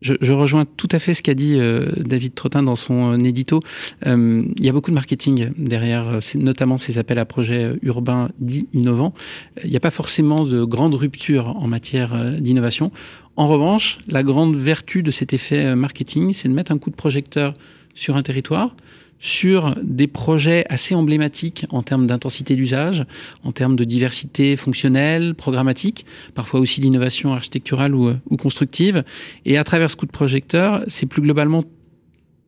Je, 0.00 0.32
rejoins 0.32 0.64
tout 0.64 0.88
à 0.90 0.98
fait 0.98 1.14
ce 1.14 1.22
qu'a 1.22 1.34
dit 1.34 1.54
euh, 1.60 1.92
David 1.96 2.34
Trottin 2.34 2.64
dans 2.64 2.74
son 2.74 3.20
édito. 3.20 3.60
il 4.04 4.52
y 4.58 4.68
a 4.68 4.72
beaucoup 4.72 4.90
de 4.90 4.96
marketing 4.96 5.50
derrière, 5.56 6.18
notamment 6.34 6.76
ces 6.76 6.98
appels 6.98 7.20
à 7.20 7.24
projets 7.24 7.76
urbains 7.82 8.30
dits 8.40 8.66
innovants. 8.72 9.14
Il 9.62 9.70
n'y 9.70 9.76
a 9.76 9.80
pas 9.80 9.92
forcément 9.92 10.44
de 10.44 10.64
grande 10.64 10.94
rupture 10.96 11.56
en 11.56 11.68
matière 11.68 12.32
d'innovation. 12.40 12.90
En 13.36 13.46
revanche, 13.46 13.98
la 14.08 14.24
grande 14.24 14.56
vertu 14.56 15.04
de 15.04 15.12
cet 15.12 15.34
effet 15.34 15.76
marketing, 15.76 16.32
c'est 16.32 16.48
de 16.48 16.54
mettre 16.54 16.72
un 16.72 16.78
coup 16.78 16.90
de 16.90 16.96
projecteur 16.96 17.54
sur 17.94 18.16
un 18.16 18.22
territoire, 18.22 18.74
sur 19.18 19.76
des 19.82 20.08
projets 20.08 20.64
assez 20.68 20.96
emblématiques 20.96 21.64
en 21.70 21.82
termes 21.82 22.08
d'intensité 22.08 22.56
d'usage, 22.56 23.04
en 23.44 23.52
termes 23.52 23.76
de 23.76 23.84
diversité 23.84 24.56
fonctionnelle, 24.56 25.36
programmatique, 25.36 26.04
parfois 26.34 26.58
aussi 26.58 26.80
d'innovation 26.80 27.32
architecturale 27.32 27.94
ou, 27.94 28.12
ou, 28.28 28.36
constructive. 28.36 29.04
Et 29.44 29.58
à 29.58 29.64
travers 29.64 29.90
ce 29.90 29.96
coup 29.96 30.06
de 30.06 30.10
projecteur, 30.10 30.82
c'est 30.88 31.06
plus 31.06 31.22
globalement 31.22 31.62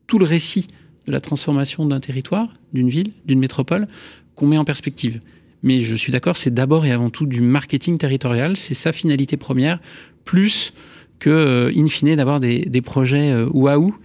tout 0.07 0.19
le 0.19 0.25
récit 0.25 0.67
de 1.07 1.13
la 1.13 1.21
transformation 1.21 1.85
d'un 1.85 2.01
territoire, 2.01 2.49
d'une 2.73 2.89
ville, 2.89 3.13
d'une 3.25 3.39
métropole, 3.39 3.87
qu'on 4.35 4.47
met 4.47 4.57
en 4.57 4.65
perspective. 4.65 5.21
Mais 5.63 5.79
je 5.79 5.95
suis 5.95 6.11
d'accord, 6.11 6.35
c'est 6.35 6.53
d'abord 6.53 6.85
et 6.85 6.91
avant 6.91 7.09
tout 7.09 7.25
du 7.25 7.41
marketing 7.41 7.97
territorial, 7.97 8.57
c'est 8.57 8.73
sa 8.73 8.91
finalité 8.91 9.37
première, 9.37 9.79
plus 10.25 10.73
que, 11.19 11.29
euh, 11.29 11.71
in 11.75 11.87
fine, 11.87 12.15
d'avoir 12.15 12.39
des, 12.39 12.65
des, 12.65 12.81
projets 12.81 13.31
euh, 13.31 13.47
waouh, 13.51 13.95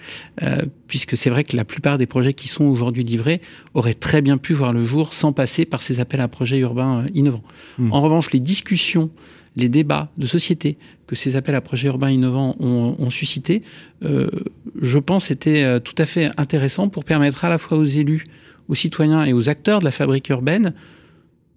euh, 0.42 0.62
puisque 0.86 1.16
c'est 1.16 1.30
vrai 1.30 1.44
que 1.44 1.56
la 1.56 1.64
plupart 1.64 1.98
des 1.98 2.06
projets 2.06 2.34
qui 2.34 2.48
sont 2.48 2.64
aujourd'hui 2.64 3.04
livrés 3.04 3.40
auraient 3.74 3.94
très 3.94 4.22
bien 4.22 4.38
pu 4.38 4.52
voir 4.52 4.72
le 4.72 4.84
jour 4.84 5.12
sans 5.12 5.32
passer 5.32 5.64
par 5.64 5.82
ces 5.82 6.00
appels 6.00 6.20
à 6.20 6.28
projets 6.28 6.58
urbains 6.58 7.06
innovants. 7.14 7.42
Hmm. 7.78 7.92
En 7.92 8.00
revanche, 8.00 8.32
les 8.32 8.40
discussions, 8.40 9.10
les 9.56 9.68
débats 9.68 10.10
de 10.18 10.26
société 10.26 10.78
que 11.06 11.16
ces 11.16 11.34
appels 11.34 11.56
à 11.56 11.60
projets 11.60 11.88
urbains 11.88 12.10
innovants 12.10 12.54
ont, 12.60 12.94
ont 12.96 13.10
suscité, 13.10 13.62
je 14.00 14.98
pense, 14.98 15.32
étaient 15.32 15.80
tout 15.80 15.96
à 15.98 16.06
fait 16.06 16.30
intéressants 16.36 16.88
pour 16.88 17.04
permettre 17.04 17.44
à 17.44 17.48
la 17.48 17.58
fois 17.58 17.76
aux 17.76 17.84
élus, 17.84 18.24
aux 18.68 18.76
citoyens 18.76 19.24
et 19.24 19.32
aux 19.32 19.48
acteurs 19.48 19.80
de 19.80 19.84
la 19.84 19.90
fabrique 19.90 20.28
urbaine 20.28 20.72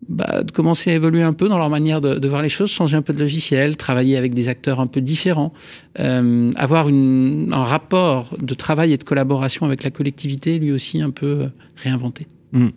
bah, 0.09 0.43
de 0.43 0.51
commencer 0.51 0.91
à 0.91 0.93
évoluer 0.93 1.23
un 1.23 1.33
peu 1.33 1.49
dans 1.49 1.57
leur 1.57 1.69
manière 1.69 2.01
de, 2.01 2.15
de, 2.15 2.27
voir 2.27 2.41
les 2.41 2.49
choses, 2.49 2.69
changer 2.71 2.97
un 2.97 3.01
peu 3.01 3.13
de 3.13 3.19
logiciel, 3.19 3.77
travailler 3.77 4.17
avec 4.17 4.33
des 4.33 4.47
acteurs 4.47 4.79
un 4.79 4.87
peu 4.87 5.01
différents, 5.01 5.53
euh, 5.99 6.51
avoir 6.55 6.89
une, 6.89 7.51
un 7.53 7.63
rapport 7.63 8.35
de 8.41 8.53
travail 8.53 8.93
et 8.93 8.97
de 8.97 9.03
collaboration 9.03 9.65
avec 9.65 9.83
la 9.83 9.91
collectivité, 9.91 10.59
lui 10.59 10.71
aussi 10.71 11.01
un 11.01 11.11
peu 11.11 11.25
euh, 11.25 11.47
réinventé. 11.75 12.27
Mmh. 12.51 12.67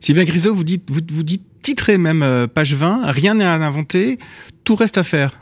Sylvain 0.00 0.24
Grisot, 0.24 0.54
vous 0.54 0.64
dites, 0.64 0.84
vous, 0.88 1.00
vous 1.12 1.22
dites 1.22 1.42
titré 1.62 1.98
même 1.98 2.22
euh, 2.22 2.46
page 2.46 2.74
20, 2.74 3.10
rien 3.10 3.34
n'est 3.34 3.44
à 3.44 3.54
inventer, 3.54 4.18
tout 4.64 4.76
reste 4.76 4.98
à 4.98 5.02
faire. 5.02 5.38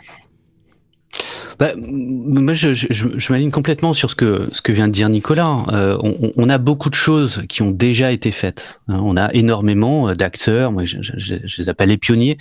Bah, 1.59 1.73
moi, 1.77 2.55
je, 2.55 2.73
je, 2.73 2.87
je 2.91 3.33
m'aligne 3.33 3.51
complètement 3.51 3.93
sur 3.93 4.11
ce 4.11 4.17
que 4.17 4.49
ce 4.53 4.63
que 4.63 4.73
vient 4.73 4.89
de 4.89 4.93
dire 4.93 5.09
Nicolas. 5.09 5.65
Euh, 5.69 5.97
on, 6.03 6.33
on, 6.37 6.49
a 6.49 6.59
beaucoup 6.59 6.91
de 6.91 6.95
choses 6.95 7.45
qui 7.49 7.63
ont 7.63 7.71
déjà 7.71 8.13
été 8.13 8.31
faites. 8.31 8.81
Hein. 8.89 9.01
On 9.03 9.17
a 9.17 9.33
énormément 9.33 10.09
euh, 10.09 10.15
d'acteurs, 10.15 10.73
moi 10.73 10.85
je, 10.85 10.99
je, 11.01 11.37
les 11.59 11.69
appelle 11.69 11.91
les 11.91 11.97
pionniers, 11.97 12.39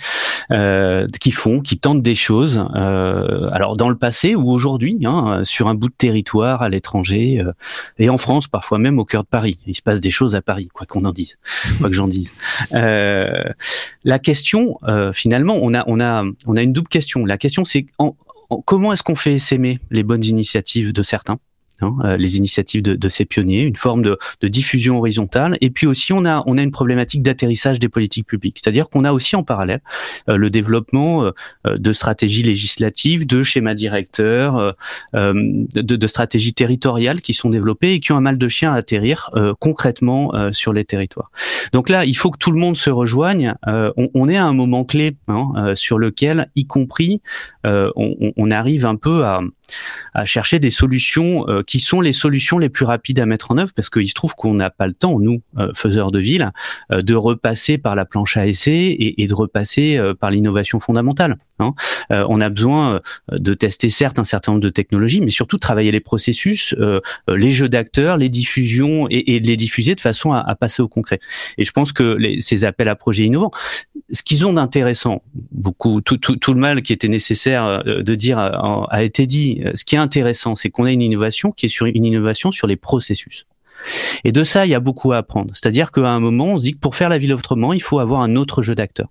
euh, 0.50 1.06
qui 1.20 1.30
font, 1.30 1.60
qui 1.60 1.78
tentent 1.78 2.02
des 2.02 2.14
choses. 2.14 2.64
Euh, 2.74 3.48
alors 3.52 3.76
dans 3.76 3.88
le 3.88 3.96
passé 3.96 4.34
ou 4.34 4.50
aujourd'hui, 4.50 4.98
hein, 5.04 5.42
sur 5.44 5.68
un 5.68 5.74
bout 5.74 5.88
de 5.88 5.94
territoire 5.94 6.62
à 6.62 6.68
l'étranger 6.68 7.40
euh, 7.40 7.52
et 7.98 8.08
en 8.08 8.18
France, 8.18 8.48
parfois 8.48 8.78
même 8.78 8.98
au 8.98 9.04
cœur 9.04 9.22
de 9.22 9.28
Paris. 9.28 9.58
Il 9.66 9.74
se 9.74 9.82
passe 9.82 10.00
des 10.00 10.10
choses 10.10 10.34
à 10.34 10.42
Paris, 10.42 10.68
quoi 10.72 10.86
qu'on 10.86 11.04
en 11.04 11.12
dise, 11.12 11.38
quoi 11.78 11.88
que 11.88 11.94
j'en 11.94 12.08
dise. 12.08 12.32
la 12.72 14.18
question, 14.18 14.78
finalement, 15.12 15.56
on 15.60 15.74
a 15.74 15.84
on 15.86 16.00
a 16.00 16.24
on 16.46 16.56
a 16.56 16.62
une 16.62 16.72
double 16.72 16.88
question. 16.88 17.24
La 17.24 17.38
question, 17.38 17.64
c'est 17.64 17.86
comment 18.62 18.92
est-ce 18.92 19.02
qu'on 19.02 19.14
fait 19.14 19.38
s'aimer 19.38 19.78
les 19.90 20.02
bonnes 20.02 20.24
initiatives 20.24 20.92
de 20.92 21.02
certains? 21.02 21.38
Hein, 21.84 21.96
euh, 22.04 22.16
les 22.16 22.36
initiatives 22.36 22.82
de, 22.82 22.94
de, 22.94 23.08
ces 23.08 23.24
pionniers, 23.24 23.62
une 23.62 23.76
forme 23.76 24.02
de, 24.02 24.18
de, 24.40 24.48
diffusion 24.48 24.98
horizontale. 24.98 25.58
Et 25.60 25.70
puis 25.70 25.86
aussi, 25.86 26.12
on 26.12 26.24
a, 26.24 26.42
on 26.46 26.56
a 26.56 26.62
une 26.62 26.70
problématique 26.70 27.22
d'atterrissage 27.22 27.78
des 27.78 27.88
politiques 27.88 28.26
publiques. 28.26 28.58
C'est-à-dire 28.62 28.88
qu'on 28.88 29.04
a 29.04 29.12
aussi 29.12 29.36
en 29.36 29.42
parallèle 29.42 29.80
euh, 30.28 30.36
le 30.36 30.50
développement 30.50 31.24
euh, 31.24 31.32
de 31.76 31.92
stratégies 31.92 32.42
législatives, 32.42 33.26
de 33.26 33.42
schémas 33.42 33.74
directeurs, 33.74 34.74
de, 35.12 35.66
de, 35.80 36.06
stratégies 36.06 36.54
territoriales 36.54 37.20
qui 37.20 37.34
sont 37.34 37.50
développées 37.50 37.94
et 37.94 38.00
qui 38.00 38.12
ont 38.12 38.16
un 38.16 38.20
mal 38.20 38.38
de 38.38 38.48
chien 38.48 38.72
à 38.72 38.76
atterrir 38.76 39.30
concrètement 39.60 40.32
sur 40.52 40.72
les 40.72 40.84
territoires. 40.84 41.30
Donc 41.72 41.88
là, 41.88 42.04
il 42.04 42.16
faut 42.16 42.30
que 42.30 42.38
tout 42.38 42.50
le 42.50 42.58
monde 42.58 42.76
se 42.76 42.90
rejoigne. 42.90 43.54
On, 43.66 44.08
on, 44.14 44.28
est 44.28 44.36
à 44.36 44.44
un 44.44 44.52
moment 44.52 44.84
clé 44.84 45.16
hein, 45.28 45.74
sur 45.74 45.98
lequel, 45.98 46.48
y 46.54 46.66
compris, 46.66 47.20
on, 47.64 48.32
on, 48.36 48.50
arrive 48.50 48.86
un 48.86 48.96
peu 48.96 49.24
à, 49.24 49.40
à 50.12 50.24
chercher 50.24 50.58
des 50.58 50.70
solutions 50.70 51.46
qui 51.66 51.73
sont 51.80 52.00
les 52.00 52.12
solutions 52.12 52.58
les 52.58 52.68
plus 52.68 52.84
rapides 52.84 53.18
à 53.20 53.26
mettre 53.26 53.50
en 53.50 53.58
œuvre 53.58 53.72
parce 53.74 53.88
qu'il 53.88 54.08
se 54.08 54.14
trouve 54.14 54.34
qu'on 54.34 54.54
n'a 54.54 54.70
pas 54.70 54.86
le 54.86 54.94
temps, 54.94 55.18
nous, 55.18 55.42
euh, 55.58 55.72
faiseurs 55.74 56.10
de 56.10 56.18
ville, 56.18 56.52
euh, 56.92 57.02
de 57.02 57.14
repasser 57.14 57.78
par 57.78 57.94
la 57.94 58.04
planche 58.04 58.36
à 58.36 58.46
essai 58.46 58.72
et, 58.72 59.22
et 59.22 59.26
de 59.26 59.34
repasser 59.34 59.96
euh, 59.96 60.14
par 60.14 60.30
l'innovation 60.30 60.80
fondamentale. 60.80 61.38
Hein. 61.58 61.74
on 62.10 62.40
a 62.40 62.48
besoin 62.48 63.00
de 63.30 63.54
tester 63.54 63.88
certes 63.88 64.18
un 64.18 64.24
certain 64.24 64.52
nombre 64.52 64.62
de 64.62 64.70
technologies, 64.70 65.20
mais 65.20 65.30
surtout 65.30 65.58
travailler 65.58 65.92
les 65.92 66.00
processus, 66.00 66.74
les 67.28 67.52
jeux 67.52 67.68
d'acteurs, 67.68 68.16
les 68.16 68.28
diffusions 68.28 69.06
et, 69.10 69.40
de 69.40 69.46
les 69.46 69.56
diffuser 69.56 69.94
de 69.94 70.00
façon 70.00 70.32
à, 70.32 70.54
passer 70.56 70.82
au 70.82 70.88
concret. 70.88 71.20
Et 71.58 71.64
je 71.64 71.72
pense 71.72 71.92
que 71.92 72.18
ces 72.40 72.64
appels 72.64 72.88
à 72.88 72.96
projets 72.96 73.24
innovants, 73.24 73.52
ce 74.12 74.22
qu'ils 74.22 74.44
ont 74.46 74.52
d'intéressant, 74.52 75.22
beaucoup, 75.52 76.00
tout, 76.00 76.18
le 76.48 76.60
mal 76.60 76.82
qui 76.82 76.92
était 76.92 77.08
nécessaire 77.08 77.84
de 77.84 78.14
dire 78.14 78.38
a, 78.38 78.86
a 78.90 79.02
été 79.02 79.26
dit. 79.26 79.62
Ce 79.74 79.84
qui 79.84 79.94
est 79.94 79.98
intéressant, 79.98 80.54
c'est 80.56 80.70
qu'on 80.70 80.84
a 80.84 80.92
une 80.92 81.02
innovation 81.02 81.52
qui 81.52 81.66
est 81.66 81.70
sur 81.70 81.86
une 81.86 82.04
innovation 82.04 82.52
sur 82.52 82.66
les 82.66 82.76
processus. 82.76 83.46
Et 84.24 84.32
de 84.32 84.44
ça, 84.44 84.66
il 84.66 84.70
y 84.70 84.74
a 84.74 84.80
beaucoup 84.80 85.12
à 85.12 85.18
apprendre. 85.18 85.52
C'est-à-dire 85.54 85.92
qu'à 85.92 86.08
un 86.08 86.20
moment, 86.20 86.46
on 86.46 86.58
se 86.58 86.62
dit 86.64 86.72
que 86.74 86.78
pour 86.78 86.96
faire 86.96 87.08
la 87.08 87.18
ville 87.18 87.32
autrement, 87.34 87.72
il 87.72 87.82
faut 87.82 87.98
avoir 87.98 88.20
un 88.22 88.36
autre 88.36 88.62
jeu 88.62 88.74
d'acteurs. 88.74 89.08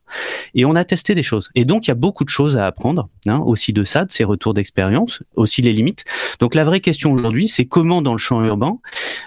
Et 0.56 0.66
on 0.66 0.76
a 0.76 0.84
testé 0.84 1.16
des 1.16 1.24
choses. 1.24 1.50
Et 1.56 1.66
donc, 1.66 1.88
il 1.88 1.90
y 1.90 1.92
a 1.92 1.96
beaucoup 1.96 2.24
de 2.24 2.30
choses 2.30 2.58
à 2.58 2.66
apprendre, 2.66 3.10
hein, 3.28 3.40
aussi 3.40 3.74
de 3.74 3.84
ça, 3.84 4.06
de 4.06 4.12
ces 4.12 4.24
retours 4.24 4.54
d'expérience, 4.54 5.24
aussi 5.36 5.62
les 5.62 5.74
limites. 5.74 6.06
Donc, 6.40 6.56
la 6.56 6.64
vraie 6.64 6.80
question 6.80 7.14
aujourd'hui, 7.14 7.48
c'est 7.48 7.66
comment 7.66 8.02
dans 8.02 8.14
le 8.14 8.18
champ 8.18 8.44
urbain, 8.44 8.78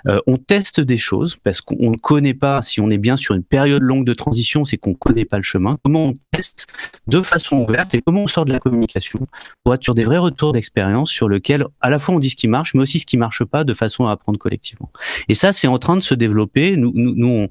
euh, 0.06 0.20
on 0.26 0.36
teste 0.36 0.80
des 0.80 0.98
choses, 0.98 1.36
parce 1.36 1.60
qu'on 1.60 1.90
ne 1.90 1.96
connaît 1.96 2.34
pas, 2.34 2.62
si 2.62 2.80
on 2.80 2.90
est 2.90 2.98
bien 2.98 3.16
sur 3.16 3.34
une 3.34 3.42
période 3.42 3.82
longue 3.82 4.04
de 4.04 4.14
transition, 4.14 4.64
c'est 4.64 4.76
qu'on 4.76 4.90
ne 4.90 4.96
connaît 4.96 5.24
pas 5.24 5.36
le 5.36 5.42
chemin. 5.42 5.78
Comment 5.82 6.06
on 6.06 6.14
teste 6.30 6.66
de 7.06 7.22
façon 7.22 7.56
ouverte 7.58 7.94
et 7.94 8.02
comment 8.02 8.22
on 8.22 8.26
sort 8.26 8.44
de 8.44 8.52
la 8.52 8.58
communication 8.58 9.26
pour 9.64 9.74
être 9.74 9.82
sur 9.82 9.94
des 9.94 10.04
vrais 10.04 10.18
retours 10.18 10.52
d'expérience 10.52 11.10
sur 11.10 11.28
lequel 11.28 11.66
à 11.80 11.90
la 11.90 11.98
fois 11.98 12.14
on 12.14 12.18
dit 12.18 12.30
ce 12.30 12.36
qui 12.36 12.48
marche, 12.48 12.74
mais 12.74 12.82
aussi 12.82 13.00
ce 13.00 13.06
qui 13.06 13.16
marche 13.16 13.44
pas 13.44 13.64
de 13.64 13.74
façon 13.74 14.06
à 14.06 14.12
apprendre 14.12 14.38
collectivement. 14.38 14.90
Ça, 15.36 15.52
c'est 15.52 15.68
en 15.68 15.78
train 15.78 15.96
de 15.96 16.00
se 16.02 16.14
développer. 16.14 16.76
Nous, 16.76 16.92
nous, 16.94 17.14
nous 17.14 17.46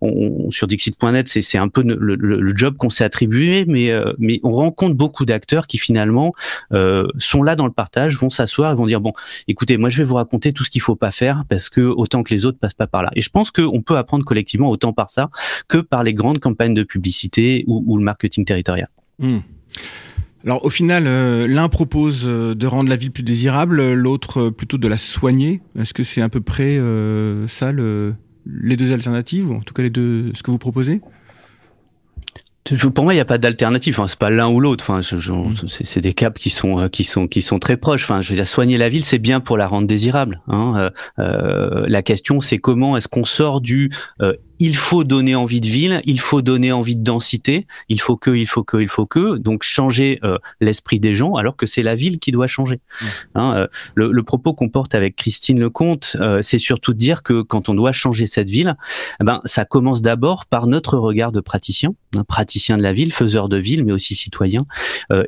on, 0.00 0.50
sur 0.50 0.66
Dixit.net, 0.66 1.26
c'est 1.28 1.58
un 1.58 1.68
peu 1.68 1.82
le, 1.82 2.14
le, 2.14 2.56
job 2.56 2.76
qu'on 2.76 2.90
s'est 2.90 3.04
attribué, 3.04 3.64
mais, 3.66 3.90
euh, 3.90 4.12
mais 4.18 4.40
on 4.42 4.50
rencontre 4.50 4.94
beaucoup 4.94 5.24
d'acteurs 5.24 5.66
qui 5.66 5.78
finalement 5.78 6.34
euh, 6.72 7.06
sont 7.18 7.42
là 7.42 7.56
dans 7.56 7.66
le 7.66 7.72
partage, 7.72 8.18
vont 8.18 8.30
s'asseoir 8.30 8.72
et 8.72 8.74
vont 8.74 8.86
dire 8.86 9.00
bon, 9.00 9.12
écoutez, 9.46 9.76
moi 9.76 9.90
je 9.90 9.98
vais 9.98 10.04
vous 10.04 10.16
raconter 10.16 10.52
tout 10.52 10.64
ce 10.64 10.70
qu'il 10.70 10.82
faut 10.82 10.96
pas 10.96 11.10
faire 11.10 11.44
parce 11.48 11.68
que 11.68 11.80
autant 11.80 12.22
que 12.22 12.34
les 12.34 12.44
autres 12.44 12.58
passent 12.58 12.74
pas 12.74 12.86
par 12.86 13.02
là. 13.02 13.10
Et 13.14 13.22
je 13.22 13.30
pense 13.30 13.50
qu'on 13.50 13.80
peut 13.80 13.96
apprendre 13.96 14.24
collectivement 14.24 14.68
autant 14.68 14.92
par 14.92 15.10
ça 15.10 15.30
que 15.68 15.78
par 15.78 16.02
les 16.02 16.14
grandes 16.14 16.40
campagnes 16.40 16.74
de 16.74 16.82
publicité 16.82 17.64
ou, 17.66 17.82
ou 17.86 17.96
le 17.96 18.04
marketing 18.04 18.44
territorial. 18.44 18.88
Mmh. 19.18 19.38
Alors 20.44 20.64
au 20.64 20.70
final, 20.70 21.04
euh, 21.06 21.48
l'un 21.48 21.68
propose 21.68 22.24
euh, 22.26 22.54
de 22.54 22.66
rendre 22.66 22.88
la 22.88 22.96
ville 22.96 23.10
plus 23.10 23.24
désirable, 23.24 23.92
l'autre 23.92 24.40
euh, 24.40 24.50
plutôt 24.50 24.78
de 24.78 24.86
la 24.86 24.96
soigner. 24.96 25.60
Est-ce 25.78 25.92
que 25.92 26.04
c'est 26.04 26.22
à 26.22 26.28
peu 26.28 26.40
près 26.40 26.80
ça 27.46 27.72
le, 27.72 28.14
les 28.46 28.76
deux 28.76 28.92
alternatives, 28.92 29.50
ou 29.50 29.56
en 29.56 29.60
tout 29.60 29.74
cas 29.74 29.82
les 29.82 29.90
deux, 29.90 30.32
ce 30.34 30.42
que 30.42 30.50
vous 30.50 30.58
proposez? 30.58 31.00
Pour 32.94 33.04
moi, 33.04 33.14
il 33.14 33.16
n'y 33.16 33.20
a 33.20 33.24
pas 33.24 33.38
d'alternative. 33.38 33.94
Enfin, 33.98 34.06
c'est 34.08 34.18
pas 34.18 34.28
l'un 34.28 34.48
ou 34.50 34.60
l'autre. 34.60 34.84
Enfin, 34.86 35.00
mmh. 35.00 35.68
c'est 35.68 36.00
des 36.02 36.12
caps 36.12 36.38
qui 36.38 36.50
sont 36.50 36.88
qui 36.90 37.02
sont 37.02 37.26
qui 37.26 37.40
sont 37.40 37.58
très 37.58 37.78
proches. 37.78 38.04
Enfin, 38.04 38.20
je 38.20 38.28
veux 38.28 38.34
dire, 38.34 38.46
soigner 38.46 38.76
la 38.76 38.90
ville, 38.90 39.04
c'est 39.04 39.18
bien 39.18 39.40
pour 39.40 39.56
la 39.56 39.66
rendre 39.66 39.86
désirable. 39.86 40.42
Hein. 40.48 40.90
Euh, 41.18 41.86
la 41.88 42.02
question, 42.02 42.40
c'est 42.40 42.58
comment 42.58 42.96
est-ce 42.98 43.08
qu'on 43.08 43.24
sort 43.24 43.62
du 43.62 43.90
il 44.58 44.76
faut 44.76 45.04
donner 45.04 45.34
envie 45.34 45.60
de 45.60 45.66
ville, 45.66 46.00
il 46.04 46.20
faut 46.20 46.42
donner 46.42 46.72
envie 46.72 46.96
de 46.96 47.02
densité, 47.02 47.66
il 47.88 48.00
faut 48.00 48.16
que, 48.16 48.30
il 48.30 48.46
faut 48.46 48.64
que, 48.64 48.78
il 48.78 48.88
faut 48.88 49.06
que, 49.06 49.36
donc 49.36 49.62
changer 49.62 50.18
euh, 50.24 50.38
l'esprit 50.60 51.00
des 51.00 51.14
gens, 51.14 51.34
alors 51.34 51.56
que 51.56 51.66
c'est 51.66 51.82
la 51.82 51.94
ville 51.94 52.18
qui 52.18 52.32
doit 52.32 52.46
changer. 52.46 52.76
Mmh. 52.76 53.06
Hein, 53.36 53.56
euh, 53.56 53.66
le, 53.94 54.10
le, 54.10 54.22
propos 54.22 54.54
qu'on 54.54 54.68
porte 54.68 54.94
avec 54.94 55.16
Christine 55.16 55.60
Lecomte, 55.60 56.16
euh, 56.20 56.40
c'est 56.42 56.58
surtout 56.58 56.92
de 56.92 56.98
dire 56.98 57.22
que 57.22 57.42
quand 57.42 57.68
on 57.68 57.74
doit 57.74 57.92
changer 57.92 58.26
cette 58.26 58.50
ville, 58.50 58.76
eh 59.20 59.24
ben 59.24 59.40
ça 59.44 59.64
commence 59.64 60.02
d'abord 60.02 60.46
par 60.46 60.66
notre 60.66 60.98
regard 60.98 61.32
de 61.32 61.40
praticien, 61.40 61.94
un 62.16 62.24
praticien 62.24 62.76
de 62.76 62.82
la 62.82 62.92
ville, 62.92 63.12
faiseur 63.12 63.48
de 63.48 63.56
ville, 63.56 63.84
mais 63.84 63.92
aussi 63.92 64.14
citoyen, 64.14 64.66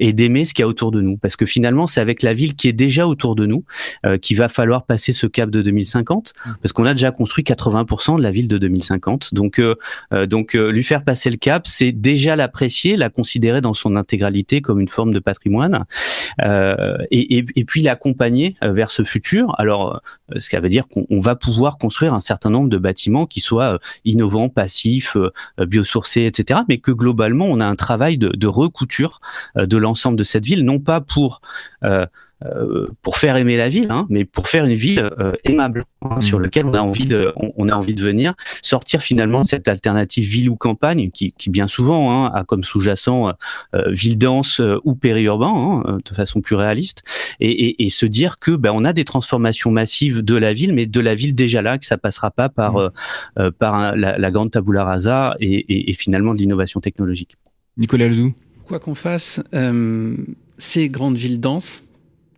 et 0.01 0.13
d'aimer 0.13 0.45
ce 0.45 0.55
qu'il 0.55 0.63
y 0.63 0.65
a 0.65 0.69
autour 0.69 0.91
de 0.91 1.01
nous, 1.01 1.17
parce 1.17 1.37
que 1.37 1.47
finalement 1.47 1.87
c'est 1.87 2.01
avec 2.01 2.23
la 2.23 2.33
ville 2.33 2.55
qui 2.55 2.69
est 2.69 2.73
déjà 2.73 3.07
autour 3.07 3.35
de 3.35 3.47
nous 3.47 3.65
qu'il 4.21 4.37
va 4.37 4.49
falloir 4.49 4.85
passer 4.85 5.13
ce 5.13 5.27
cap 5.27 5.51
de 5.51 5.63
2050, 5.63 6.33
mmh. 6.35 6.51
parce 6.63 6.73
qu'on 6.73 6.87
a 6.87 6.95
déjà 6.95 7.11
construit 7.11 7.45
80% 7.45 8.17
de 8.17 8.23
la 8.23 8.31
ville 8.31 8.49
de 8.49 8.59
2050 8.59 9.20
donc, 9.33 9.59
euh, 9.59 9.77
euh, 10.13 10.27
donc 10.27 10.55
euh, 10.55 10.71
lui 10.71 10.83
faire 10.83 11.05
passer 11.05 11.31
le 11.31 11.37
cap, 11.37 11.67
c'est 11.67 11.93
déjà 11.93 12.37
l'apprécier, 12.37 12.97
la 12.97 13.11
considérer 13.11 13.61
dans 13.61 13.75
son 13.75 13.97
intégralité 13.97 14.61
comme 14.61 14.81
une 14.81 14.89
forme 14.89 15.13
de 15.13 15.19
patrimoine, 15.19 15.85
et, 16.43 17.39
et, 17.39 17.47
et, 17.57 17.65
puis 17.65 17.83
l'accompagner 17.83 18.55
vers 18.63 18.91
ce 18.91 19.05
futur. 19.05 19.55
Alors, 19.59 20.01
ce 20.37 20.49
qui 20.49 20.57
veut 20.57 20.69
dire 20.69 20.89
qu'on 20.89 21.21
va 21.21 21.37
pouvoir 21.37 21.79
construire 21.79 22.15
un 22.15 22.21
certain 22.21 22.51
nombre 22.51 22.69
de 22.69 22.79
bâtiments 22.79 23.27
qui 23.27 23.41
soient 23.41 23.79
innovants, 24.05 24.49
passifs, 24.49 25.17
biosourcés, 25.59 26.27
etc. 26.27 26.61
Mais 26.69 26.79
que 26.79 26.93
globalement, 26.93 27.47
on 27.47 27.61
a 27.61 27.67
un 27.67 27.77
travail 27.77 28.19
de, 28.19 28.47
recouture 28.47 29.21
de 29.57 29.77
l'ensemble 29.77 30.17
de 30.17 30.25
cette 30.25 30.45
ville, 30.45 30.65
non 30.65 30.79
pas 30.79 31.01
pour 31.01 31.41
pour 33.03 33.19
faire 33.19 33.37
aimer 33.37 33.59
la 33.59 33.69
ville, 33.69 33.89
hein, 33.91 34.07
mais 34.09 34.25
pour 34.25 34.49
faire 34.49 34.65
une 34.65 34.73
ville 34.73 35.11
euh, 35.19 35.33
aimable 35.45 35.85
hein, 36.01 36.17
mmh. 36.17 36.21
sur 36.23 36.41
laquelle 36.41 36.65
on 36.65 36.73
a 36.73 36.81
envie 36.81 37.05
de, 37.05 37.35
on, 37.37 37.69
a 37.69 37.75
envie 37.75 37.93
de 37.93 38.03
venir, 38.03 38.33
sortir 38.63 39.03
finalement 39.03 39.43
de 39.43 39.47
cette 39.47 39.69
alternative 39.69 40.27
ville 40.27 40.49
ou 40.49 40.57
campagne 40.57 41.11
qui, 41.11 41.33
qui 41.33 41.51
bien 41.51 41.67
souvent 41.67 42.11
hein, 42.25 42.33
a 42.35 42.45
comme 42.45 42.65
sous-jacent 42.65 43.35
euh, 43.75 43.91
ville 43.91 44.17
dense 44.17 44.63
ou 44.85 44.95
périurbain, 44.95 45.83
hein, 45.87 45.99
de 46.03 46.15
façon 46.15 46.41
plus 46.41 46.57
réaliste, 46.57 47.03
et, 47.41 47.51
et, 47.51 47.85
et 47.85 47.91
se 47.91 48.07
dire 48.07 48.39
que 48.39 48.53
ben, 48.53 48.73
on 48.75 48.87
a 48.87 48.95
des 48.95 49.05
transformations 49.05 49.71
massives 49.71 50.23
de 50.23 50.35
la 50.35 50.55
ville, 50.55 50.73
mais 50.73 50.87
de 50.87 51.01
la 51.01 51.15
ville 51.15 51.35
déjà 51.35 51.61
là, 51.61 51.77
que 51.77 51.85
ça 51.85 51.99
passera 51.99 52.31
pas 52.31 52.49
par 52.49 52.79
mmh. 52.79 53.51
par 53.59 53.97
la, 53.97 54.17
la, 54.17 54.31
grande 54.31 54.51
tabula 54.51 54.85
rasa 54.85 55.37
et, 55.41 55.91
et 55.91 55.93
finalement 55.93 56.33
de 56.33 56.39
l'innovation 56.39 56.81
technologique. 56.81 57.37
Nicolas 57.77 58.09
Lezou. 58.09 58.33
Quoi 58.67 58.79
qu'on 58.79 58.95
fasse, 58.95 59.43
ces 60.57 60.89
grandes 60.89 61.17
villes 61.17 61.41
denses 61.41 61.83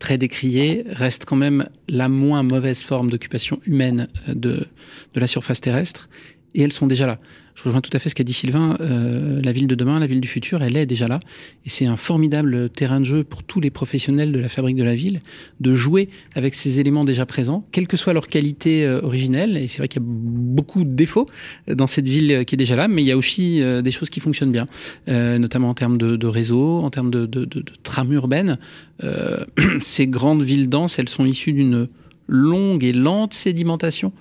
très 0.03 0.19
décriée, 0.19 0.85
reste 0.89 1.27
quand 1.27 1.37
même 1.37 1.69
la 1.89 2.09
moins 2.09 2.43
mauvaise 2.43 2.83
forme 2.83 3.09
d'occupation 3.09 3.61
humaine 3.67 4.09
euh, 4.29 4.35
de, 4.35 4.67
de 5.15 5.21
la 5.21 5.29
surface 5.29 5.61
terrestre. 5.61 6.09
Et 6.55 6.63
elles 6.63 6.73
sont 6.73 6.87
déjà 6.87 7.07
là. 7.07 7.19
Je 7.55 7.65
rejoins 7.65 7.83
tout 7.83 7.91
à 7.93 7.99
fait 7.99 8.09
ce 8.09 8.15
qu'a 8.15 8.25
dit 8.25 8.33
Sylvain. 8.33 8.79
Euh, 8.81 9.41
la 9.43 9.53
ville 9.53 9.67
de 9.67 9.75
demain, 9.75 9.99
la 10.01 10.07
ville 10.07 10.21
du 10.21 10.29
futur, 10.29 10.63
elle 10.63 10.77
est 10.77 10.87
déjà 10.87 11.07
là. 11.07 11.21
Et 11.67 11.69
c'est 11.69 11.85
un 11.85 11.97
formidable 11.97 12.71
terrain 12.71 13.01
de 13.01 13.05
jeu 13.05 13.25
pour 13.25 13.43
tous 13.43 13.61
les 13.61 13.71
professionnels 13.71 14.33
de 14.33 14.39
la 14.39 14.49
fabrique 14.49 14.77
de 14.77 14.85
la 14.85 14.95
ville 14.95 15.21
de 15.61 15.75
jouer 15.75 16.09
avec 16.35 16.55
ces 16.55 16.81
éléments 16.81 17.05
déjà 17.05 17.27
présents, 17.27 17.67
quelle 17.71 17.87
que 17.87 17.97
soit 17.97 18.15
leur 18.15 18.29
qualité 18.29 18.85
euh, 18.85 19.03
originelle. 19.03 19.57
Et 19.59 19.69
c'est 19.69 19.79
vrai 19.79 19.89
qu'il 19.89 20.01
y 20.01 20.05
a 20.05 20.09
beaucoup 20.09 20.85
de 20.85 20.95
défauts 20.95 21.27
dans 21.69 21.87
cette 21.87 22.09
ville 22.09 22.45
qui 22.47 22.55
est 22.55 22.59
déjà 22.59 22.77
là, 22.77 22.89
mais 22.89 23.03
il 23.03 23.07
y 23.07 23.13
a 23.13 23.17
aussi 23.17 23.63
euh, 23.63 23.83
des 23.83 23.91
choses 23.91 24.11
qui 24.11 24.21
fonctionnent 24.21 24.53
bien, 24.53 24.67
euh, 25.09 25.39
notamment 25.39 25.69
en 25.69 25.75
termes 25.75 25.99
de, 25.99 26.17
de, 26.17 26.27
réseau, 26.27 26.81
en 26.81 26.91
termes 26.91 27.11
de, 27.11 27.27
de, 27.27 27.45
de, 27.45 27.61
de 27.61 27.73
trame 27.83 28.13
urbaine. 28.13 28.59
Euh, 29.05 29.45
ces 29.81 30.07
grandes 30.07 30.43
villes 30.43 30.69
denses, 30.69 30.99
elles 30.99 31.09
sont 31.09 31.25
issues 31.25 31.53
d'une 31.53 31.89
longue 32.29 32.85
et 32.85 32.93
lente 32.93 33.35
sédimentation 33.35 34.13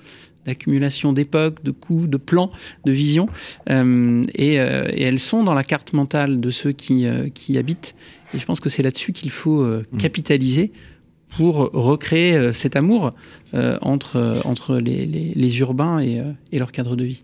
d'accumulation 0.46 1.14
d'époques, 1.14 1.64
de 1.64 1.72
coups, 1.72 2.10
de 2.10 2.18
plans, 2.18 2.52
de 2.86 2.92
visions. 2.92 3.28
Euh, 3.70 4.24
et, 4.36 4.60
euh, 4.60 4.88
et, 4.92 5.04
elles 5.04 5.20
sont 5.20 5.44
dans 5.44 5.54
la 5.54 5.64
carte 5.64 5.94
mentale 5.94 6.40
de 6.40 6.52
ceux 6.52 6.72
qui, 6.72 7.06
euh, 7.06 7.30
qui 7.30 7.58
habitent. 7.58 7.96
Et 8.34 8.40
je 8.40 8.46
pense 8.46 8.60
que 8.60 8.70
c'est 8.70 8.84
là-dessus 8.84 9.12
qu'il 9.12 9.30
faut 9.30 9.64
mmh. 9.64 9.98
capitaliser 9.98 10.72
pour 11.38 11.70
recréer 11.74 12.54
cet 12.54 12.76
amour 12.78 13.10
entre, 13.54 14.42
entre 14.46 14.78
les, 14.78 15.06
les, 15.06 15.34
les 15.36 15.60
urbains 15.60 16.00
et, 16.00 16.22
et 16.52 16.60
leur 16.60 16.72
cadre 16.72 16.96
de 16.96 17.04
vie. 17.04 17.24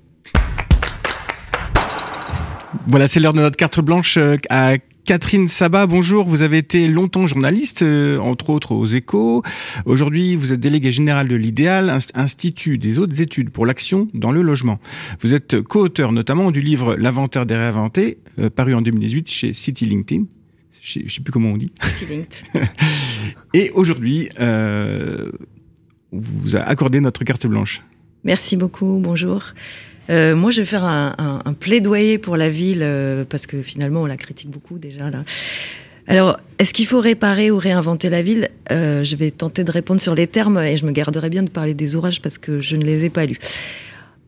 Voilà, 2.87 3.07
c'est 3.07 3.21
l'heure 3.21 3.33
de 3.33 3.39
notre 3.39 3.55
carte 3.55 3.79
blanche 3.79 4.17
à 4.49 4.77
Catherine 5.07 5.47
Sabat, 5.47 5.87
bonjour. 5.87 6.27
Vous 6.27 6.41
avez 6.41 6.57
été 6.57 6.89
longtemps 6.89 7.27
journaliste, 7.27 7.81
euh, 7.81 8.19
entre 8.19 8.49
autres 8.49 8.73
aux 8.73 8.85
échos. 8.85 9.41
Aujourd'hui, 9.85 10.35
vous 10.35 10.51
êtes 10.51 10.59
délégué 10.59 10.91
général 10.91 11.29
de 11.29 11.35
l'Idéal, 11.37 11.97
Institut 12.13 12.77
des 12.77 12.99
hautes 12.99 13.21
études 13.21 13.49
pour 13.49 13.65
l'action 13.65 14.09
dans 14.13 14.33
le 14.33 14.41
logement. 14.41 14.81
Vous 15.21 15.33
êtes 15.33 15.61
co-auteur 15.61 16.11
notamment 16.11 16.51
du 16.51 16.59
livre 16.59 16.97
L'inventaire 16.97 17.45
des 17.45 17.55
réinventés, 17.55 18.17
euh, 18.37 18.49
paru 18.49 18.73
en 18.73 18.81
2018 18.81 19.29
chez 19.31 19.53
City 19.53 19.85
LinkedIn. 19.85 20.25
Je 20.81 20.99
ne 20.99 21.07
sais 21.07 21.21
plus 21.21 21.31
comment 21.31 21.51
on 21.51 21.57
dit. 21.57 21.71
Et 23.53 23.71
aujourd'hui, 23.75 24.27
euh, 24.41 25.31
on 26.11 26.19
vous 26.19 26.57
a 26.57 26.59
accordé 26.59 26.99
notre 26.99 27.23
carte 27.23 27.47
blanche. 27.47 27.81
Merci 28.25 28.57
beaucoup, 28.57 28.99
bonjour. 29.01 29.53
Euh, 30.09 30.35
moi, 30.35 30.51
je 30.51 30.61
vais 30.61 30.65
faire 30.65 30.85
un, 30.85 31.15
un, 31.17 31.41
un 31.43 31.53
plaidoyer 31.53 32.17
pour 32.17 32.37
la 32.37 32.49
ville 32.49 32.81
euh, 32.81 33.25
parce 33.27 33.45
que 33.45 33.61
finalement, 33.61 34.01
on 34.01 34.05
la 34.05 34.17
critique 34.17 34.49
beaucoup 34.49 34.79
déjà 34.79 35.09
là. 35.09 35.23
Alors, 36.09 36.37
est-ce 36.57 36.73
qu'il 36.73 36.85
faut 36.87 37.01
réparer 37.01 37.51
ou 37.51 37.57
réinventer 37.57 38.09
la 38.09 38.21
ville? 38.21 38.47
Euh, 38.71 39.03
Je 39.03 39.15
vais 39.17 39.29
tenter 39.31 39.65
de 39.65 39.71
répondre 39.71 39.99
sur 39.99 40.15
les 40.15 40.27
termes 40.27 40.57
et 40.59 40.77
je 40.77 40.85
me 40.85 40.91
garderai 40.91 41.29
bien 41.29 41.43
de 41.43 41.49
parler 41.49 41.73
des 41.73 41.97
ouvrages 41.97 42.21
parce 42.21 42.37
que 42.37 42.61
je 42.61 42.77
ne 42.77 42.85
les 42.85 43.03
ai 43.03 43.09
pas 43.09 43.25
lus. 43.25 43.39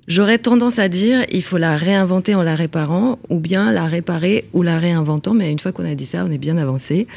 J'aurais 0.10 0.40
tendance 0.40 0.80
à 0.80 0.90
dire 0.90 1.24
il 1.32 1.44
faut 1.44 1.58
la 1.58 1.78
réinventer 1.78 2.34
en 2.36 2.42
la 2.42 2.56
réparant 2.56 3.20
ou 3.30 3.40
bien 3.40 3.72
la 3.72 3.86
réparer 3.86 4.46
ou 4.54 4.64
la 4.64 4.80
réinventant, 4.80 5.36
mais 5.36 5.52
une 5.52 5.60
fois 5.60 5.72
qu'on 5.72 5.86
a 5.86 5.96
dit 5.96 6.08
ça, 6.08 6.26
on 6.28 6.32
est 6.32 6.40
bien 6.40 6.58
avancé. 6.58 7.08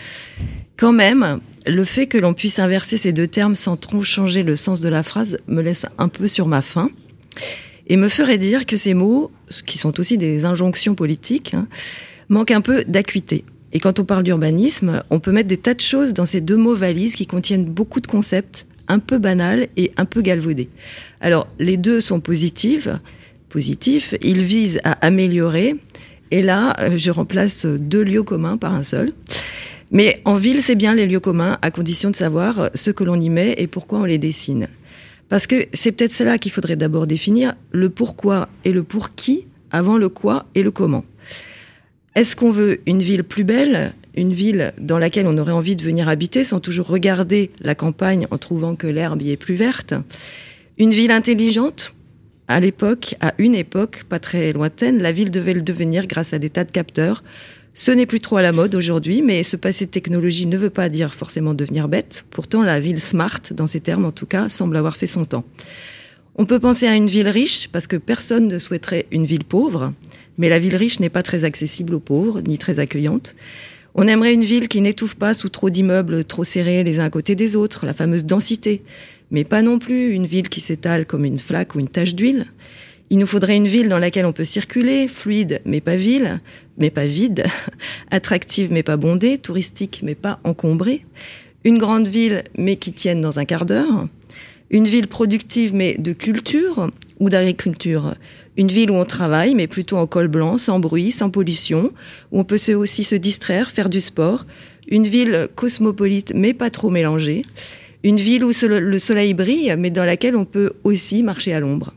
Quand 0.77 0.93
même, 0.93 1.41
le 1.67 1.85
fait 1.85 2.07
que 2.07 2.19
l'on 2.19 2.35
puisse 2.35 2.59
inverser 2.59 2.99
ces 2.99 3.13
deux 3.13 3.27
termes 3.27 3.55
sans 3.55 3.77
trop 3.77 4.05
changer 4.05 4.43
le 4.43 4.57
sens 4.57 4.81
de 4.81 4.89
la 4.89 5.03
phrase 5.03 5.39
me 5.49 5.63
laisse 5.63 5.87
un 5.99 6.09
peu 6.09 6.27
sur 6.27 6.47
ma 6.47 6.61
faim 6.61 6.91
et 7.87 7.97
me 7.97 8.09
ferait 8.09 8.39
dire 8.39 8.67
que 8.67 8.77
ces 8.77 8.95
mots, 8.95 9.31
qui 9.67 9.79
sont 9.79 9.99
aussi 10.01 10.19
des 10.19 10.45
injonctions 10.45 10.95
politiques, 10.95 11.55
hein, 11.55 11.67
manquent 12.29 12.53
un 12.53 12.61
peu 12.61 12.85
d'acuité. 12.85 13.45
Et 13.73 13.81
quand 13.81 14.01
on 14.01 14.05
parle 14.05 14.23
d'urbanisme, 14.23 15.03
on 15.11 15.19
peut 15.19 15.33
mettre 15.33 15.49
des 15.49 15.57
tas 15.57 15.75
de 15.75 15.81
choses 15.81 16.13
dans 16.13 16.27
ces 16.27 16.41
deux 16.41 16.57
mots 16.57 16.75
valises 16.75 17.15
qui 17.15 17.27
contiennent 17.27 17.65
beaucoup 17.65 18.01
de 18.01 18.07
concepts 18.07 18.67
un 18.89 18.99
peu 18.99 19.19
banals 19.19 19.69
et 19.77 19.93
un 19.97 20.05
peu 20.05 20.21
galvaudés. 20.21 20.69
Alors, 21.21 21.47
les 21.59 21.77
deux 21.77 22.01
sont 22.01 22.21
positifs, 22.21 22.89
positifs, 23.49 24.15
ils 24.21 24.43
visent 24.43 24.81
à 24.85 24.93
améliorer, 25.05 25.77
et 26.31 26.43
là, 26.43 26.75
je 26.97 27.11
remplace 27.11 27.67
deux 27.67 28.03
lieux 28.03 28.23
communs 28.23 28.57
par 28.57 28.75
un 28.75 28.83
seul. 28.83 29.13
Mais 29.91 30.23
en 30.25 30.37
ville, 30.37 30.63
c'est 30.63 30.75
bien 30.75 30.95
les 30.95 31.07
lieux 31.07 31.21
communs, 31.21 31.59
à 31.61 31.71
condition 31.71 32.11
de 32.11 32.17
savoir 32.17 32.71
ce 32.75 32.91
que 32.91 33.05
l'on 33.05 33.21
y 33.21 33.29
met 33.29 33.55
et 33.59 33.67
pourquoi 33.67 33.99
on 33.99 34.05
les 34.05 34.19
dessine. 34.19 34.69
Parce 35.33 35.47
que 35.47 35.65
c'est 35.73 35.93
peut-être 35.93 36.13
cela 36.13 36.37
qu'il 36.37 36.53
faudrait 36.53 36.77
d'abord 36.77 37.07
définir, 37.07 37.55
le 37.71 37.89
pourquoi 37.89 38.51
et 38.67 38.73
le 38.73 38.83
pour 38.83 39.15
qui, 39.15 39.47
avant 39.71 39.97
le 39.97 40.11
quoi 40.11 40.45
et 40.55 40.63
le 40.63 40.71
comment. 40.71 41.07
Est-ce 42.15 42.37
qu'on 42.37 42.51
veut 42.51 42.83
une 42.85 43.03
ville 43.03 43.25
plus 43.25 43.43
belle, 43.43 43.95
une 44.15 44.35
ville 44.35 44.75
dans 44.77 44.99
laquelle 44.99 45.27
on 45.27 45.39
aurait 45.39 45.53
envie 45.53 45.75
de 45.75 45.83
venir 45.83 46.07
habiter 46.07 46.45
sans 46.45 46.61
toujours 46.61 46.87
regarder 46.87 47.51
la 47.61 47.75
campagne 47.75 48.27
en 48.31 48.37
trouvant 48.37 48.77
que 48.77 48.87
l'herbe 48.87 49.23
y 49.23 49.31
est 49.31 49.39
plus 49.39 49.55
verte? 49.55 49.95
Une 50.77 50.91
ville 50.91 51.11
intelligente? 51.11 51.95
À 52.47 52.61
l'époque, 52.61 53.15
à 53.23 53.33
une 53.39 53.55
époque 53.55 54.05
pas 54.07 54.19
très 54.19 54.53
lointaine, 54.53 55.01
la 55.01 55.13
ville 55.13 55.31
devait 55.31 55.55
le 55.55 55.63
devenir 55.63 56.09
grâce 56.09 56.35
à 56.35 56.39
des 56.39 56.51
tas 56.51 56.65
de 56.65 56.73
capteurs 56.73 57.25
ce 57.75 57.91
n'est 57.91 58.07
plus 58.07 58.21
trop 58.21 58.37
à 58.37 58.43
la 58.43 58.53
mode 58.53 58.75
aujourd'hui, 58.75 59.23
mais 59.23 59.43
ce 59.43 59.57
passé 59.57 59.87
de 59.87 59.91
technologie 59.91 60.47
ne 60.47 60.59
veut 60.59 60.71
pas 60.71 60.91
dire 60.91 61.15
forcément 61.15 61.55
devenir 61.55 61.89
bête. 61.89 62.25
Pourtant, 62.31 62.63
la 62.63 62.81
ville 62.81 63.01
smart, 63.01 63.41
dans 63.53 63.67
ces 63.67 63.81
termes 63.81 64.05
en 64.05 64.13
tout 64.13 64.27
cas, 64.27 64.49
semble 64.51 64.77
avoir 64.77 64.97
fait 64.97 65.07
son 65.07 65.25
temps. 65.25 65.45
On 66.37 66.45
peut 66.45 66.61
penser 66.61 66.87
à 66.87 66.97
une 66.97 67.09
ville 67.09 67.29
riche, 67.29 67.69
parce 67.73 67.87
que 67.87 67.97
personne 67.97 68.49
ne 68.49 68.59
souhaiterait 68.59 69.07
une 69.11 69.25
ville 69.25 69.45
pauvre, 69.45 69.93
mais 70.39 70.49
la 70.49 70.59
ville 70.59 70.77
riche 70.77 71.01
n'est 71.01 71.11
pas 71.11 71.23
très 71.23 71.45
accessible 71.45 71.95
aux 71.95 72.01
pauvres, 72.01 72.41
ni 72.41 72.59
très 72.59 72.79
accueillante. 72.79 73.35
On 73.95 74.07
aimerait 74.07 74.35
une 74.35 74.45
ville 74.45 74.69
qui 74.69 74.81
n'étouffe 74.81 75.15
pas 75.15 75.35
sous 75.35 75.51
trop 75.51 75.69
d'immeubles 75.69 76.25
trop 76.25 76.45
serrés 76.45 76.85
les 76.85 76.99
uns 76.99 77.05
à 77.05 77.11
côté 77.11 77.35
des 77.35 77.57
autres, 77.57 77.85
la 77.85 77.95
fameuse 77.95 78.25
densité, 78.25 78.83
mais 79.31 79.45
pas 79.45 79.63
non 79.63 79.79
plus 79.79 80.11
une 80.11 80.27
ville 80.27 80.49
qui 80.49 80.61
s'étale 80.61 81.07
comme 81.07 81.25
une 81.25 81.39
flaque 81.39 81.75
ou 81.75 81.81
une 81.81 81.89
tache 81.89 82.15
d'huile. 82.15 82.47
Il 83.13 83.19
nous 83.19 83.27
faudrait 83.27 83.59
une 83.59 83.69
ville 83.69 83.91
dans 83.91 83.99
laquelle 83.99 84.25
on 84.25 84.33
peut 84.33 84.43
circuler, 84.43 85.07
fluide 85.07 85.61
mais 85.67 85.83
pas 85.83 85.97
ville, 85.97 86.41
mais 86.79 86.89
pas 86.89 87.05
vide, 87.05 87.45
attractive 88.11 88.73
mais 88.73 88.83
pas 88.83 88.97
bondée, 88.97 89.37
touristique 89.37 90.01
mais 90.03 90.15
pas 90.15 90.41
encombrée, 90.45 91.05
une 91.63 91.77
grande 91.77 92.09
ville 92.09 92.43
mais 92.57 92.77
qui 92.77 92.91
tienne 92.91 93.21
dans 93.21 93.39
un 93.39 93.45
quart 93.45 93.67
d'heure, 93.67 94.09
une 94.71 94.87
ville 94.87 95.09
productive 95.09 95.75
mais 95.75 95.95
de 95.99 96.15
culture 96.15 96.89
ou 97.21 97.29
d'agriculture, 97.29 98.15
une 98.57 98.69
ville 98.69 98.91
où 98.91 98.95
on 98.95 99.05
travaille 99.05 99.55
mais 99.55 99.67
plutôt 99.67 99.99
en 99.99 100.07
col 100.07 100.29
blanc, 100.29 100.57
sans 100.57 100.81
bruit, 100.81 101.13
sans 101.13 101.29
pollution, 101.29 101.93
où 102.31 102.41
on 102.41 102.45
peut 102.45 102.75
aussi 102.75 103.05
se 103.05 103.15
distraire, 103.15 103.73
faire 103.73 103.91
du 103.91 104.01
sport, 104.01 104.47
une 104.89 105.07
ville 105.07 105.49
cosmopolite 105.55 106.33
mais 106.35 106.55
pas 106.55 106.71
trop 106.71 106.89
mélangée, 106.89 107.43
une 108.05 108.17
ville 108.17 108.43
où 108.43 108.53
le 108.63 108.99
soleil 108.99 109.35
brille 109.35 109.75
mais 109.77 109.91
dans 109.91 110.07
laquelle 110.07 110.35
on 110.35 110.47
peut 110.47 110.73
aussi 110.83 111.23
marcher 111.23 111.53
à 111.53 111.61
l'ombre 111.61 111.93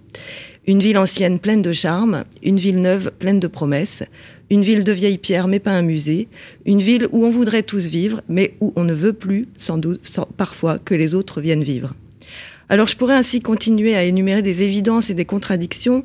Une 0.67 0.79
ville 0.79 0.97
ancienne 0.97 1.37
pleine 1.37 1.61
de 1.61 1.71
charme, 1.71 2.23
une 2.41 2.57
ville 2.57 2.81
neuve 2.81 3.11
pleine 3.19 3.39
de 3.39 3.45
promesses, 3.45 4.01
une 4.49 4.63
ville 4.63 4.83
de 4.83 4.91
vieilles 4.91 5.19
pierres 5.19 5.47
mais 5.47 5.59
pas 5.59 5.69
un 5.71 5.83
musée, 5.83 6.27
une 6.65 6.81
ville 6.81 7.07
où 7.11 7.23
on 7.23 7.29
voudrait 7.29 7.61
tous 7.61 7.85
vivre 7.85 8.21
mais 8.29 8.55
où 8.61 8.73
on 8.75 8.83
ne 8.83 8.93
veut 8.93 9.13
plus, 9.13 9.47
sans 9.55 9.77
doute, 9.77 10.01
parfois, 10.37 10.79
que 10.79 10.95
les 10.95 11.13
autres 11.13 11.39
viennent 11.39 11.63
vivre. 11.63 11.93
Alors 12.67 12.87
je 12.87 12.95
pourrais 12.95 13.13
ainsi 13.13 13.41
continuer 13.41 13.95
à 13.95 14.03
énumérer 14.03 14.41
des 14.41 14.63
évidences 14.63 15.11
et 15.11 15.13
des 15.13 15.25
contradictions 15.25 16.03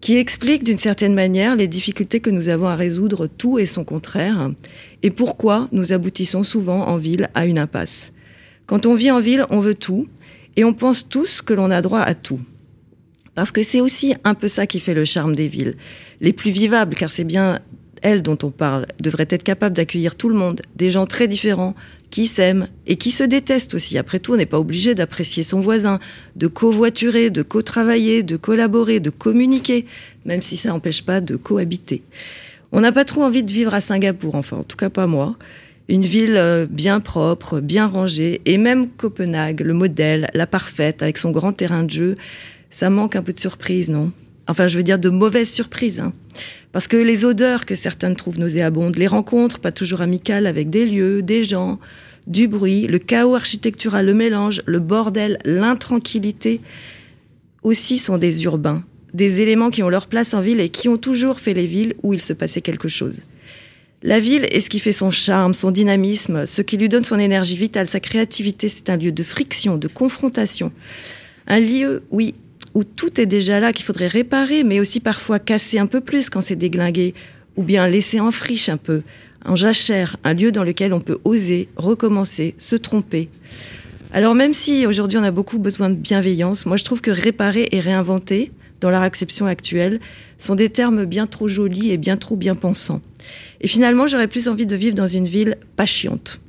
qui 0.00 0.16
expliquent 0.16 0.64
d'une 0.64 0.78
certaine 0.78 1.14
manière 1.14 1.54
les 1.54 1.68
difficultés 1.68 2.20
que 2.20 2.30
nous 2.30 2.48
avons 2.48 2.68
à 2.68 2.76
résoudre 2.76 3.26
tout 3.26 3.58
et 3.58 3.66
son 3.66 3.84
contraire, 3.84 4.50
et 5.02 5.10
pourquoi 5.10 5.68
nous 5.72 5.92
aboutissons 5.92 6.42
souvent 6.42 6.86
en 6.86 6.96
ville 6.96 7.28
à 7.34 7.44
une 7.44 7.58
impasse. 7.58 8.12
Quand 8.64 8.86
on 8.86 8.94
vit 8.94 9.10
en 9.10 9.20
ville, 9.20 9.44
on 9.50 9.60
veut 9.60 9.74
tout, 9.74 10.08
et 10.56 10.64
on 10.64 10.72
pense 10.72 11.06
tous 11.06 11.42
que 11.42 11.52
l'on 11.52 11.70
a 11.70 11.82
droit 11.82 12.00
à 12.00 12.14
tout. 12.14 12.40
Parce 13.40 13.52
que 13.52 13.62
c'est 13.62 13.80
aussi 13.80 14.14
un 14.24 14.34
peu 14.34 14.48
ça 14.48 14.66
qui 14.66 14.80
fait 14.80 14.92
le 14.92 15.06
charme 15.06 15.34
des 15.34 15.48
villes. 15.48 15.76
Les 16.20 16.34
plus 16.34 16.50
vivables, 16.50 16.94
car 16.94 17.10
c'est 17.10 17.24
bien 17.24 17.60
elles 18.02 18.20
dont 18.20 18.36
on 18.42 18.50
parle, 18.50 18.84
devraient 19.00 19.28
être 19.30 19.42
capables 19.42 19.74
d'accueillir 19.74 20.14
tout 20.14 20.28
le 20.28 20.34
monde, 20.34 20.60
des 20.76 20.90
gens 20.90 21.06
très 21.06 21.26
différents, 21.26 21.74
qui 22.10 22.26
s'aiment 22.26 22.68
et 22.86 22.96
qui 22.96 23.10
se 23.10 23.24
détestent 23.24 23.72
aussi. 23.72 23.96
Après 23.96 24.18
tout, 24.18 24.34
on 24.34 24.36
n'est 24.36 24.44
pas 24.44 24.58
obligé 24.58 24.94
d'apprécier 24.94 25.42
son 25.42 25.62
voisin, 25.62 26.00
de 26.36 26.48
covoiturer, 26.48 27.30
de 27.30 27.40
co-travailler, 27.40 28.22
de 28.22 28.36
collaborer, 28.36 29.00
de 29.00 29.08
communiquer, 29.08 29.86
même 30.26 30.42
si 30.42 30.58
ça 30.58 30.68
n'empêche 30.68 31.02
pas 31.02 31.22
de 31.22 31.36
cohabiter. 31.36 32.02
On 32.72 32.82
n'a 32.82 32.92
pas 32.92 33.06
trop 33.06 33.22
envie 33.22 33.42
de 33.42 33.50
vivre 33.50 33.72
à 33.72 33.80
Singapour, 33.80 34.34
enfin, 34.34 34.58
en 34.58 34.64
tout 34.64 34.76
cas 34.76 34.90
pas 34.90 35.06
moi. 35.06 35.36
Une 35.88 36.04
ville 36.04 36.36
euh, 36.36 36.66
bien 36.68 37.00
propre, 37.00 37.60
bien 37.60 37.86
rangée, 37.86 38.42
et 38.44 38.58
même 38.58 38.90
Copenhague, 38.90 39.62
le 39.62 39.72
modèle, 39.72 40.28
la 40.34 40.46
parfaite, 40.46 41.02
avec 41.02 41.16
son 41.16 41.30
grand 41.30 41.54
terrain 41.54 41.84
de 41.84 41.90
jeu, 41.90 42.16
ça 42.70 42.90
manque 42.90 43.16
un 43.16 43.22
peu 43.22 43.32
de 43.32 43.40
surprise, 43.40 43.90
non? 43.90 44.12
Enfin, 44.48 44.66
je 44.66 44.76
veux 44.76 44.82
dire 44.82 44.98
de 44.98 45.10
mauvaises 45.10 45.50
surprises. 45.50 46.00
Hein. 46.00 46.12
Parce 46.72 46.86
que 46.86 46.96
les 46.96 47.24
odeurs 47.24 47.66
que 47.66 47.74
certains 47.74 48.14
trouvent 48.14 48.38
nauséabondes, 48.38 48.96
les 48.96 49.06
rencontres 49.06 49.58
pas 49.58 49.72
toujours 49.72 50.00
amicales 50.00 50.46
avec 50.46 50.70
des 50.70 50.86
lieux, 50.86 51.22
des 51.22 51.44
gens, 51.44 51.78
du 52.26 52.48
bruit, 52.48 52.86
le 52.86 52.98
chaos 52.98 53.34
architectural, 53.34 54.06
le 54.06 54.14
mélange, 54.14 54.62
le 54.66 54.78
bordel, 54.78 55.38
l'intranquillité, 55.44 56.60
aussi 57.62 57.98
sont 57.98 58.18
des 58.18 58.44
urbains, 58.44 58.84
des 59.14 59.40
éléments 59.40 59.70
qui 59.70 59.82
ont 59.82 59.88
leur 59.88 60.06
place 60.06 60.34
en 60.34 60.40
ville 60.40 60.60
et 60.60 60.68
qui 60.68 60.88
ont 60.88 60.96
toujours 60.96 61.40
fait 61.40 61.54
les 61.54 61.66
villes 61.66 61.94
où 62.02 62.14
il 62.14 62.20
se 62.20 62.32
passait 62.32 62.60
quelque 62.60 62.88
chose. 62.88 63.20
La 64.02 64.18
ville 64.18 64.46
est 64.50 64.60
ce 64.60 64.70
qui 64.70 64.78
fait 64.78 64.92
son 64.92 65.10
charme, 65.10 65.52
son 65.52 65.70
dynamisme, 65.70 66.46
ce 66.46 66.62
qui 66.62 66.78
lui 66.78 66.88
donne 66.88 67.04
son 67.04 67.18
énergie 67.18 67.56
vitale, 67.56 67.86
sa 67.86 68.00
créativité. 68.00 68.68
C'est 68.68 68.88
un 68.88 68.96
lieu 68.96 69.12
de 69.12 69.22
friction, 69.22 69.76
de 69.76 69.88
confrontation. 69.88 70.72
Un 71.46 71.60
lieu, 71.60 72.02
oui, 72.10 72.34
où 72.74 72.84
tout 72.84 73.20
est 73.20 73.26
déjà 73.26 73.60
là, 73.60 73.72
qu'il 73.72 73.84
faudrait 73.84 74.06
réparer, 74.08 74.64
mais 74.64 74.80
aussi 74.80 75.00
parfois 75.00 75.38
casser 75.38 75.78
un 75.78 75.86
peu 75.86 76.00
plus 76.00 76.30
quand 76.30 76.40
c'est 76.40 76.56
déglingué, 76.56 77.14
ou 77.56 77.62
bien 77.62 77.88
laisser 77.88 78.20
en 78.20 78.30
friche 78.30 78.68
un 78.68 78.76
peu, 78.76 79.02
en 79.44 79.56
jachère, 79.56 80.16
un 80.24 80.34
lieu 80.34 80.52
dans 80.52 80.64
lequel 80.64 80.92
on 80.92 81.00
peut 81.00 81.18
oser, 81.24 81.68
recommencer, 81.76 82.54
se 82.58 82.76
tromper. 82.76 83.28
Alors 84.12 84.34
même 84.34 84.54
si 84.54 84.86
aujourd'hui 84.86 85.18
on 85.18 85.22
a 85.22 85.30
beaucoup 85.30 85.58
besoin 85.58 85.90
de 85.90 85.94
bienveillance, 85.94 86.66
moi 86.66 86.76
je 86.76 86.84
trouve 86.84 87.00
que 87.00 87.10
réparer 87.10 87.68
et 87.72 87.80
réinventer, 87.80 88.52
dans 88.80 88.90
leur 88.90 89.02
acception 89.02 89.46
actuelle, 89.46 90.00
sont 90.38 90.54
des 90.54 90.70
termes 90.70 91.04
bien 91.04 91.26
trop 91.26 91.48
jolis 91.48 91.90
et 91.92 91.98
bien 91.98 92.16
trop 92.16 92.36
bien 92.36 92.54
pensants. 92.54 93.02
Et 93.60 93.68
finalement, 93.68 94.06
j'aurais 94.06 94.26
plus 94.26 94.48
envie 94.48 94.66
de 94.66 94.74
vivre 94.74 94.96
dans 94.96 95.06
une 95.06 95.26
ville 95.26 95.56
pas 95.76 95.86
chiante, 95.86 96.40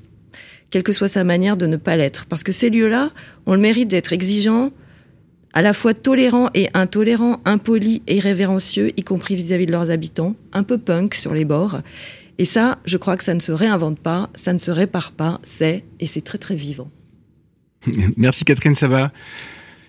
quelle 0.69 0.83
que 0.83 0.93
soit 0.93 1.09
sa 1.09 1.23
manière 1.23 1.57
de 1.57 1.67
ne 1.67 1.75
pas 1.75 1.97
l'être. 1.97 2.25
Parce 2.25 2.43
que 2.43 2.53
ces 2.53 2.69
lieux-là 2.69 3.11
ont 3.45 3.53
le 3.53 3.59
mérite 3.59 3.89
d'être 3.89 4.13
exigeants, 4.13 4.71
à 5.53 5.61
la 5.61 5.73
fois 5.73 5.93
tolérants 5.93 6.49
et 6.53 6.69
intolérants, 6.73 7.41
impolis 7.45 8.01
et 8.07 8.19
révérencieux, 8.19 8.91
y 8.97 9.03
compris 9.03 9.35
vis-à-vis 9.35 9.65
de 9.65 9.71
leurs 9.71 9.89
habitants, 9.89 10.35
un 10.53 10.63
peu 10.63 10.77
punk 10.77 11.15
sur 11.15 11.33
les 11.33 11.45
bords. 11.45 11.81
Et 12.37 12.45
ça, 12.45 12.79
je 12.85 12.97
crois 12.97 13.17
que 13.17 13.23
ça 13.23 13.33
ne 13.33 13.39
se 13.39 13.51
réinvente 13.51 13.99
pas, 13.99 14.29
ça 14.35 14.53
ne 14.53 14.59
se 14.59 14.71
répare 14.71 15.11
pas, 15.11 15.39
c'est, 15.43 15.83
et 15.99 16.07
c'est 16.07 16.21
très 16.21 16.37
très 16.37 16.55
vivant. 16.55 16.89
Merci 18.17 18.45
Catherine 18.45 18.75
ça 18.75 18.87
va. 18.87 19.11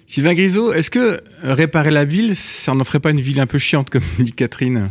Sylvain 0.06 0.34
Grisot, 0.34 0.72
est-ce 0.72 0.90
que 0.90 1.22
réparer 1.42 1.90
la 1.90 2.04
ville, 2.04 2.36
ça 2.36 2.74
n'en 2.74 2.84
ferait 2.84 3.00
pas 3.00 3.10
une 3.10 3.20
ville 3.20 3.40
un 3.40 3.46
peu 3.46 3.58
chiante, 3.58 3.88
comme 3.88 4.02
dit 4.18 4.32
Catherine? 4.32 4.90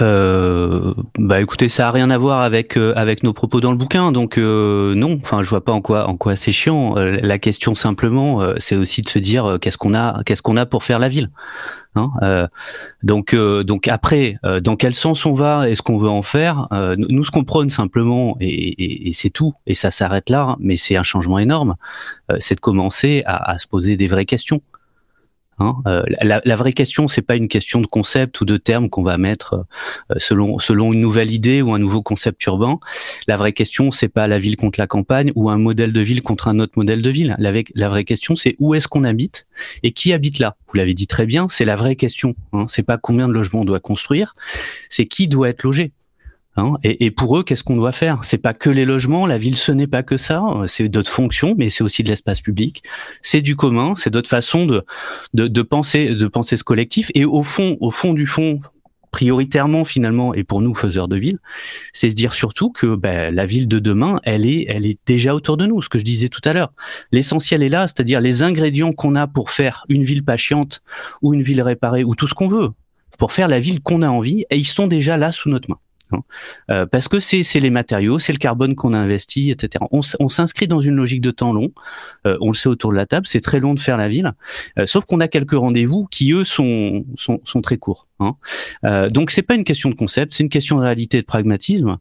Euh, 0.00 0.94
bah 1.18 1.40
écoutez, 1.40 1.68
ça 1.68 1.88
a 1.88 1.90
rien 1.90 2.10
à 2.10 2.18
voir 2.18 2.42
avec 2.42 2.76
euh, 2.76 2.92
avec 2.96 3.22
nos 3.22 3.32
propos 3.32 3.60
dans 3.60 3.72
le 3.72 3.76
bouquin, 3.76 4.12
donc 4.12 4.38
euh, 4.38 4.94
non. 4.94 5.18
Enfin, 5.22 5.42
je 5.42 5.50
vois 5.50 5.64
pas 5.64 5.72
en 5.72 5.80
quoi 5.80 6.08
en 6.08 6.16
quoi 6.16 6.36
c'est 6.36 6.52
chiant. 6.52 6.96
Euh, 6.96 7.18
la 7.20 7.38
question 7.38 7.74
simplement, 7.74 8.40
c'est 8.58 8.76
aussi 8.76 9.02
de 9.02 9.08
se 9.08 9.18
dire 9.18 9.58
qu'est-ce 9.60 9.78
qu'on 9.78 9.94
a 9.94 10.22
qu'est-ce 10.24 10.42
qu'on 10.42 10.56
a 10.56 10.66
pour 10.66 10.84
faire 10.84 10.98
la 10.98 11.08
ville. 11.08 11.30
Hein 11.94 12.48
donc 13.02 13.34
donc 13.34 13.88
après, 13.88 14.36
dans 14.62 14.76
quel 14.76 14.94
sens 14.94 15.26
on 15.26 15.32
va 15.32 15.68
et 15.68 15.74
ce 15.74 15.82
qu'on 15.82 15.98
veut 15.98 16.08
en 16.08 16.22
faire 16.22 16.68
Nous, 16.96 17.24
ce 17.24 17.30
qu'on 17.30 17.44
prône 17.44 17.70
simplement 17.70 18.36
et, 18.40 18.46
et, 18.48 19.08
et 19.08 19.12
c'est 19.14 19.30
tout, 19.30 19.54
et 19.66 19.74
ça 19.74 19.90
s'arrête 19.90 20.30
là. 20.30 20.56
Mais 20.60 20.76
c'est 20.76 20.96
un 20.96 21.02
changement 21.02 21.38
énorme. 21.40 21.74
c'est 22.38 22.54
de 22.54 22.60
commencer 22.60 23.22
à, 23.26 23.50
à 23.50 23.58
se 23.58 23.66
poser 23.66 23.96
des 23.96 24.06
vraies 24.06 24.26
questions. 24.26 24.60
Hein. 25.58 25.76
Euh, 25.86 26.02
la, 26.22 26.56
vraie 26.56 26.72
question, 26.72 27.08
c'est 27.08 27.22
pas 27.22 27.36
une 27.36 27.48
question 27.48 27.80
de 27.80 27.86
concept 27.86 28.40
ou 28.40 28.44
de 28.44 28.56
terme 28.56 28.88
qu'on 28.88 29.02
va 29.02 29.18
mettre 29.18 29.66
euh, 30.10 30.14
selon 30.18 30.58
selon 30.58 30.92
une 30.92 31.00
nouvelle 31.00 31.32
idée 31.32 31.62
ou 31.62 31.74
un 31.74 31.78
nouveau 31.78 32.02
concept 32.02 32.44
urbain. 32.46 32.78
La 33.26 33.36
vraie 33.36 33.52
question, 33.52 33.90
c'est 33.90 34.08
pas 34.08 34.26
la 34.26 34.38
ville 34.38 34.56
contre 34.56 34.78
la 34.78 34.86
campagne 34.86 35.32
ou 35.34 35.50
un 35.50 35.58
modèle 35.58 35.92
de 35.92 36.00
ville 36.00 36.22
contre 36.22 36.48
un 36.48 36.58
autre 36.60 36.74
modèle 36.76 37.02
de 37.02 37.10
ville. 37.10 37.36
La, 37.38 37.52
la 37.74 37.88
vraie 37.88 38.04
question, 38.04 38.36
c'est 38.36 38.56
où 38.58 38.74
est-ce 38.74 38.88
qu'on 38.88 39.04
habite 39.04 39.46
et 39.82 39.92
qui 39.92 40.12
habite 40.12 40.38
là? 40.38 40.56
Vous 40.68 40.76
l'avez 40.76 40.94
dit 40.94 41.06
très 41.06 41.26
bien, 41.26 41.48
c'est 41.48 41.64
la 41.64 41.76
vraie 41.76 41.96
question. 41.96 42.34
Hein. 42.52 42.66
C'est 42.68 42.82
pas 42.82 42.98
combien 42.98 43.28
de 43.28 43.32
logements 43.32 43.62
on 43.62 43.64
doit 43.64 43.80
construire, 43.80 44.34
c'est 44.88 45.06
qui 45.06 45.26
doit 45.26 45.48
être 45.48 45.62
logé. 45.62 45.92
Hein, 46.58 46.74
et, 46.82 47.10
pour 47.10 47.38
eux, 47.38 47.44
qu'est-ce 47.44 47.62
qu'on 47.62 47.76
doit 47.76 47.92
faire? 47.92 48.24
C'est 48.24 48.38
pas 48.38 48.52
que 48.52 48.68
les 48.68 48.84
logements, 48.84 49.26
la 49.26 49.38
ville, 49.38 49.56
ce 49.56 49.70
n'est 49.70 49.86
pas 49.86 50.02
que 50.02 50.16
ça. 50.16 50.42
C'est 50.66 50.88
d'autres 50.88 51.10
fonctions, 51.10 51.54
mais 51.56 51.70
c'est 51.70 51.84
aussi 51.84 52.02
de 52.02 52.08
l'espace 52.08 52.40
public. 52.40 52.82
C'est 53.22 53.40
du 53.42 53.54
commun, 53.54 53.94
c'est 53.94 54.10
d'autres 54.10 54.28
façons 54.28 54.66
de, 54.66 54.84
de, 55.34 55.62
penser, 55.62 56.14
de 56.14 56.26
penser 56.26 56.56
ce 56.56 56.64
collectif. 56.64 57.12
Et 57.14 57.24
au 57.24 57.44
fond, 57.44 57.76
au 57.80 57.92
fond 57.92 58.12
du 58.12 58.26
fond, 58.26 58.60
prioritairement 59.12 59.84
finalement, 59.84 60.34
et 60.34 60.42
pour 60.42 60.60
nous 60.60 60.74
faiseurs 60.74 61.06
de 61.06 61.16
ville, 61.16 61.38
c'est 61.92 62.10
se 62.10 62.14
dire 62.16 62.34
surtout 62.34 62.70
que 62.70 62.96
ben, 62.96 63.32
la 63.32 63.46
ville 63.46 63.68
de 63.68 63.78
demain, 63.78 64.20
elle 64.24 64.44
est, 64.44 64.66
elle 64.68 64.84
est 64.84 64.98
déjà 65.06 65.34
autour 65.34 65.56
de 65.56 65.66
nous. 65.66 65.80
Ce 65.80 65.88
que 65.88 66.00
je 66.00 66.04
disais 66.04 66.28
tout 66.28 66.42
à 66.44 66.52
l'heure, 66.52 66.72
l'essentiel 67.12 67.62
est 67.62 67.68
là, 67.68 67.86
c'est-à-dire 67.86 68.20
les 68.20 68.42
ingrédients 68.42 68.92
qu'on 68.92 69.14
a 69.14 69.28
pour 69.28 69.50
faire 69.50 69.84
une 69.88 70.02
ville 70.02 70.24
pas 70.24 70.36
chiante 70.36 70.82
ou 71.22 71.34
une 71.34 71.42
ville 71.42 71.62
réparée 71.62 72.04
ou 72.04 72.14
tout 72.14 72.26
ce 72.26 72.34
qu'on 72.34 72.48
veut 72.48 72.70
pour 73.16 73.32
faire 73.32 73.48
la 73.48 73.58
ville 73.60 73.80
qu'on 73.80 74.02
a 74.02 74.08
envie, 74.08 74.44
et 74.48 74.56
ils 74.56 74.64
sont 74.64 74.86
déjà 74.86 75.16
là 75.16 75.32
sous 75.32 75.48
notre 75.50 75.68
main. 75.68 75.78
Euh, 76.70 76.86
parce 76.86 77.08
que 77.08 77.20
c'est 77.20 77.60
les 77.60 77.70
matériaux, 77.70 78.18
c'est 78.18 78.32
le 78.32 78.38
carbone 78.38 78.74
qu'on 78.74 78.92
a 78.94 78.98
investi, 78.98 79.50
etc. 79.50 79.84
On, 79.90 80.28
s'inscrit 80.28 80.68
dans 80.68 80.80
une 80.80 80.96
logique 80.96 81.20
de 81.20 81.30
temps 81.30 81.52
long. 81.52 81.70
Euh, 82.26 82.36
on 82.40 82.48
le 82.48 82.54
sait 82.54 82.68
autour 82.68 82.90
de 82.90 82.96
la 82.96 83.06
table, 83.06 83.26
c'est 83.26 83.40
très 83.40 83.60
long 83.60 83.74
de 83.74 83.80
faire 83.80 83.96
la 83.96 84.08
ville. 84.08 84.32
Euh, 84.78 84.86
sauf 84.86 85.04
qu'on 85.04 85.20
a 85.20 85.28
quelques 85.28 85.52
rendez-vous 85.52 86.06
qui 86.10 86.32
eux 86.32 86.44
sont, 86.44 87.04
sont, 87.16 87.40
sont 87.44 87.60
très 87.60 87.78
courts. 87.78 88.08
Hein. 88.20 88.34
Euh, 88.84 89.08
donc 89.08 89.30
c'est 89.30 89.42
pas 89.42 89.54
une 89.54 89.64
question 89.64 89.90
de 89.90 89.94
concept, 89.94 90.32
c'est 90.32 90.42
une 90.42 90.48
question 90.48 90.76
de 90.76 90.82
réalité 90.82 91.18
et 91.18 91.20
de 91.20 91.26
pragmatisme 91.26 91.98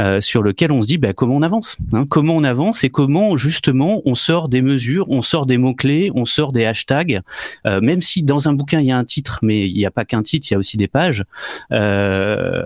euh, 0.00 0.20
sur 0.20 0.42
lequel 0.42 0.72
on 0.72 0.82
se 0.82 0.88
dit 0.88 0.98
bah, 0.98 1.12
comment 1.12 1.36
on 1.36 1.42
avance, 1.42 1.78
hein? 1.92 2.06
comment 2.08 2.34
on 2.34 2.42
avance 2.42 2.82
et 2.82 2.90
comment 2.90 3.36
justement 3.36 4.02
on 4.04 4.14
sort 4.14 4.48
des 4.48 4.62
mesures, 4.62 5.08
on 5.08 5.22
sort 5.22 5.46
des 5.46 5.58
mots 5.58 5.74
clés, 5.74 6.10
on 6.14 6.24
sort 6.24 6.52
des 6.52 6.64
hashtags. 6.64 7.20
Même 7.64 8.00
si 8.00 8.22
dans 8.22 8.48
un 8.48 8.52
bouquin 8.52 8.80
il 8.80 8.86
y 8.86 8.92
a 8.92 8.98
un 8.98 9.04
titre, 9.04 9.40
mais 9.42 9.68
il 9.68 9.76
n'y 9.76 9.86
a 9.86 9.90
pas 9.90 10.04
qu'un 10.04 10.22
titre, 10.22 10.46
il 10.50 10.54
y 10.54 10.56
a 10.56 10.58
aussi 10.58 10.76
des 10.76 10.88
pages. 10.88 11.24
Euh, 11.72 12.64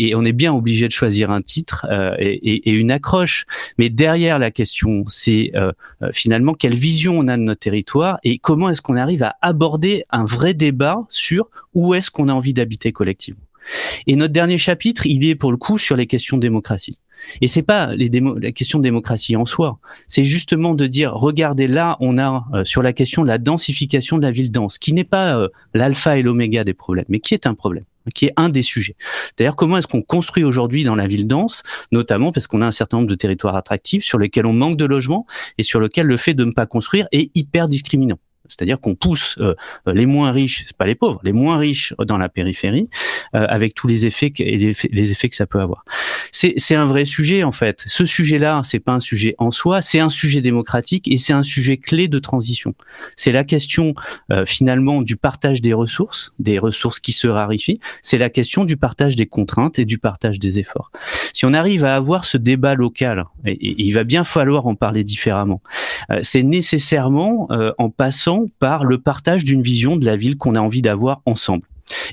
et, 0.00 0.14
on 0.14 0.24
est 0.24 0.32
bien 0.32 0.52
obligé 0.52 0.86
de 0.86 0.92
choisir 0.92 1.30
un 1.30 1.42
titre 1.42 1.86
euh, 1.90 2.14
et, 2.18 2.70
une 2.70 2.90
accroche. 2.90 3.46
Mais 3.78 3.90
derrière 3.90 4.38
la 4.38 4.50
question, 4.50 5.04
c'est 5.08 5.52
euh, 5.54 5.72
finalement 6.12 6.54
quelle 6.54 6.74
vision 6.74 7.18
on 7.18 7.28
a 7.28 7.36
de 7.36 7.42
notre 7.42 7.60
territoire 7.60 8.18
et 8.22 8.38
comment 8.38 8.70
est-ce 8.70 8.82
qu'on 8.82 8.96
arrive 8.96 9.22
à 9.22 9.36
aborder 9.42 10.04
un 10.10 10.24
vrai 10.24 10.54
débat 10.54 11.00
sur 11.08 11.48
où 11.74 11.94
est-ce 11.94 12.10
qu'on 12.10 12.28
a 12.28 12.32
envie 12.32 12.52
d'habiter 12.52 12.92
collectivement. 12.92 13.40
Et 14.06 14.16
notre 14.16 14.32
dernier 14.32 14.58
chapitre, 14.58 15.06
il 15.06 15.28
est 15.28 15.34
pour 15.34 15.50
le 15.50 15.58
coup 15.58 15.78
sur 15.78 15.96
les 15.96 16.06
questions 16.06 16.36
de 16.36 16.42
démocratie. 16.42 16.98
Et 17.40 17.48
c'est 17.48 17.62
pas 17.62 17.94
les 17.94 18.10
la 18.10 18.52
question 18.52 18.78
de 18.78 18.82
démocratie 18.82 19.36
en 19.36 19.44
soi. 19.44 19.78
C'est 20.08 20.24
justement 20.24 20.74
de 20.74 20.86
dire, 20.86 21.12
regardez 21.12 21.66
là, 21.66 21.96
on 22.00 22.18
a 22.18 22.44
euh, 22.54 22.64
sur 22.64 22.82
la 22.82 22.92
question 22.92 23.22
de 23.22 23.28
la 23.28 23.38
densification 23.38 24.16
de 24.16 24.22
la 24.22 24.30
ville 24.30 24.50
dense, 24.50 24.78
qui 24.78 24.92
n'est 24.92 25.04
pas 25.04 25.36
euh, 25.36 25.48
l'alpha 25.74 26.16
et 26.16 26.22
l'oméga 26.22 26.64
des 26.64 26.74
problèmes, 26.74 27.04
mais 27.08 27.20
qui 27.20 27.34
est 27.34 27.46
un 27.46 27.54
problème 27.54 27.84
qui 28.14 28.26
est 28.26 28.32
un 28.36 28.48
des 28.48 28.62
sujets. 28.62 28.96
D'ailleurs, 29.36 29.56
comment 29.56 29.76
est-ce 29.78 29.86
qu'on 29.86 30.02
construit 30.02 30.44
aujourd'hui 30.44 30.84
dans 30.84 30.94
la 30.94 31.06
ville 31.06 31.26
dense, 31.26 31.62
notamment 31.92 32.32
parce 32.32 32.46
qu'on 32.46 32.62
a 32.62 32.66
un 32.66 32.72
certain 32.72 32.98
nombre 32.98 33.08
de 33.08 33.14
territoires 33.14 33.56
attractifs 33.56 34.04
sur 34.04 34.18
lesquels 34.18 34.46
on 34.46 34.52
manque 34.52 34.76
de 34.76 34.84
logements 34.84 35.26
et 35.58 35.62
sur 35.62 35.80
lesquels 35.80 36.06
le 36.06 36.16
fait 36.16 36.34
de 36.34 36.44
ne 36.44 36.52
pas 36.52 36.66
construire 36.66 37.06
est 37.12 37.30
hyper 37.34 37.68
discriminant? 37.68 38.18
C'est-à-dire 38.50 38.80
qu'on 38.80 38.94
pousse 38.94 39.38
les 39.86 40.06
moins 40.06 40.32
riches, 40.32 40.64
c'est 40.66 40.76
pas 40.76 40.86
les 40.86 40.94
pauvres, 40.94 41.20
les 41.24 41.32
moins 41.32 41.58
riches 41.58 41.94
dans 42.06 42.18
la 42.18 42.28
périphérie, 42.28 42.88
avec 43.32 43.74
tous 43.74 43.86
les 43.86 44.06
effets 44.06 44.32
et 44.38 44.56
les, 44.56 45.10
effets 45.10 45.28
que 45.28 45.36
ça 45.36 45.46
peut 45.46 45.60
avoir. 45.60 45.84
C'est 46.32 46.74
un 46.74 46.84
vrai 46.84 47.04
sujet 47.04 47.42
en 47.42 47.52
fait. 47.52 47.82
Ce 47.86 48.04
sujet-là, 48.04 48.60
c'est 48.64 48.78
pas 48.80 48.92
un 48.92 49.00
sujet 49.00 49.34
en 49.38 49.50
soi, 49.50 49.82
c'est 49.82 50.00
un 50.00 50.08
sujet 50.08 50.40
démocratique 50.40 51.08
et 51.08 51.16
c'est 51.16 51.32
un 51.32 51.42
sujet 51.42 51.76
clé 51.76 52.08
de 52.08 52.18
transition. 52.18 52.74
C'est 53.16 53.32
la 53.32 53.44
question 53.44 53.94
finalement 54.46 55.02
du 55.02 55.16
partage 55.16 55.60
des 55.60 55.72
ressources, 55.72 56.32
des 56.38 56.58
ressources 56.58 57.00
qui 57.00 57.12
se 57.12 57.28
raréfient. 57.28 57.80
C'est 58.02 58.18
la 58.18 58.30
question 58.30 58.64
du 58.64 58.76
partage 58.76 59.16
des 59.16 59.26
contraintes 59.26 59.78
et 59.78 59.84
du 59.84 59.98
partage 59.98 60.38
des 60.38 60.58
efforts. 60.58 60.90
Si 61.32 61.44
on 61.44 61.52
arrive 61.52 61.84
à 61.84 61.96
avoir 61.96 62.24
ce 62.24 62.36
débat 62.36 62.74
local, 62.74 63.24
il 63.44 63.92
va 63.92 64.04
bien 64.04 64.24
falloir 64.24 64.66
en 64.66 64.74
parler 64.74 65.04
différemment, 65.04 65.60
euh, 66.10 66.20
c'est 66.22 66.42
nécessairement 66.42 67.48
euh, 67.50 67.72
en 67.78 67.90
passant 67.90 68.39
par 68.58 68.84
le 68.84 68.98
partage 68.98 69.44
d'une 69.44 69.62
vision 69.62 69.96
de 69.96 70.06
la 70.06 70.16
ville 70.16 70.36
qu'on 70.36 70.54
a 70.54 70.60
envie 70.60 70.82
d'avoir 70.82 71.22
ensemble. 71.26 71.64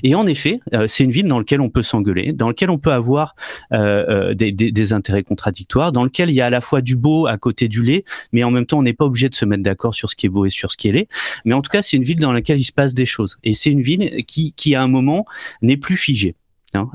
Et 0.02 0.14
en 0.14 0.26
effet, 0.26 0.60
euh, 0.74 0.86
c'est 0.86 1.04
une 1.04 1.10
ville 1.10 1.26
dans 1.26 1.38
laquelle 1.38 1.60
on 1.60 1.70
peut 1.70 1.82
s'engueuler, 1.82 2.32
dans 2.32 2.48
laquelle 2.48 2.70
on 2.70 2.78
peut 2.78 2.92
avoir 2.92 3.34
euh, 3.72 4.30
euh, 4.30 4.34
des, 4.34 4.52
des, 4.52 4.70
des, 4.70 4.92
intérêts 4.92 5.22
contradictoires, 5.22 5.92
dans 5.92 6.04
lequel 6.04 6.30
il 6.30 6.34
y 6.34 6.40
a 6.40 6.46
à 6.46 6.50
la 6.50 6.60
fois 6.60 6.80
du 6.80 6.96
beau 6.96 7.26
à 7.26 7.36
côté 7.36 7.68
du 7.68 7.82
laid, 7.82 8.04
mais 8.32 8.44
en 8.44 8.50
même 8.50 8.66
temps, 8.66 8.78
on 8.78 8.82
n'est 8.82 8.92
pas 8.92 9.04
obligé 9.04 9.28
de 9.28 9.34
se 9.34 9.44
mettre 9.44 9.62
d'accord 9.62 9.94
sur 9.94 10.10
ce 10.10 10.16
qui 10.16 10.26
est 10.26 10.30
beau 10.30 10.46
et 10.46 10.50
sur 10.50 10.72
ce 10.72 10.76
qui 10.76 10.88
est 10.88 10.92
laid. 10.92 11.08
Mais 11.44 11.54
en 11.54 11.62
tout 11.62 11.70
cas, 11.70 11.82
c'est 11.82 11.96
une 11.96 12.02
ville 12.02 12.20
dans 12.20 12.32
laquelle 12.32 12.58
il 12.58 12.64
se 12.64 12.72
passe 12.72 12.94
des 12.94 13.06
choses. 13.06 13.38
Et 13.44 13.52
c'est 13.52 13.70
une 13.70 13.82
ville 13.82 14.24
qui, 14.26 14.52
qui 14.52 14.74
à 14.74 14.82
un 14.82 14.88
moment, 14.88 15.26
n'est 15.62 15.76
plus 15.76 15.96
figée. 15.96 16.34
Hein. 16.74 16.90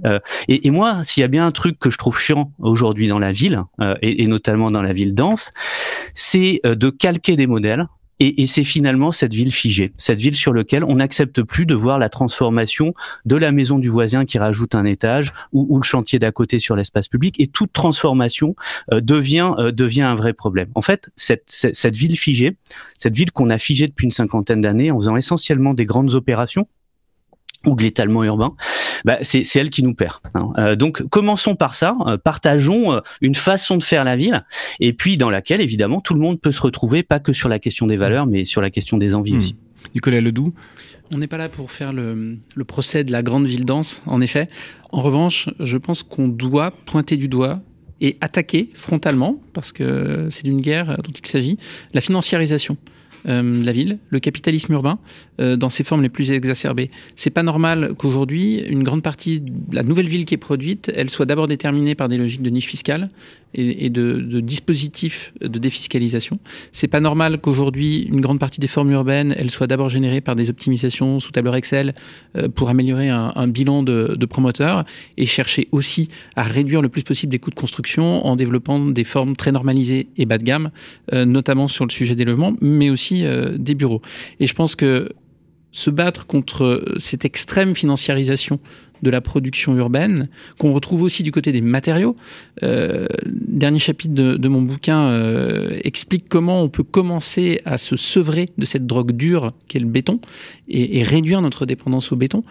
et, 0.48 0.68
et, 0.68 0.70
moi, 0.70 1.04
s'il 1.04 1.22
y 1.22 1.24
a 1.24 1.28
bien 1.28 1.48
un 1.48 1.52
truc 1.52 1.80
que 1.80 1.90
je 1.90 1.98
trouve 1.98 2.20
chiant 2.20 2.52
aujourd'hui 2.60 3.08
dans 3.08 3.18
la 3.18 3.32
ville, 3.32 3.64
et, 4.04 4.22
et, 4.22 4.28
notamment 4.28 4.70
dans 4.70 4.84
la 4.84 4.94
ville 4.94 5.16
dense, 5.16 5.52
c'est 6.14 6.62
de 6.64 6.90
calquer 6.92 7.36
des 7.36 7.48
modèles 7.48 7.88
et, 8.20 8.42
et 8.42 8.48
c'est 8.48 8.64
finalement 8.64 9.12
cette 9.12 9.34
ville 9.34 9.52
figée, 9.52 9.94
cette 9.98 10.20
ville 10.20 10.36
sur 10.36 10.54
laquelle 10.54 10.84
on 10.84 10.96
n'accepte 10.96 11.42
plus 11.42 11.66
de 11.66 11.76
voir 11.76 12.00
la 12.00 12.10
transformation 12.10 12.94
de 13.26 13.36
la 13.36 13.52
maison 13.52 13.80
du 13.80 13.90
voisin 13.90 14.26
qui 14.26 14.38
rajoute 14.38 14.76
un 14.76 14.86
étage 14.86 15.34
ou, 15.52 15.66
ou 15.70 15.78
le 15.78 15.84
chantier 15.84 16.20
d'à 16.20 16.32
côté 16.32 16.60
sur 16.60 16.76
l'espace 16.76 17.08
public. 17.08 17.40
Et 17.40 17.48
toute 17.48 17.74
transformation 17.74 18.56
euh, 18.92 19.02
devient 19.02 19.54
euh, 19.58 19.72
devient 19.72 20.04
un 20.04 20.16
vrai 20.16 20.34
problème. 20.34 20.70
En 20.76 20.82
fait, 20.82 21.10
cette, 21.16 21.44
cette, 21.48 21.76
cette 21.76 21.96
ville 21.96 22.18
figée, 22.18 22.58
cette 22.98 23.16
ville 23.16 23.32
qu'on 23.32 23.50
a 23.50 23.58
figée 23.58 23.88
depuis 23.88 24.06
une 24.06 24.12
cinquantaine 24.12 24.62
d'années 24.62 24.92
en 24.92 24.98
faisant 24.98 25.16
essentiellement 25.16 25.74
des 25.74 25.86
grandes 25.86 26.14
opérations 26.14 26.68
ou 27.66 27.76
de 27.76 27.84
l'étalement 27.84 28.24
urbain, 28.24 28.56
bah, 29.06 29.18
c'est 29.22 29.46
elle 29.56 29.70
qui 29.70 29.84
nous 29.84 29.94
perd. 29.94 30.18
Hein. 30.34 30.48
Euh, 30.58 30.76
donc 30.76 31.08
commençons 31.10 31.56
par 31.56 31.76
ça, 31.76 31.96
euh, 32.08 32.18
partageons 32.18 32.94
euh, 32.94 33.00
une 33.22 33.36
façon 33.36 33.78
de 33.78 33.84
faire 33.84 34.04
la 34.04 34.16
ville, 34.16 34.46
et 34.80 34.94
puis 34.94 35.18
dans 35.18 35.30
laquelle 35.30 35.62
évidemment 35.62 36.02
tout 36.02 36.14
le 36.14 36.20
monde 36.20 36.40
peut 36.40 36.52
se 36.52 36.62
retrouver, 36.62 37.04
pas 37.04 37.20
que 37.20 37.34
sur 37.34 37.50
la 37.50 37.60
question 37.60 37.88
des 37.88 37.98
valeurs, 37.98 38.26
mais 38.26 38.46
sur 38.46 38.62
la 38.62 38.70
question 38.70 38.98
des 38.98 39.16
envies 39.16 39.34
mmh. 39.34 39.38
aussi. 39.38 39.56
Nicolas 39.96 40.22
Ledoux 40.22 40.54
on 41.12 41.18
n'est 41.18 41.28
pas 41.28 41.38
là 41.38 41.48
pour 41.48 41.72
faire 41.72 41.94
le, 41.94 42.38
le, 42.56 42.64
procès 42.64 43.04
de 43.04 43.12
la 43.12 43.22
grande 43.22 43.46
ville 43.46 43.66
dense, 43.66 44.02
en 44.08 44.20
effet. 44.20 44.50
En 44.92 45.02
revanche, 45.02 45.48
je 45.60 45.78
pense 45.78 46.02
qu'on 46.02 46.28
doit 46.28 46.72
pointer 46.72 47.18
du 47.18 47.28
doigt 47.28 47.60
et 48.02 48.18
attaquer 48.20 48.70
frontalement, 48.74 49.40
parce 49.54 49.72
que 49.72 50.28
c'est 50.32 50.44
d'une 50.44 50.62
guerre 50.62 50.98
dont 51.04 51.12
il 51.12 51.28
s'agit, 51.28 51.58
la 51.94 52.02
financiarisation 52.02 52.78
euh, 53.28 53.64
la 53.64 53.72
ville, 53.72 54.00
le 54.10 54.20
capitalisme 54.20 54.74
urbain, 54.74 55.00
euh, 55.40 55.56
dans 55.56 55.70
ses 55.70 55.84
formes 55.84 56.02
les 56.02 56.10
plus 56.10 56.32
exacerbées. 56.32 56.92
C'est 57.16 57.30
pas 57.30 57.44
normal 57.44 57.94
qu'aujourd'hui, 57.98 58.60
une 58.60 58.84
grande 58.84 59.02
partie 59.02 59.40
de 59.40 59.76
la 59.76 59.84
nouvelle 59.84 60.08
ville 60.08 60.26
qui 60.26 60.34
est 60.34 60.38
produite, 60.38 60.92
elle 60.96 61.10
soit 61.10 61.26
d'abord 61.26 61.48
déterminée 61.48 61.96
par 61.96 62.10
des 62.10 62.18
logiques 62.18 62.42
de 62.42 62.50
niche 62.50 62.68
fiscale 62.68 63.10
et, 63.56 63.92
de, 63.92 64.14
de, 64.14 64.40
dispositifs 64.40 65.32
de 65.40 65.60
défiscalisation. 65.60 66.40
C'est 66.72 66.88
pas 66.88 67.00
normal 67.00 67.40
qu'aujourd'hui, 67.40 68.02
une 68.02 68.20
grande 68.20 68.40
partie 68.40 68.60
des 68.60 68.68
formes 68.68 68.92
urbaines, 68.92 69.36
elles 69.38 69.52
soient 69.52 69.68
d'abord 69.68 69.90
générées 69.90 70.22
par 70.22 70.36
des 70.36 70.50
optimisations 70.50 71.20
sous 71.20 71.32
tableur 71.32 71.56
Excel 71.56 71.94
euh, 72.36 72.50
pour 72.50 72.70
améliorer 72.70 73.10
un, 73.10 73.48
bilan 73.48 73.84
de, 73.84 74.16
de 74.18 74.26
promoteurs 74.26 74.86
et 75.18 75.28
chercher 75.28 75.68
aussi 75.72 76.10
à 76.36 76.42
réduire 76.42 76.82
le 76.82 76.90
plus 76.90 77.04
possible 77.04 77.32
des 77.32 77.38
coûts 77.38 77.52
de 77.52 77.56
construction 77.56 78.26
en 78.26 78.36
développant 78.36 78.80
des 78.80 79.04
formes 79.04 79.36
très 79.36 79.52
normalisées 79.52 80.08
et 80.18 80.26
bas 80.26 80.40
de 80.40 80.44
gamme, 80.44 80.72
notamment 81.12 81.68
sur 81.68 81.86
le 81.86 81.92
sujet 81.92 82.16
des 82.16 82.26
logements, 82.26 82.56
mais 82.62 82.90
aussi 82.90 83.13
euh, 83.24 83.58
des 83.58 83.76
bureaux. 83.76 84.02
Et 84.40 84.48
je 84.48 84.54
pense 84.54 84.76
que 84.76 85.10
se 85.72 85.90
battre 85.90 86.28
contre 86.28 86.84
cette 87.00 87.26
extrême 87.26 87.76
financiarisation 87.76 88.60
de 89.04 89.10
la 89.10 89.22
production 89.22 89.76
urbaine, 89.76 90.30
qu'on 90.58 90.72
retrouve 90.72 91.04
aussi 91.04 91.24
du 91.24 91.32
côté 91.32 91.52
des 91.52 91.62
matériaux. 91.62 92.16
Euh, 92.64 93.06
dernier 93.26 93.80
chapitre 93.80 94.14
de, 94.14 94.48
mon 94.48 94.62
bouquin 94.62 95.02
euh, 95.08 95.78
explique 95.84 96.30
comment 96.30 96.64
on 96.64 96.70
peut 96.70 96.84
commencer 96.84 97.60
à 97.66 97.78
se 97.78 97.98
sevrer 97.98 98.50
de 98.58 98.66
cette 98.66 98.88
drogue 98.88 99.12
dure 99.12 99.52
qu'est 99.68 99.80
le 99.80 99.88
béton 99.88 100.22
et, 100.70 101.04
réduire 101.04 101.42
notre 101.42 101.66
dépendance 101.66 102.14
au 102.14 102.16
béton 102.16 102.44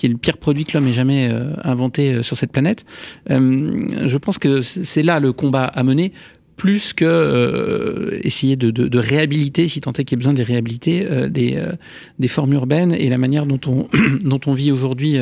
qui 0.00 0.06
est 0.06 0.08
le 0.08 0.16
pire 0.16 0.38
produit 0.38 0.64
que 0.64 0.78
l'homme 0.78 0.88
ait 0.88 0.94
jamais 0.94 1.28
euh, 1.30 1.52
inventé 1.62 2.14
euh, 2.14 2.22
sur 2.22 2.34
cette 2.34 2.52
planète. 2.52 2.86
Euh, 3.30 4.06
je 4.06 4.16
pense 4.16 4.38
que 4.38 4.62
c'est 4.62 5.02
là 5.02 5.20
le 5.20 5.34
combat 5.34 5.64
à 5.64 5.82
mener 5.82 6.12
plus 6.60 6.92
que 6.92 7.06
euh, 7.06 8.18
essayer 8.22 8.54
de, 8.54 8.98
réhabiliter, 8.98 9.66
si 9.66 9.80
tant 9.80 9.94
est 9.94 10.04
qu'il 10.04 10.10
y 10.10 10.16
ait 10.16 10.22
besoin 10.22 10.34
de 10.34 10.38
les 10.38 10.44
réhabiliter, 10.44 11.06
euh, 11.10 11.26
des, 11.30 11.54
euh, 11.54 11.72
des 12.18 12.28
formes 12.28 12.52
urbaines 12.52 12.92
et 12.92 13.08
la 13.08 13.16
manière 13.16 13.46
dont 13.46 13.58
on, 13.66 14.52
vit 14.54 14.70
aujourd'hui 14.70 15.16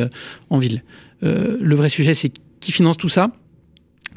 en 0.50 0.58
ville. 0.58 0.82
le 1.22 1.74
vrai 1.76 1.90
sujet, 1.90 2.14
c'est 2.14 2.32
qui 2.58 2.72
finance 2.72 2.96
tout 2.96 3.08
ça? 3.08 3.30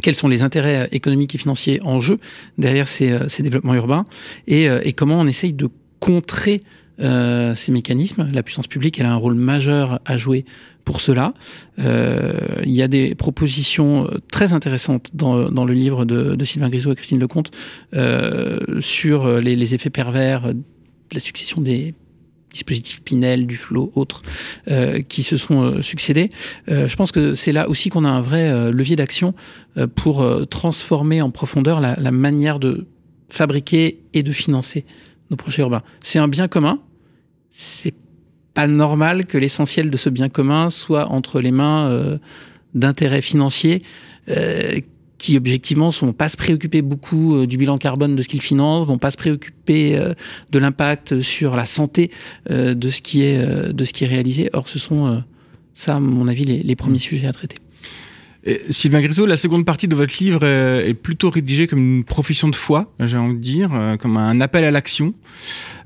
Quels 0.02 0.16
sont 0.16 0.30
les 0.30 0.42
intérêts 0.42 0.90
économiques 0.94 1.36
et 1.36 1.38
financiers 1.38 1.80
en 1.84 2.00
jeu 2.00 2.18
derrière 2.58 2.88
ces, 2.88 3.16
ces 3.28 3.44
développements 3.44 3.76
urbains? 3.76 4.08
Et, 4.48 4.66
et, 4.66 4.94
comment 4.94 5.20
on 5.20 5.28
essaye 5.28 5.54
de 5.54 5.70
contrer 6.00 6.62
euh, 7.02 7.56
ces 7.56 7.72
mécanismes. 7.72 8.28
La 8.34 8.44
puissance 8.44 8.68
publique, 8.68 9.00
elle 9.00 9.06
a 9.06 9.12
un 9.12 9.18
rôle 9.18 9.36
majeur 9.36 10.00
à 10.06 10.18
jouer 10.18 10.46
pour 10.86 11.02
cela. 11.02 11.34
Euh, 11.80 12.34
il 12.64 12.72
y 12.72 12.82
a 12.82 12.88
des 12.88 13.16
propositions 13.16 14.08
très 14.32 14.54
intéressantes 14.54 15.12
dans, 15.14 15.66
le 15.66 15.74
livre 15.74 16.06
de, 16.06 16.44
Sylvain 16.44 16.70
Grisot 16.70 16.92
et 16.92 16.96
Christine 16.96 17.20
Lecomte 17.20 17.52
euh, 17.94 18.60
sur 18.80 19.40
les, 19.40 19.74
effets 19.74 19.90
pervers 19.90 20.54
de 20.54 20.64
la 21.14 21.20
succession 21.20 21.62
des 21.62 21.94
dispositifs 22.52 23.02
Pinel, 23.02 23.48
du 23.48 23.58
flot, 23.58 23.92
autres, 23.96 24.22
euh, 24.70 25.02
qui 25.02 25.24
se 25.24 25.38
sont 25.38 25.64
euh, 25.64 25.82
succédés. 25.82 26.32
Euh, 26.70 26.88
je 26.88 26.96
pense 26.96 27.12
que 27.12 27.34
c'est 27.34 27.52
là 27.52 27.70
aussi 27.70 27.90
qu'on 27.90 28.06
a 28.06 28.10
un 28.10 28.22
vrai 28.22 28.72
levier 28.72 28.96
d'action 28.96 29.34
pour 29.96 30.26
transformer 30.50 31.22
en 31.22 31.32
profondeur 31.32 31.80
la 31.80 32.12
manière 32.12 32.60
de 32.60 32.88
fabriquer 33.30 34.02
et 34.14 34.24
de 34.24 34.32
financer 34.32 34.86
nos 35.30 35.38
projets 35.38 35.62
urbains. 35.62 35.82
C'est 36.02 36.20
un 36.20 36.28
bien 36.28 36.48
commun, 36.48 36.80
c'est 37.52 37.94
pas 38.54 38.68
normal 38.68 39.26
que 39.26 39.38
l'essentiel 39.38 39.90
de 39.90 39.98
ce 39.98 40.10
bien 40.10 40.30
commun 40.30 40.70
soit 40.70 41.08
entre 41.10 41.40
les 41.40 41.52
mains 41.52 41.90
euh, 41.90 42.18
d'intérêts 42.74 43.22
financiers 43.22 43.84
euh, 44.30 44.80
qui 45.18 45.38
objectivement 45.38 45.92
sont 45.92 46.14
pas 46.14 46.30
se 46.30 46.38
préoccuper 46.38 46.82
beaucoup 46.82 47.36
euh, 47.36 47.48
du 47.48 47.58
bilan 47.58 47.78
carbone 47.78 48.16
de 48.16 48.22
ce 48.24 48.28
qu'ils 48.28 48.42
financent, 48.42 48.88
vont 48.88 48.98
pas 48.98 49.12
se 49.12 49.18
préoccuper 49.18 49.96
euh, 49.96 50.14
de 50.50 50.58
l'impact 50.58 51.22
sur 51.22 51.56
la 51.56 51.66
santé 51.66 52.10
euh, 52.50 52.74
de 52.74 52.90
ce 52.90 53.02
qui 53.02 53.22
est 53.22 53.72
de 53.72 53.86
ce 53.86 53.94
qui 53.94 54.04
est 54.04 54.08
réalisé. 54.08 54.50
Or, 54.54 54.68
ce 54.68 54.80
sont 54.80 55.24
ça, 55.76 55.98
à 55.98 56.00
mon 56.00 56.28
avis, 56.28 56.44
les, 56.44 56.64
les 56.64 56.76
premiers 56.76 57.00
sujets 57.00 57.28
à 57.28 57.34
traiter. 57.34 57.58
Sylvain 58.72 59.02
Grisot, 59.02 59.28
la 59.28 59.38
seconde 59.38 59.66
partie 59.66 59.88
de 59.88 59.96
votre 59.96 60.16
livre 60.20 60.44
est 60.44 60.96
plutôt 60.96 61.30
rédigée 61.30 61.68
comme 61.68 61.98
une 61.98 62.04
profession 62.04 62.48
de 62.48 62.56
foi, 62.56 62.92
j'ai 63.00 63.18
envie 63.18 63.36
de 63.36 63.40
dire, 63.40 63.70
euh, 63.74 63.98
comme 63.98 64.18
un 64.18 64.42
appel 64.42 64.64
à 64.64 64.72
l'action, 64.72 65.14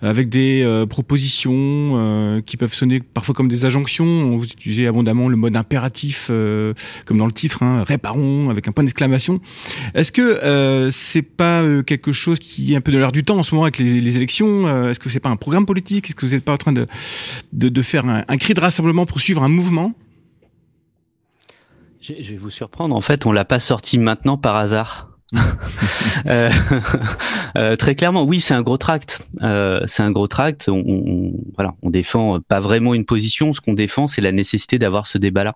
avec 0.02 0.30
des 0.30 0.64
euh, 0.64 0.86
propositions 0.86 1.54
euh, 1.56 2.42
qui 2.42 2.56
peuvent 2.56 2.74
sonner 2.74 3.02
parfois 3.02 3.36
comme 3.36 3.48
des 3.48 3.66
injonctions. 3.66 4.38
Vous 4.38 4.46
utilisez 4.46 4.88
abondamment 4.88 5.28
le 5.28 5.36
mode 5.36 5.56
impératif, 5.56 6.28
euh, 6.30 6.74
comme 7.06 7.18
dans 7.18 7.26
le 7.26 7.34
titre, 7.34 7.64
hein, 7.64 7.84
réparons, 7.84 8.50
avec 8.50 8.68
un 8.68 8.72
point 8.72 8.84
d'exclamation. 8.84 9.42
Est-ce 9.94 10.12
que 10.12 10.22
euh, 10.22 10.92
c'est 10.92 11.24
pas 11.24 11.62
quelque 11.86 12.12
chose 12.12 12.40
qui 12.40 12.74
est 12.74 12.76
un 12.78 12.82
peu 12.82 12.92
de 12.92 12.98
l'air 12.98 13.12
du 13.12 13.24
temps 13.24 13.38
en 13.38 13.44
ce 13.44 13.54
moment 13.54 13.66
avec 13.66 13.80
les, 13.80 14.16
élections 14.16 14.90
Est-ce 14.90 15.00
que 15.00 15.10
c'est 15.10 15.20
pas 15.20 15.30
un 15.30 15.36
programme 15.36 15.66
politique? 15.66 16.08
Est-ce 16.08 16.16
que 16.16 16.26
vous 16.26 16.34
n'êtes 16.34 16.46
pas 16.46 16.54
en 16.54 16.58
train 16.58 16.74
de, 16.74 17.82
faire 17.82 18.06
un 18.06 18.38
cri 18.38 18.54
de 18.54 18.62
rassemblement 18.62 19.06
pour 19.06 19.20
suivre 19.20 19.44
un 19.44 19.50
mouvement? 19.50 19.94
Je 22.08 22.32
vais 22.32 22.38
vous 22.38 22.50
surprendre. 22.50 22.96
En 22.96 23.02
fait, 23.02 23.26
on 23.26 23.32
l'a 23.32 23.46
pas 23.46 23.60
sorti 23.60 23.98
maintenant 23.98 24.38
par 24.38 24.56
hasard. 24.56 25.10
euh, 26.28 26.50
euh, 27.58 27.76
très 27.76 27.96
clairement, 27.96 28.24
oui, 28.24 28.42
c'est 28.42 28.54
un 28.54 28.62
gros 28.62 28.78
tract. 28.78 29.22
Euh, 29.42 29.82
c'est 29.88 30.04
un 30.04 30.12
gros 30.12 30.28
tract. 30.28 30.70
On, 30.70 30.84
on, 30.86 31.34
voilà, 31.56 31.74
on 31.82 31.90
défend 31.90 32.40
pas 32.42 32.60
vraiment 32.60 32.94
une 32.94 33.06
position. 33.06 33.54
Ce 33.54 33.62
qu'on 33.62 33.74
défend, 33.74 34.08
c'est 34.08 34.22
la 34.22 34.32
nécessité 34.32 34.78
d'avoir 34.78 35.08
ce 35.08 35.18
débat-là, 35.18 35.56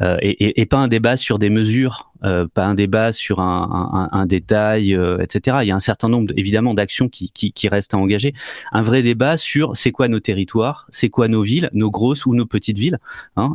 euh, 0.00 0.16
et, 0.20 0.44
et, 0.44 0.60
et, 0.60 0.66
pas 0.66 0.78
un 0.78 0.88
débat 0.88 1.16
sur 1.16 1.38
des 1.38 1.50
mesures, 1.50 2.07
euh, 2.24 2.46
pas 2.52 2.64
un 2.64 2.74
débat 2.74 3.12
sur 3.12 3.40
un, 3.40 4.26
détail, 4.26 4.94
euh, 4.94 5.18
etc. 5.20 5.58
Il 5.62 5.68
y 5.68 5.70
a 5.70 5.76
un 5.76 5.80
certain 5.80 6.08
nombre, 6.08 6.32
évidemment, 6.36 6.74
d'actions 6.74 7.08
qui, 7.08 7.30
restent 7.68 7.94
à 7.94 7.98
engager. 7.98 8.34
Un 8.72 8.82
vrai 8.82 9.02
débat 9.02 9.36
sur 9.36 9.76
c'est 9.76 9.92
quoi 9.92 10.08
nos 10.08 10.20
territoires, 10.20 10.86
c'est 10.90 11.08
quoi 11.08 11.28
nos 11.28 11.42
villes, 11.42 11.70
nos 11.72 11.90
grosses 11.90 12.26
ou 12.26 12.34
nos 12.34 12.46
petites 12.46 12.78
villes. 12.78 12.98
Hein, 13.36 13.52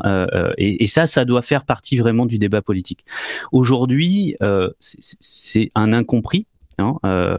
et, 0.58 0.84
et, 0.84 0.88
ça, 0.88 1.08
ça 1.08 1.26
doit 1.26 1.42
faire 1.42 1.66
partie 1.66 1.98
vraiment 1.98 2.26
du 2.26 2.38
débat 2.38 2.62
politique. 2.62 3.06
Aujourd'hui, 3.52 4.36
c'est 4.80 5.72
un 5.76 5.94
incompris 5.94 6.46
Hein, 6.80 6.96
euh, 7.06 7.38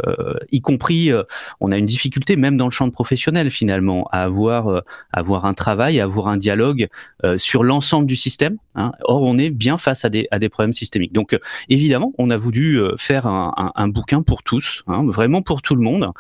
y 0.53 0.61
compris, 0.61 1.11
euh, 1.11 1.24
on 1.61 1.72
a 1.72 1.76
une 1.76 1.87
difficulté 1.87 2.37
même 2.37 2.57
dans 2.57 2.66
le 2.66 2.70
champ 2.70 2.89
professionnel 2.91 3.51
finalement 3.51 4.09
à 4.12 4.22
avoir, 4.22 4.68
euh, 4.68 4.80
avoir 5.12 5.45
un 5.45 5.55
travail, 5.55 5.99
à 6.01 6.05
avoir 6.05 6.28
un 6.28 6.37
dialogue 6.37 6.89
sur 7.37 7.64
l'ensemble 7.64 8.07
du 8.07 8.16
système. 8.16 8.59
Hein. 8.74 8.93
Or, 9.05 9.22
on 9.22 9.39
est 9.39 9.51
bien 9.51 9.78
face 9.78 10.05
à 10.05 10.11
des, 10.11 10.28
à 10.30 10.39
des 10.39 10.49
problèmes 10.49 10.72
systémiques. 10.72 11.12
Donc, 11.12 11.39
évidemment, 11.68 12.12
on 12.18 12.30
a 12.30 12.37
voulu 12.37 12.80
faire 12.99 13.26
un, 13.26 13.53
un, 13.57 13.72
un 13.74 13.89
bouquin 13.89 14.22
pour 14.22 14.43
tous, 14.43 14.82
hein, 14.87 15.07
vraiment 15.09 15.43
pour 15.43 15.62
tout 15.62 15.74
le 15.74 15.80
monde, 15.80 16.11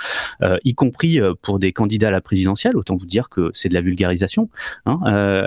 y 0.64 0.74
compris 0.74 1.20
pour 1.42 1.58
des 1.58 1.72
candidats 1.72 2.08
à 2.08 2.10
la 2.10 2.20
présidentielle. 2.20 2.76
Autant 2.76 2.96
vous 2.96 3.06
dire 3.06 3.28
que 3.28 3.50
c'est 3.54 3.68
de 3.68 3.74
la 3.74 3.80
vulgarisation, 3.80 4.48
hein, 4.86 4.98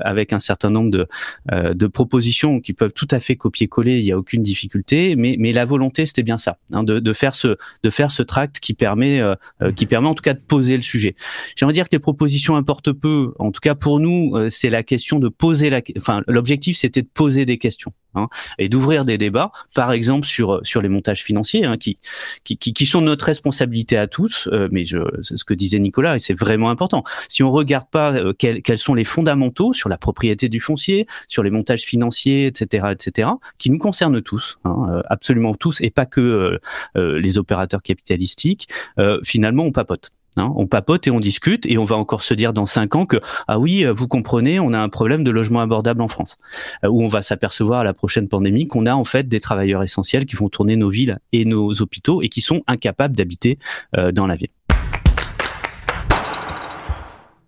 avec 0.04 0.32
un 0.32 0.40
certain 0.40 0.70
nombre 0.70 0.92
de, 0.92 1.08
de 1.52 1.88
propositions 1.88 2.60
qui 2.60 2.74
peuvent 2.74 2.94
tout 2.94 3.08
à 3.12 3.20
fait 3.20 3.36
copier-coller. 3.36 3.98
Il 4.00 4.06
n'y 4.06 4.12
a 4.12 4.18
aucune 4.18 4.44
difficulté, 4.44 5.16
mais, 5.16 5.36
mais 5.40 5.52
la 5.52 5.66
volonté, 5.66 6.06
c'était 6.06 6.24
bien 6.24 6.38
ça, 6.38 6.58
hein, 6.72 6.84
de, 6.84 7.00
de 7.00 7.14
faire 7.14 7.36
ce 7.36 7.57
de 7.84 7.90
faire 7.90 8.12
ce 8.12 8.24
tract 8.24 8.60
qui 8.60 8.74
permet 8.74 9.20
euh, 9.20 9.36
euh, 9.62 9.72
qui 9.72 9.86
permet 9.86 10.08
en 10.08 10.16
tout 10.16 10.24
cas 10.24 10.34
de 10.34 10.40
poser 10.40 10.78
le 10.78 10.84
sujet. 10.84 11.16
J'aimerais 11.56 11.74
dire 11.74 11.86
que 11.86 11.96
les 11.96 12.00
propositions 12.00 12.56
importent 12.56 12.92
peu. 12.92 13.34
En 13.40 13.52
tout 13.52 13.62
cas 13.62 13.76
pour 13.76 14.00
nous, 14.00 14.36
euh, 14.36 14.50
c'est 14.50 14.70
la 14.70 14.84
question 14.84 15.20
de 15.20 15.30
poser 15.30 15.70
la. 15.70 15.82
Enfin, 15.98 16.22
l'objectif 16.28 16.78
c'était 16.78 17.02
de 17.02 17.10
poser 17.14 17.46
des 17.46 17.58
questions. 17.58 17.94
Hein, 18.16 18.28
et 18.58 18.70
d'ouvrir 18.70 19.06
des 19.06 19.18
débats, 19.18 19.52
par 19.76 19.92
exemple 19.92 20.26
sur 20.26 20.60
sur 20.64 20.82
les 20.82 20.90
montages 20.90 21.24
financiers, 21.24 21.66
hein, 21.66 21.78
qui, 21.78 22.00
qui, 22.44 22.58
qui 22.58 22.86
sont 22.86 23.02
notre 23.02 23.26
responsabilité 23.26 23.98
à 23.98 24.08
tous. 24.08 24.50
mais 24.72 24.86
je, 24.86 25.00
ce 25.22 25.44
que 25.44 25.54
disait 25.54 25.80
Nicolas, 25.80 26.16
et 26.16 26.20
c'est 26.20 26.34
vraiment 26.34 26.70
important. 26.70 27.04
Si 27.30 27.44
on 27.44 27.52
regarde 27.52 27.90
pas 27.90 28.34
quels, 28.38 28.62
quels 28.62 28.78
sont 28.78 28.96
les 28.96 29.04
fondamentaux 29.04 29.74
sur 29.74 29.90
la 29.90 29.98
propriété 29.98 30.50
du 30.50 30.60
foncier, 30.60 31.06
sur 31.28 31.44
les 31.44 31.52
montages 31.52 31.84
financiers, 31.84 32.48
etc., 32.48 32.88
etc., 32.92 33.30
qui 33.58 33.70
nous 33.70 33.78
concernent 33.78 34.22
tous, 34.22 34.58
hein, 34.64 35.02
absolument 35.10 35.54
tous, 35.54 35.82
et 35.82 35.90
pas 35.92 36.06
que 36.06 36.60
les 36.96 37.38
opérateurs 37.38 37.82
capitalistiques, 37.82 38.68
euh, 39.00 39.20
finalement 39.24 39.64
on 39.64 39.72
papote. 39.72 40.12
Hein. 40.36 40.52
on 40.56 40.68
papote 40.68 41.08
et 41.08 41.12
on 41.12 41.20
discute 41.20 41.66
et 41.66 41.78
on 41.78 41.84
va 41.84 41.96
encore 41.96 42.22
se 42.22 42.34
dire 42.34 42.54
dans 42.54 42.66
cinq 42.66 42.96
ans 42.96 43.06
que 43.06 43.18
ah 43.48 43.60
oui 43.60 43.86
vous 43.86 44.08
comprenez 44.08 44.60
on 44.60 44.74
a 44.74 44.80
un 44.80 44.90
problème 44.90 45.24
de 45.24 45.32
logement 45.32 45.62
abordable 45.62 46.02
en 46.02 46.08
France 46.08 46.38
euh, 46.84 46.90
où 46.90 47.02
on 47.02 47.08
va 47.08 47.22
s'apercevoir 47.22 47.82
à 47.82 47.84
la 47.84 47.94
prochaine 47.94 48.28
pandémie 48.28 48.68
qu'on 48.68 48.86
a 48.86 48.94
en 48.94 49.04
fait 49.04 49.28
des 49.28 49.40
travailleurs 49.40 49.84
essentiels 49.84 50.26
qui 50.26 50.36
font 50.36 50.50
tourner 50.50 50.76
nos 50.76 50.90
villes 50.90 51.20
et 51.32 51.46
nos 51.46 51.82
hôpitaux 51.82 52.22
et 52.22 52.30
qui 52.30 52.42
sont 52.42 52.64
incapables 52.68 53.16
d'habiter 53.16 53.58
euh, 53.98 54.12
dans 54.12 54.28
la 54.28 54.36
ville. 54.36 54.50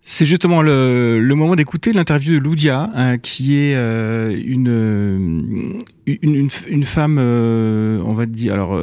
C'est 0.02 0.24
justement 0.24 0.62
le, 0.62 1.20
moment 1.36 1.54
d'écouter 1.54 1.92
l'interview 1.92 2.34
de 2.34 2.42
Loudia, 2.42 2.90
qui 3.22 3.58
est 3.58 3.74
une, 3.74 5.78
une, 6.06 6.48
une, 6.66 6.84
femme, 6.84 7.18
on 7.18 8.14
va 8.14 8.26
dire, 8.26 8.54
alors 8.54 8.80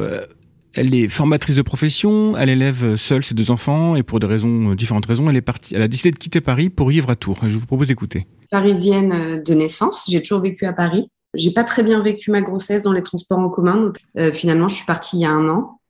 elle 0.78 0.94
est 0.94 1.08
formatrice 1.08 1.56
de 1.56 1.62
profession, 1.62 2.38
elle 2.38 2.50
élève 2.50 2.96
seule 2.96 3.24
ses 3.24 3.36
deux 3.36 3.52
enfants 3.52 3.96
et 3.96 4.04
pour 4.04 4.20
des 4.20 4.28
raisons, 4.28 4.76
différentes 4.76 5.06
raisons, 5.06 5.30
elle 5.30 5.36
est 5.36 5.42
partie, 5.42 5.76
elle 5.76 5.82
a 5.82 5.88
décidé 5.88 6.12
de 6.12 6.18
quitter 6.18 6.42
Paris 6.42 6.70
pour 6.70 6.90
vivre 6.90 7.10
à 7.10 7.16
Tours. 7.16 7.40
Je 7.48 7.58
vous 7.58 7.66
propose 7.66 7.88
d'écouter. 7.88 8.28
Parisienne 8.52 9.12
euh, 9.12 9.42
de 9.42 9.54
naissance, 9.54 10.06
j'ai 10.08 10.22
toujours 10.22 10.42
vécu 10.42 10.66
à 10.66 10.74
Paris. 10.74 11.10
J'ai 11.34 11.52
pas 11.52 11.64
très 11.64 11.84
bien 11.84 12.02
vécu 12.02 12.32
ma 12.32 12.42
grossesse 12.42 12.84
dans 12.84 12.94
les 12.94 13.04
transports 13.04 13.40
en 13.40 13.50
commun. 13.50 13.92
Euh, 14.18 14.32
finalement, 14.32 14.70
je 14.70 14.76
suis 14.76 14.86
partie 14.86 15.18
il 15.18 15.22
y 15.22 15.26
a 15.26 15.32
un 15.32 15.50
an 15.50 15.82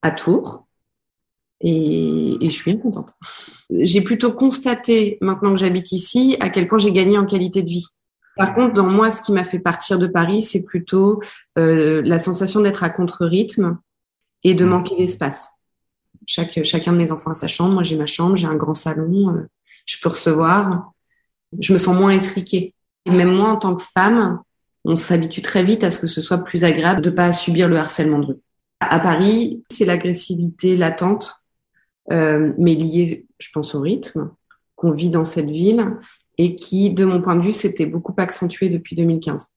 à 0.00 0.10
Tours 0.10 0.66
et, 1.60 2.38
je 2.40 2.48
suis 2.48 2.72
bien 2.72 2.80
contente. 2.80 3.14
J'ai 3.70 4.00
plutôt 4.00 4.32
constaté, 4.32 5.18
maintenant 5.20 5.52
que 5.52 5.60
j'habite 5.60 5.92
ici, 5.92 6.36
à 6.40 6.50
quel 6.50 6.68
point 6.68 6.78
j'ai 6.78 6.92
gagné 6.92 7.18
en 7.18 7.26
qualité 7.26 7.62
de 7.62 7.68
vie. 7.68 7.86
Par 8.36 8.54
contre, 8.54 8.74
dans 8.74 8.88
moi, 8.88 9.10
ce 9.10 9.22
qui 9.22 9.32
m'a 9.32 9.44
fait 9.44 9.58
partir 9.58 9.98
de 9.98 10.06
Paris, 10.06 10.42
c'est 10.42 10.64
plutôt 10.64 11.20
euh, 11.58 12.02
la 12.04 12.18
sensation 12.18 12.60
d'être 12.60 12.82
à 12.82 12.90
contre-rythme 12.90 13.78
et 14.44 14.54
de 14.54 14.64
mm. 14.64 14.68
manquer 14.68 14.96
d'espace. 14.96 15.50
Chaque, 16.26 16.64
chacun 16.64 16.92
de 16.92 16.98
mes 16.98 17.12
enfants 17.12 17.30
a 17.30 17.34
sa 17.34 17.48
chambre. 17.48 17.74
Moi, 17.74 17.82
j'ai 17.82 17.96
ma 17.96 18.06
chambre, 18.06 18.36
j'ai 18.36 18.46
un 18.46 18.54
grand 18.54 18.74
salon, 18.74 19.34
euh, 19.34 19.42
je 19.86 19.96
peux 20.00 20.08
recevoir. 20.08 20.92
Je 21.58 21.72
me 21.72 21.78
sens 21.78 21.96
moins 21.96 22.10
étriquée. 22.10 22.74
Et 23.06 23.10
même 23.10 23.34
moi, 23.34 23.50
en 23.50 23.56
tant 23.56 23.74
que 23.74 23.82
femme, 23.82 24.40
on 24.84 24.96
s'habitue 24.96 25.42
très 25.42 25.64
vite 25.64 25.84
à 25.84 25.90
ce 25.90 25.98
que 25.98 26.06
ce 26.06 26.20
soit 26.20 26.38
plus 26.38 26.64
agréable 26.64 27.02
de 27.02 27.10
pas 27.10 27.32
subir 27.32 27.68
le 27.68 27.76
harcèlement 27.76 28.18
de 28.18 28.26
rue. 28.26 28.40
À 28.80 28.98
Paris, 28.98 29.62
c'est 29.70 29.84
l'agressivité 29.84 30.76
latente, 30.76 31.34
euh, 32.10 32.52
mais 32.58 32.74
liée, 32.74 33.26
je 33.38 33.48
pense, 33.52 33.74
au 33.74 33.80
rythme 33.80 34.30
qu'on 34.74 34.90
vit 34.90 35.10
dans 35.10 35.24
cette 35.24 35.50
ville 35.50 35.86
et 36.38 36.56
qui, 36.56 36.90
de 36.90 37.04
mon 37.04 37.22
point 37.22 37.36
de 37.36 37.42
vue, 37.42 37.52
s'était 37.52 37.86
beaucoup 37.86 38.14
accentué 38.16 38.68
depuis 38.68 38.96
2015. 38.96 39.48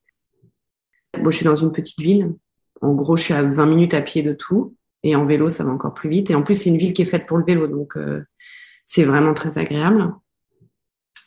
Bon, 1.19 1.31
je 1.31 1.37
suis 1.37 1.45
dans 1.45 1.55
une 1.55 1.71
petite 1.71 1.99
ville, 1.99 2.33
en 2.81 2.93
gros, 2.93 3.15
je 3.15 3.23
suis 3.23 3.33
à 3.33 3.43
20 3.43 3.65
minutes 3.65 3.93
à 3.93 4.01
pied 4.01 4.21
de 4.21 4.33
tout. 4.33 4.75
Et 5.03 5.15
en 5.15 5.25
vélo, 5.25 5.49
ça 5.49 5.63
va 5.63 5.71
encore 5.71 5.93
plus 5.93 6.09
vite. 6.09 6.31
Et 6.31 6.35
en 6.35 6.41
plus, 6.41 6.55
c'est 6.55 6.69
une 6.69 6.77
ville 6.77 6.93
qui 6.93 7.03
est 7.03 7.05
faite 7.05 7.27
pour 7.27 7.37
le 7.37 7.45
vélo. 7.45 7.67
Donc, 7.67 7.95
euh, 7.95 8.23
c'est 8.85 9.03
vraiment 9.03 9.33
très 9.33 9.57
agréable. 9.57 10.13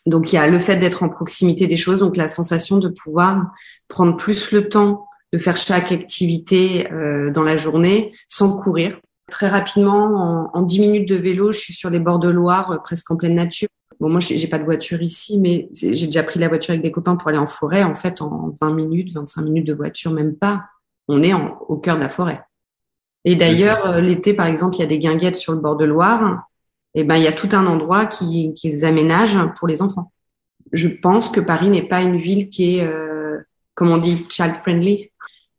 Donc, 0.07 0.33
il 0.33 0.37
y 0.37 0.39
a 0.39 0.49
le 0.49 0.59
fait 0.59 0.77
d'être 0.77 1.03
en 1.03 1.09
proximité 1.09 1.67
des 1.67 1.77
choses. 1.77 2.01
Donc, 2.01 2.17
la 2.17 2.29
sensation 2.29 2.79
de 2.79 2.89
pouvoir 2.89 3.53
prendre 3.87 4.17
plus 4.17 4.51
le 4.53 4.69
temps 4.69 5.07
de 5.33 5.39
faire 5.39 5.57
chaque 5.57 5.93
activité 5.93 6.91
euh, 6.91 7.31
dans 7.31 7.43
la 7.43 7.57
journée 7.57 8.13
sans 8.29 8.59
courir. 8.59 8.99
Très 9.31 9.47
rapidement, 9.47 10.51
en, 10.55 10.59
en 10.59 10.63
10 10.63 10.81
minutes 10.81 11.09
de 11.09 11.17
vélo, 11.17 11.53
je 11.53 11.59
suis 11.59 11.75
sur 11.75 11.91
les 11.91 12.01
bords 12.01 12.19
de 12.19 12.29
Loire, 12.29 12.71
euh, 12.71 12.79
presque 12.79 13.11
en 13.11 13.17
pleine 13.17 13.35
nature. 13.35 13.69
Bon, 14.01 14.09
moi, 14.09 14.21
j'ai 14.21 14.47
pas 14.49 14.59
de 14.59 14.65
voiture 14.65 15.03
ici, 15.03 15.39
mais 15.41 15.69
j'ai 15.73 16.07
déjà 16.07 16.23
pris 16.23 16.39
la 16.39 16.49
voiture 16.49 16.71
avec 16.71 16.83
des 16.83 16.93
copains 16.93 17.17
pour 17.17 17.29
aller 17.29 17.39
en 17.39 17.47
forêt. 17.47 17.83
En 17.83 17.95
fait, 17.95 18.23
en 18.23 18.53
20 18.61 18.73
minutes, 18.73 19.13
25 19.13 19.43
minutes 19.43 19.67
de 19.67 19.75
voiture, 19.75 20.13
même 20.13 20.37
pas 20.37 20.63
on 21.09 21.23
est 21.23 21.33
au 21.33 21.77
cœur 21.77 21.97
de 21.97 22.03
la 22.03 22.09
forêt. 22.09 22.43
Et 23.25 23.37
d'ailleurs, 23.37 23.87
euh, 23.87 24.01
l'été, 24.01 24.35
par 24.35 24.47
exemple, 24.47 24.77
il 24.77 24.81
y 24.81 24.85
a 24.85 24.87
des 24.87 24.99
guinguettes 24.99 25.37
sur 25.37 25.53
le 25.53 25.59
bord 25.59 25.77
de 25.77 25.85
Loire. 25.85 26.45
Et 26.95 27.01
eh 27.01 27.05
ben, 27.05 27.17
il 27.17 27.23
y 27.23 27.27
a 27.27 27.33
tout 27.33 27.49
un 27.53 27.67
endroit 27.67 28.07
qui, 28.07 28.55
qui 28.55 28.71
les 28.71 28.85
aménage 28.85 29.37
pour 29.59 29.69
les 29.69 29.83
enfants. 29.83 30.11
Je 30.73 30.89
pense 30.89 31.31
que 31.31 31.41
Paris 31.41 31.71
n'est 31.71 31.87
pas 31.87 32.03
une 32.03 32.17
ville 32.17 32.49
qui 32.49 32.77
est, 32.77 32.85
euh, 32.85 33.39
comme 33.75 33.91
on 33.91 33.99
dit, 33.99 34.27
child 34.29 34.55
friendly. 34.55 35.11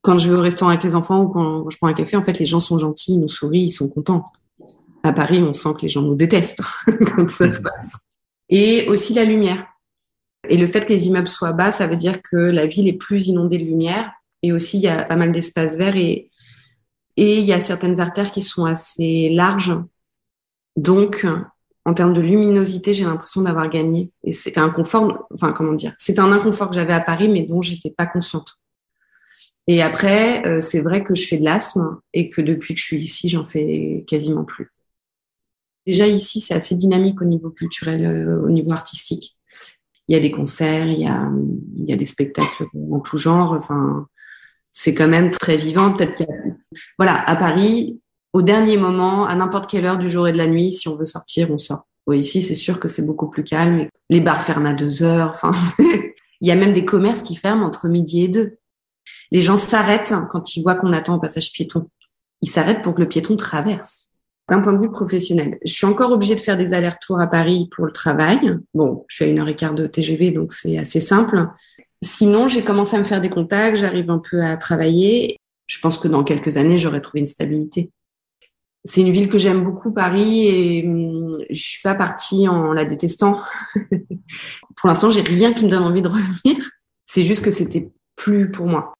Quand 0.01 0.17
je 0.17 0.29
vais 0.29 0.37
au 0.37 0.41
restaurant 0.41 0.71
avec 0.71 0.83
les 0.83 0.95
enfants 0.95 1.23
ou 1.23 1.29
quand 1.29 1.69
je 1.69 1.77
prends 1.77 1.87
un 1.87 1.93
café, 1.93 2.15
en 2.17 2.23
fait, 2.23 2.39
les 2.39 2.45
gens 2.45 2.59
sont 2.59 2.77
gentils, 2.77 3.13
ils 3.13 3.19
nous 3.19 3.29
sourient, 3.29 3.65
ils 3.65 3.71
sont 3.71 3.89
contents. 3.89 4.31
À 5.03 5.13
Paris, 5.13 5.43
on 5.43 5.53
sent 5.53 5.69
que 5.77 5.83
les 5.83 5.89
gens 5.89 6.01
nous 6.01 6.15
détestent 6.15 6.61
quand 7.15 7.29
ça 7.29 7.51
se 7.51 7.61
passe. 7.61 7.97
Et 8.49 8.87
aussi 8.89 9.13
la 9.13 9.25
lumière. 9.25 9.67
Et 10.47 10.57
le 10.57 10.67
fait 10.67 10.85
que 10.85 10.93
les 10.93 11.07
immeubles 11.07 11.27
soient 11.27 11.51
bas, 11.51 11.71
ça 11.71 11.87
veut 11.87 11.97
dire 11.97 12.21
que 12.21 12.37
la 12.37 12.65
ville 12.65 12.87
est 12.87 12.93
plus 12.93 13.27
inondée 13.27 13.57
de 13.57 13.65
lumière 13.65 14.11
et 14.41 14.51
aussi, 14.53 14.77
il 14.77 14.83
y 14.83 14.87
a 14.87 15.03
pas 15.03 15.15
mal 15.15 15.31
d'espaces 15.31 15.75
verts 15.75 15.97
et, 15.97 16.31
il 17.17 17.43
y 17.43 17.51
a 17.51 17.59
certaines 17.59 17.99
artères 17.99 18.31
qui 18.31 18.41
sont 18.41 18.63
assez 18.63 19.29
larges. 19.29 19.75
Donc, 20.77 21.25
en 21.83 21.93
termes 21.93 22.13
de 22.13 22.21
luminosité, 22.21 22.93
j'ai 22.93 23.03
l'impression 23.03 23.41
d'avoir 23.41 23.69
gagné. 23.69 24.11
Et 24.23 24.31
c'était 24.31 24.61
un 24.61 24.69
confort, 24.69 25.27
enfin, 25.33 25.51
comment 25.51 25.73
dire, 25.73 25.93
c'était 25.97 26.21
un 26.21 26.31
inconfort 26.31 26.69
que 26.69 26.75
j'avais 26.75 26.93
à 26.93 27.01
Paris, 27.01 27.27
mais 27.27 27.41
dont 27.41 27.61
j'étais 27.61 27.89
pas 27.89 28.05
consciente. 28.05 28.59
Et 29.67 29.81
après, 29.81 30.47
euh, 30.47 30.61
c'est 30.61 30.81
vrai 30.81 31.03
que 31.03 31.13
je 31.13 31.27
fais 31.27 31.37
de 31.37 31.43
l'asthme 31.43 31.99
et 32.13 32.29
que 32.29 32.41
depuis 32.41 32.73
que 32.73 32.79
je 32.79 32.85
suis 32.85 33.01
ici, 33.01 33.29
j'en 33.29 33.45
fais 33.45 34.03
quasiment 34.07 34.43
plus. 34.43 34.71
Déjà 35.85 36.07
ici, 36.07 36.39
c'est 36.39 36.55
assez 36.55 36.75
dynamique 36.75 37.21
au 37.21 37.25
niveau 37.25 37.49
culturel, 37.49 38.05
euh, 38.05 38.41
au 38.45 38.49
niveau 38.49 38.71
artistique. 38.71 39.37
Il 40.07 40.13
y 40.13 40.17
a 40.17 40.19
des 40.19 40.31
concerts, 40.31 40.87
il 40.87 40.99
y 40.99 41.07
a, 41.07 41.29
il 41.77 41.85
y 41.85 41.93
a 41.93 41.95
des 41.95 42.07
spectacles 42.07 42.65
en 42.91 42.99
tout 42.99 43.17
genre. 43.17 43.51
Enfin, 43.51 44.07
c'est 44.71 44.93
quand 44.93 45.07
même 45.07 45.31
très 45.31 45.57
vivant. 45.57 45.93
Peut-être 45.93 46.15
qu'il 46.15 46.27
y 46.27 46.31
a... 46.31 46.35
Voilà, 46.97 47.21
à 47.27 47.35
Paris, 47.35 47.99
au 48.33 48.41
dernier 48.41 48.77
moment, 48.77 49.25
à 49.25 49.35
n'importe 49.35 49.69
quelle 49.69 49.85
heure 49.85 49.97
du 49.97 50.09
jour 50.09 50.27
et 50.27 50.31
de 50.31 50.37
la 50.37 50.47
nuit, 50.47 50.71
si 50.71 50.87
on 50.87 50.95
veut 50.95 51.05
sortir, 51.05 51.49
on 51.51 51.57
sort. 51.57 51.87
ici, 52.11 52.41
c'est 52.41 52.55
sûr 52.55 52.79
que 52.79 52.87
c'est 52.87 53.05
beaucoup 53.05 53.29
plus 53.29 53.43
calme. 53.43 53.87
Les 54.09 54.21
bars 54.21 54.41
ferment 54.41 54.69
à 54.69 54.73
deux 54.73 55.03
heures. 55.03 55.31
Enfin, 55.31 55.51
il 56.41 56.47
y 56.47 56.51
a 56.51 56.55
même 56.55 56.73
des 56.73 56.85
commerces 56.85 57.23
qui 57.23 57.35
ferment 57.35 57.65
entre 57.65 57.87
midi 57.87 58.23
et 58.23 58.27
deux. 58.27 58.57
Les 59.31 59.41
gens 59.41 59.57
s'arrêtent 59.57 60.13
quand 60.29 60.55
ils 60.55 60.61
voient 60.61 60.75
qu'on 60.75 60.93
attend 60.93 61.15
au 61.15 61.19
passage 61.19 61.51
piéton. 61.51 61.89
Ils 62.41 62.49
s'arrêtent 62.49 62.83
pour 62.83 62.95
que 62.95 63.01
le 63.01 63.09
piéton 63.09 63.35
traverse. 63.35 64.07
D'un 64.49 64.61
point 64.61 64.73
de 64.73 64.81
vue 64.81 64.89
professionnel, 64.89 65.59
je 65.63 65.71
suis 65.71 65.85
encore 65.85 66.11
obligée 66.11 66.35
de 66.35 66.39
faire 66.39 66.57
des 66.57 66.73
allers-retours 66.73 67.19
à 67.19 67.27
Paris 67.27 67.69
pour 67.75 67.85
le 67.85 67.91
travail. 67.91 68.57
Bon, 68.73 69.05
je 69.07 69.17
suis 69.17 69.25
à 69.25 69.27
une 69.27 69.39
heure 69.39 69.47
et 69.47 69.55
quart 69.55 69.75
de 69.75 69.85
TGV, 69.85 70.31
donc 70.31 70.53
c'est 70.53 70.79
assez 70.79 70.99
simple. 70.99 71.47
Sinon, 72.01 72.47
j'ai 72.47 72.63
commencé 72.63 72.95
à 72.95 72.99
me 72.99 73.03
faire 73.03 73.19
des 73.19 73.29
contacts, 73.29 73.77
j'arrive 73.77 74.09
un 74.09 74.19
peu 74.19 74.41
à 74.41 74.55
travailler. 74.55 75.37
Je 75.67 75.79
pense 75.79 75.97
que 75.97 76.07
dans 76.07 76.23
quelques 76.23 76.55
années, 76.55 76.77
j'aurai 76.77 77.01
trouvé 77.01 77.19
une 77.19 77.25
stabilité. 77.25 77.91
C'est 78.85 79.01
une 79.01 79.11
ville 79.11 79.27
que 79.27 79.37
j'aime 79.37 79.65
beaucoup, 79.65 79.91
Paris, 79.91 80.47
et 80.47 80.87
hum, 80.87 81.37
je 81.49 81.61
suis 81.61 81.81
pas 81.81 81.95
partie 81.95 82.47
en 82.47 82.71
la 82.71 82.85
détestant. 82.85 83.41
pour 84.77 84.87
l'instant, 84.87 85.11
j'ai 85.11 85.21
rien 85.21 85.51
qui 85.53 85.65
me 85.65 85.69
donne 85.69 85.83
envie 85.83 86.01
de 86.01 86.07
revenir. 86.07 86.69
C'est 87.05 87.25
juste 87.25 87.43
que 87.43 87.51
c'était 87.51 87.91
plus 88.15 88.49
pour 88.49 88.67
moi. 88.67 88.93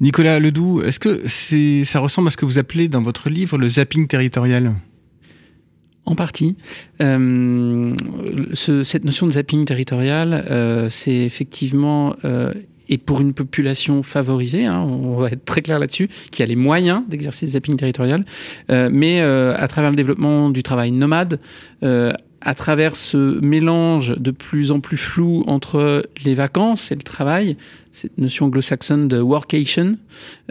Nicolas 0.00 0.38
Ledoux, 0.38 0.80
est-ce 0.80 0.98
que 0.98 1.84
ça 1.84 2.00
ressemble 2.00 2.28
à 2.28 2.30
ce 2.30 2.38
que 2.38 2.46
vous 2.46 2.58
appelez 2.58 2.88
dans 2.88 3.02
votre 3.02 3.28
livre 3.28 3.58
le 3.58 3.68
zapping 3.68 4.06
territorial? 4.06 4.74
En 6.06 6.14
partie. 6.14 6.56
Euh, 7.00 7.94
ce, 8.54 8.82
cette 8.82 9.04
notion 9.04 9.26
de 9.26 9.32
zapping 9.32 9.64
territorial, 9.64 10.44
euh, 10.50 10.88
c'est 10.90 11.14
effectivement 11.14 12.14
euh, 12.24 12.52
et 12.88 12.98
pour 12.98 13.20
une 13.20 13.34
population 13.34 14.02
favorisée, 14.02 14.66
hein, 14.66 14.80
on 14.80 15.16
va 15.16 15.28
être 15.28 15.44
très 15.44 15.62
clair 15.62 15.78
là-dessus, 15.78 16.08
qui 16.32 16.42
a 16.42 16.46
les 16.46 16.56
moyens 16.56 17.02
d'exercer 17.08 17.46
ce 17.46 17.52
zapping 17.52 17.76
territorial, 17.76 18.24
mais 18.68 19.20
à 19.20 19.68
travers 19.68 19.90
le 19.90 19.96
développement 19.96 20.50
du 20.50 20.64
travail 20.64 20.90
nomade, 20.90 21.38
à 21.82 22.54
travers 22.56 22.96
ce 22.96 23.38
mélange 23.44 24.16
de 24.18 24.32
plus 24.32 24.72
en 24.72 24.80
plus 24.80 24.96
flou 24.96 25.44
entre 25.46 26.04
les 26.24 26.34
vacances 26.34 26.90
et 26.90 26.96
le 26.96 27.02
travail, 27.02 27.56
cette 27.92 28.18
notion 28.18 28.46
anglo-saxonne 28.46 29.08
de 29.08 29.20
workation, 29.20 29.96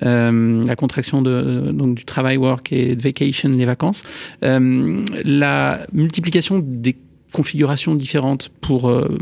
euh, 0.03 0.65
la 0.65 0.75
contraction 0.75 1.21
de, 1.21 1.71
donc 1.71 1.95
du 1.95 2.05
travail 2.05 2.37
work 2.37 2.71
et 2.71 2.95
de 2.95 3.01
vacation, 3.01 3.49
les 3.49 3.65
vacances, 3.65 4.03
euh, 4.43 5.01
la 5.23 5.79
multiplication 5.93 6.61
des 6.63 6.97
configurations 7.31 7.95
différentes 7.95 8.49
pour 8.61 8.89
euh, 8.89 9.17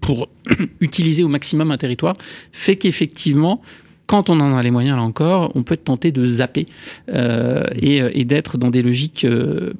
pour 0.00 0.28
utiliser 0.80 1.24
au 1.24 1.28
maximum 1.28 1.70
un 1.70 1.78
territoire 1.78 2.16
fait 2.52 2.76
qu'effectivement 2.76 3.62
quand 4.06 4.30
on 4.30 4.38
en 4.38 4.56
a 4.56 4.62
les 4.62 4.70
moyens, 4.70 4.96
là 4.96 5.02
encore, 5.02 5.50
on 5.56 5.64
peut 5.64 5.74
être 5.74 5.82
tenté 5.82 6.12
de 6.12 6.24
zapper 6.24 6.66
et, 7.08 8.24
d'être 8.24 8.56
dans 8.56 8.70
des 8.70 8.80
logiques, 8.80 9.26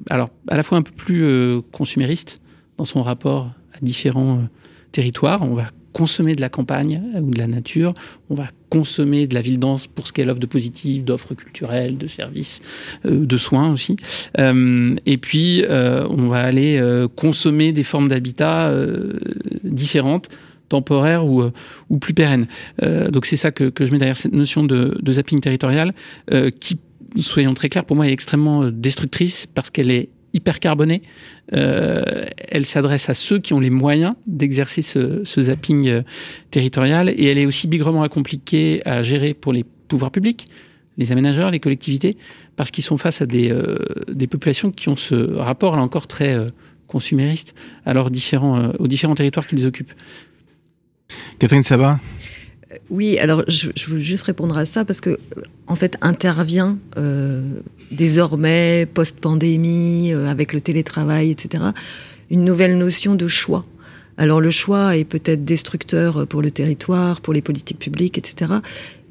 alors 0.09 0.31
à 0.49 0.57
la 0.57 0.63
fois 0.63 0.77
un 0.77 0.81
peu 0.81 0.91
plus 0.91 1.61
consuméristes 1.71 2.41
dans 2.77 2.83
son 2.83 3.03
rapport 3.03 3.51
à 3.73 3.77
différents 3.81 4.41
territoires. 4.91 5.43
On 5.43 5.53
va 5.53 5.69
consommer 5.97 6.35
de 6.35 6.41
la 6.41 6.49
campagne 6.49 7.01
ou 7.19 7.31
de 7.31 7.39
la 7.39 7.47
nature, 7.47 7.93
on 8.29 8.35
va 8.35 8.47
consommer 8.69 9.25
de 9.25 9.33
la 9.33 9.41
ville 9.41 9.57
dense 9.57 9.87
pour 9.87 10.07
ce 10.07 10.13
qu'elle 10.13 10.29
offre 10.29 10.39
de 10.39 10.45
positif, 10.45 11.03
d'offres 11.03 11.33
culturelles, 11.33 11.97
de 11.97 12.07
services, 12.07 12.61
de 13.03 13.37
soins 13.37 13.71
aussi. 13.71 13.95
et 14.37 15.17
puis, 15.17 15.63
on 15.69 16.27
va 16.27 16.41
aller 16.41 16.79
consommer 17.15 17.71
des 17.71 17.83
formes 17.83 18.09
d'habitat 18.09 18.71
différentes 19.63 20.29
temporaire 20.67 21.25
ou, 21.25 21.41
euh, 21.41 21.51
plus 21.99 22.13
pérenne. 22.13 22.47
Euh, 22.83 23.09
donc 23.09 23.25
c'est 23.25 23.37
ça 23.37 23.51
que, 23.51 23.71
je 23.79 23.91
mets 23.91 23.97
derrière 23.97 24.17
cette 24.17 24.33
notion 24.33 24.63
de, 24.63 24.99
zapping 25.09 25.39
territorial 25.39 25.93
euh, 26.31 26.49
qui, 26.49 26.79
soyons 27.17 27.53
très 27.53 27.69
clairs, 27.69 27.85
pour 27.85 27.95
moi 27.95 28.07
est 28.07 28.11
extrêmement 28.11 28.69
destructrice 28.69 29.47
parce 29.53 29.69
qu'elle 29.69 29.91
est 29.91 30.09
hyper 30.37 30.59
carbonée. 30.59 31.01
Euh, 31.53 32.25
elle 32.49 32.65
s'adresse 32.65 33.09
à 33.09 33.13
ceux 33.13 33.39
qui 33.39 33.53
ont 33.53 33.59
les 33.59 33.69
moyens 33.69 34.13
d'exercer 34.25 34.81
ce, 34.81 35.23
ce, 35.23 35.41
zapping 35.41 36.03
territorial 36.51 37.09
et 37.09 37.25
elle 37.25 37.37
est 37.37 37.45
aussi 37.45 37.67
bigrement 37.67 38.07
compliquée 38.07 38.81
à 38.85 39.01
gérer 39.01 39.33
pour 39.33 39.53
les 39.53 39.65
pouvoirs 39.87 40.11
publics, 40.11 40.47
les 40.97 41.11
aménageurs, 41.11 41.51
les 41.51 41.59
collectivités, 41.59 42.17
parce 42.55 42.71
qu'ils 42.71 42.83
sont 42.83 42.97
face 42.97 43.21
à 43.21 43.25
des, 43.25 43.51
euh, 43.51 43.77
des 44.11 44.27
populations 44.27 44.71
qui 44.71 44.89
ont 44.89 44.95
ce 44.95 45.33
rapport 45.33 45.75
là 45.75 45.81
encore 45.81 46.07
très 46.07 46.33
euh, 46.33 46.47
consumériste 46.87 47.53
à 47.85 47.93
leurs 47.93 48.09
différents, 48.09 48.71
aux 48.79 48.87
différents 48.87 49.15
territoires 49.15 49.45
qu'ils 49.45 49.65
occupent. 49.65 49.93
Catherine 51.39 51.63
Sabat 51.63 51.99
euh, 52.71 52.77
oui, 52.89 53.17
alors 53.17 53.43
je, 53.47 53.69
je, 53.75 53.87
veux 53.87 53.99
juste 53.99 54.23
répondre 54.23 54.57
à 54.57 54.65
ça 54.65 54.85
parce 54.85 55.01
que 55.01 55.17
en 55.67 55.75
fait 55.75 55.97
intervient 56.01 56.77
euh, 56.97 57.61
désormais 57.91 58.87
post-pandémie 58.91 60.13
euh, 60.13 60.27
avec 60.27 60.53
le 60.53 60.61
télétravail, 60.61 61.31
etc. 61.31 61.63
Une 62.29 62.43
nouvelle 62.43 62.77
notion 62.77 63.15
de 63.15 63.27
choix 63.27 63.65
alors 64.19 64.41
le 64.41 64.49
choix 64.49 64.97
est 64.97 65.05
peut-être 65.05 65.45
destructeur 65.45 66.25
pour 66.27 66.41
le 66.41 66.49
territoire, 66.49 67.21
pour 67.21 67.33
les 67.33 67.43
politiques 67.43 67.77
publiques, 67.77 68.17
etc. 68.17 68.51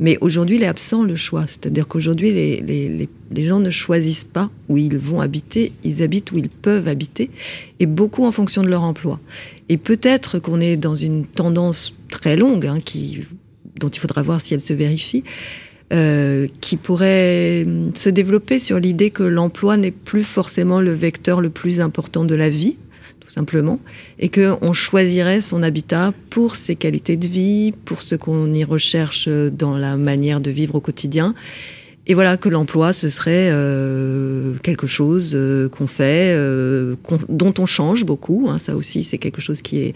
Mais 0.01 0.19
aujourd'hui, 0.21 0.57
il 0.57 0.65
est 0.65 0.67
absent 0.67 1.05
le 1.05 1.15
choix. 1.15 1.47
C'est-à-dire 1.47 1.87
qu'aujourd'hui, 1.87 2.33
les, 2.33 2.61
les, 2.61 3.09
les, 3.31 3.45
gens 3.45 3.61
ne 3.61 3.71
choisissent 3.71 4.25
pas 4.25 4.51
où 4.69 4.77
ils 4.77 4.99
vont 4.99 5.21
habiter, 5.21 5.73
ils 5.85 6.03
habitent 6.03 6.33
où 6.33 6.39
ils 6.39 6.49
peuvent 6.49 6.89
habiter, 6.89 7.31
et 7.79 7.87
beaucoup 7.87 8.27
en 8.27 8.33
fonction 8.33 8.63
de 8.63 8.69
leur 8.69 8.83
emploi. 8.83 9.21
Et 9.69 9.77
peut-être 9.77 10.41
qu'on 10.41 10.61
est 10.61 10.77
dans 10.77 10.97
une 10.97 11.25
tendance 11.25 11.95
très 12.11 12.37
longue, 12.37 12.67
hein, 12.67 12.81
qui, 12.85 13.21
dont 13.79 13.89
il 13.89 14.01
faudra 14.01 14.23
voir 14.23 14.41
si 14.41 14.55
elle 14.55 14.61
se 14.61 14.73
vérifie, 14.73 15.23
euh, 15.93 16.49
qui 16.61 16.77
pourrait 16.77 17.65
se 17.95 18.09
développer 18.09 18.59
sur 18.59 18.81
l'idée 18.81 19.11
que 19.11 19.23
l'emploi 19.23 19.77
n'est 19.77 19.93
plus 19.93 20.25
forcément 20.25 20.81
le 20.81 20.93
vecteur 20.93 21.41
le 21.41 21.51
plus 21.51 21.81
important 21.81 22.25
de 22.25 22.35
la 22.35 22.51
vie, 22.51 22.77
tout 23.21 23.31
simplement, 23.31 23.79
et 24.19 24.29
qu'on 24.29 24.73
choisirait 24.73 25.41
son 25.41 25.63
habitat 25.63 26.13
pour 26.31 26.57
ses 26.57 26.75
qualités 26.75 27.17
de 27.17 27.29
vie, 27.29 27.73
pour 27.85 28.03
ce 28.03 28.15
qu'on 28.17 28.53
y 28.53 28.65
recherche 28.65 29.29
dans 29.29 29.79
la 29.79 29.97
manière 29.97 30.41
de 30.41 30.51
vivre 30.51 30.75
au 30.75 30.81
quotidien. 30.81 31.35
Et 32.09 32.15
voilà 32.15 32.37
que 32.37 32.49
l'emploi, 32.49 32.93
ce 32.93 33.09
serait 33.09 33.49
euh, 33.51 34.55
quelque 34.63 34.87
chose 34.87 35.33
euh, 35.35 35.69
qu'on 35.69 35.89
fait, 35.89 36.35
euh, 36.37 36.95
dont 37.29 37.53
on 37.59 37.67
change 37.67 38.05
beaucoup. 38.05 38.47
Hein, 38.49 38.59
ça 38.59 38.77
aussi, 38.77 39.03
c'est 39.03 39.19
quelque 39.19 39.41
chose 39.41 39.61
qui 39.61 39.81
est 39.81 39.95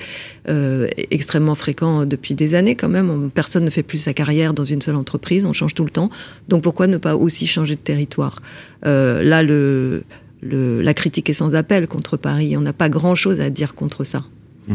euh, 0.48 0.88
extrêmement 1.12 1.54
fréquent 1.54 2.04
depuis 2.06 2.34
des 2.34 2.56
années 2.56 2.74
quand 2.74 2.88
même. 2.88 3.30
Personne 3.32 3.64
ne 3.64 3.70
fait 3.70 3.84
plus 3.84 3.98
sa 3.98 4.12
carrière 4.12 4.54
dans 4.54 4.64
une 4.64 4.82
seule 4.82 4.96
entreprise, 4.96 5.46
on 5.46 5.52
change 5.52 5.74
tout 5.74 5.84
le 5.84 5.90
temps. 5.90 6.10
Donc 6.48 6.64
pourquoi 6.64 6.88
ne 6.88 6.96
pas 6.96 7.14
aussi 7.14 7.46
changer 7.46 7.76
de 7.76 7.80
territoire? 7.80 8.42
Euh, 8.86 9.22
Là, 9.22 9.42
le, 9.42 10.02
le, 10.42 10.82
la 10.82 10.94
critique 10.94 11.30
est 11.30 11.34
sans 11.34 11.54
appel 11.54 11.86
contre 11.86 12.16
Paris. 12.16 12.56
On 12.56 12.60
n'a 12.60 12.72
pas 12.72 12.88
grand-chose 12.88 13.38
à 13.40 13.50
dire 13.50 13.74
contre 13.74 14.02
ça. 14.02 14.24
Mmh. 14.66 14.74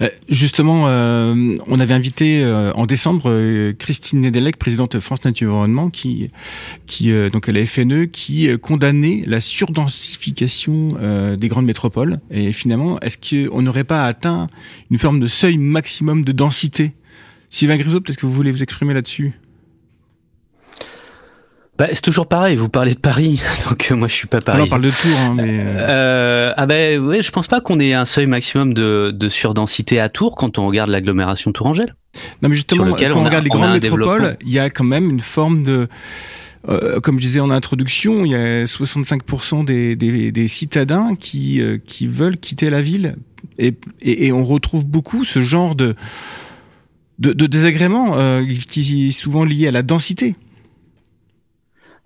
Euh, 0.00 0.08
justement, 0.28 0.84
euh, 0.86 1.56
on 1.66 1.80
avait 1.80 1.94
invité 1.94 2.42
euh, 2.42 2.72
en 2.74 2.86
décembre 2.86 3.72
Christine 3.72 4.20
Nedelec, 4.20 4.56
présidente 4.56 4.96
de 4.96 5.00
France 5.00 5.24
Nature 5.24 5.50
Environnement, 5.50 5.90
qui, 5.90 6.30
qui 6.86 7.12
donc 7.30 7.48
à 7.48 7.52
la 7.52 7.66
FNE, 7.66 8.06
qui 8.06 8.48
condamnait 8.58 9.24
la 9.26 9.40
surdensification 9.40 10.88
des 11.36 11.48
grandes 11.48 11.66
métropoles. 11.66 12.20
Et 12.30 12.52
finalement, 12.52 12.98
est-ce 13.00 13.18
qu'on 13.18 13.62
n'aurait 13.62 13.84
pas 13.84 14.06
atteint 14.06 14.48
une 14.90 14.98
forme 14.98 15.20
de 15.20 15.26
seuil 15.26 15.56
maximum 15.56 16.24
de 16.24 16.32
densité? 16.32 16.92
Sylvain 17.50 17.76
Grisot, 17.76 18.00
peut-être 18.00 18.18
que 18.18 18.26
vous 18.26 18.32
voulez 18.32 18.50
vous 18.50 18.62
exprimer 18.62 18.94
là-dessus? 18.94 19.32
Bah, 21.78 21.86
c'est 21.90 22.02
toujours 22.02 22.26
pareil. 22.26 22.56
Vous 22.56 22.68
parlez 22.68 22.94
de 22.94 22.98
Paris, 22.98 23.40
donc 23.68 23.88
euh, 23.90 23.96
moi 23.96 24.08
je 24.08 24.14
suis 24.14 24.26
pas 24.26 24.40
Paris. 24.40 24.62
on 24.64 24.68
parle 24.68 24.82
de 24.82 24.90
Tours, 24.90 25.20
hein, 25.20 25.34
mais 25.36 25.60
euh, 25.60 25.76
euh 25.80 26.54
ah 26.56 26.66
ben 26.66 27.00
ouais, 27.00 27.22
je 27.22 27.30
pense 27.30 27.48
pas 27.48 27.60
qu'on 27.60 27.80
ait 27.80 27.94
un 27.94 28.04
seuil 28.04 28.26
maximum 28.26 28.74
de, 28.74 29.10
de 29.14 29.28
surdensité 29.28 30.00
à 30.00 30.08
Tours 30.08 30.36
quand 30.36 30.58
on 30.58 30.66
regarde 30.66 30.90
l'agglomération 30.90 31.52
tourangelle. 31.52 31.94
Non, 32.42 32.48
mais 32.48 32.54
justement, 32.54 32.94
quand 32.94 33.06
on, 33.14 33.20
on 33.20 33.24
regarde 33.24 33.44
les 33.44 33.50
grandes 33.50 33.72
métropoles, 33.72 34.36
il 34.42 34.52
y 34.52 34.58
a 34.58 34.70
quand 34.70 34.84
même 34.84 35.10
une 35.10 35.20
forme 35.20 35.62
de 35.62 35.88
euh, 36.68 37.00
comme 37.00 37.16
je 37.16 37.22
disais 37.22 37.40
en 37.40 37.50
introduction, 37.50 38.24
il 38.24 38.30
y 38.30 38.36
a 38.36 38.64
65% 38.64 39.64
des, 39.64 39.96
des, 39.96 40.30
des, 40.30 40.48
citadins 40.48 41.16
qui, 41.18 41.60
qui 41.86 42.06
veulent 42.06 42.36
quitter 42.36 42.70
la 42.70 42.80
ville. 42.80 43.16
Et, 43.58 43.74
et, 44.00 44.26
et, 44.26 44.32
on 44.32 44.44
retrouve 44.44 44.84
beaucoup 44.84 45.24
ce 45.24 45.42
genre 45.42 45.74
de, 45.74 45.96
de, 47.18 47.32
de 47.32 47.46
désagréments 47.46 48.16
euh, 48.16 48.44
qui 48.68 49.08
est 49.08 49.12
souvent 49.12 49.44
lié 49.44 49.68
à 49.68 49.70
la 49.70 49.82
densité. 49.82 50.34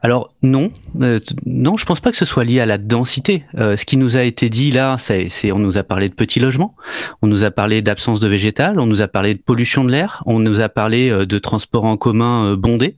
Alors 0.01 0.35
non, 0.43 0.71
euh, 1.01 1.21
non, 1.47 1.79
je 1.79 1.87
pense 1.87 2.01
pas 2.01 2.11
que 2.11 2.19
ce 2.19 2.27
soit 2.27 2.45
lié 2.45 2.61
à 2.61 2.67
la 2.67 2.77
densité. 2.77 3.45
Euh, 3.57 3.77
ce 3.77 3.87
qui 3.87 3.97
nous 3.97 4.19
a 4.19 4.23
été 4.23 4.51
dit 4.51 4.71
là, 4.71 4.97
c'est, 4.99 5.51
on 5.53 5.59
nous 5.59 5.79
a 5.79 5.83
parlé 5.85 6.11
de 6.11 6.15
petits 6.15 6.39
logements, 6.39 6.77
on 7.23 7.27
nous 7.27 7.45
a 7.45 7.51
parlé 7.51 7.81
d'absence 7.81 8.21
de 8.21 8.29
végétal, 8.29 8.79
on 8.79 8.87
nous 8.87 9.01
a 9.01 9.09
parlé 9.09 9.35
de 9.35 9.41
pollution 9.41 9.85
de 9.85 9.91
l'air, 9.91 10.23
on 10.27 10.39
nous 10.39 10.61
a 10.61 10.69
parlé 10.69 11.11
euh, 11.11 11.25
de 11.25 11.39
transport 11.39 11.87
en 11.87 11.97
commun 11.97 12.45
euh, 12.45 12.57
bondé, 12.57 12.97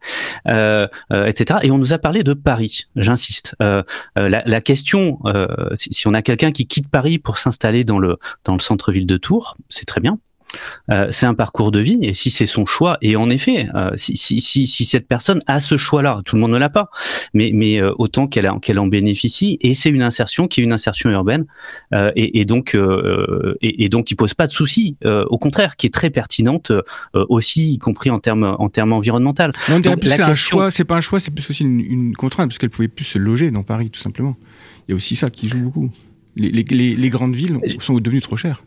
euh, 0.49 0.89
etc. 1.11 1.61
Et 1.63 1.71
on 1.71 1.79
nous 1.79 1.93
a 1.93 1.99
parlé 1.99 2.25
de 2.25 2.35
Paris. 2.35 2.87
J'insiste. 2.97 3.55
La, 3.61 3.85
la, 4.17 4.61
question, 4.61 5.19
si, 5.75 5.93
si, 5.93 6.09
on 6.09 6.15
a 6.15 6.23
quelqu'un 6.23 6.51
qui 6.51 6.67
quitte 6.67 6.91
Paris 6.91 7.19
pour 7.19 7.39
s'installer 7.39 7.85
dans 7.85 7.99
le 7.99 8.19
dans 8.45 8.55
le 8.55 8.61
centre-ville 8.61 9.07
de 9.07 9.17
Tours, 9.17 9.57
c'est 9.69 9.87
très 9.87 10.01
bien. 10.01 10.19
Euh, 10.91 11.09
c'est 11.11 11.27
un 11.27 11.35
parcours 11.35 11.71
de 11.71 11.79
vie 11.79 11.99
et 12.03 12.15
si 12.15 12.31
c'est 12.31 12.47
son 12.47 12.65
choix 12.65 12.97
et 13.03 13.17
en 13.17 13.29
effet 13.29 13.69
euh, 13.75 13.91
si, 13.97 14.17
si, 14.17 14.41
si, 14.41 14.67
si, 14.67 14.87
cette 14.87 15.07
personne 15.07 15.41
a 15.47 15.61
ce 15.61 15.77
choix-là 15.77 16.23
tout 16.25 16.37
le 16.37 16.41
monde 16.41 16.53
ne 16.53 16.57
l'a 16.57 16.71
pas 16.71 16.89
mais, 17.35 17.51
mais 17.53 17.83
euh, 17.83 17.93
autant 17.99 18.27
qu'elle 18.27 18.51
qu'elle 18.63 18.79
en 18.79 18.87
bénéficie 18.87 19.59
et 19.61 19.75
c'est 19.75 19.91
une 19.91 20.03
insertion 20.03 20.49
qui 20.49 20.61
est 20.61 20.65
une 20.65 20.73
insertion 20.73 21.11
urbaine 21.11 21.45
euh, 21.93 22.11
et, 22.17 22.41
et, 22.41 22.45
donc 22.47 22.75
euh, 22.75 23.57
et, 23.61 23.85
et, 23.85 23.89
donc 23.91 24.07
qui 24.07 24.15
pose 24.15 24.33
pas 24.33 24.47
de 24.47 24.53
soucis 24.53 24.97
au 25.05 25.39
contraire 25.39 25.77
qui 25.77 25.87
est 25.87 25.93
très 25.93 26.11
pertinente 26.11 26.73
aussi 27.15 27.75
y 27.75 27.79
compris 27.79 28.11
en 28.11 28.19
termes 28.19 28.57
en 28.59 28.69
termes 28.71 28.93
environnementaux 28.93 29.45
on 29.71 29.81
dirait 29.81 29.97
plus 29.97 30.09
c'est 30.09 30.17
question... 30.17 30.31
un 30.31 30.35
choix 30.35 30.71
c'est 30.71 30.85
pas 30.85 30.97
un 30.97 31.01
choix 31.03 31.21
c'est 31.21 31.31
plus 31.31 31.49
aussi 31.51 31.63
une, 31.65 31.81
une 31.81 32.17
contrainte 32.17 32.49
parce 32.49 32.59
qu'elle 32.59 32.71
pouvait 32.71 32.89
plus 32.89 33.05
se 33.05 33.19
loger 33.19 33.51
dans 33.51 33.63
Paris 33.63 33.91
tout 33.91 34.01
simplement. 34.01 34.37
Il 34.87 34.93
y 34.93 34.95
a 34.95 34.97
aussi 34.97 35.17
ça 35.17 35.29
qui 35.29 35.49
joue 35.49 35.61
beaucoup. 35.61 35.91
Les, 36.37 36.51
les, 36.51 36.95
les 36.95 37.11
grandes 37.11 37.35
villes 37.35 37.59
sont 37.81 37.99
devenues 37.99 38.21
trop 38.21 38.37
chères 38.37 38.63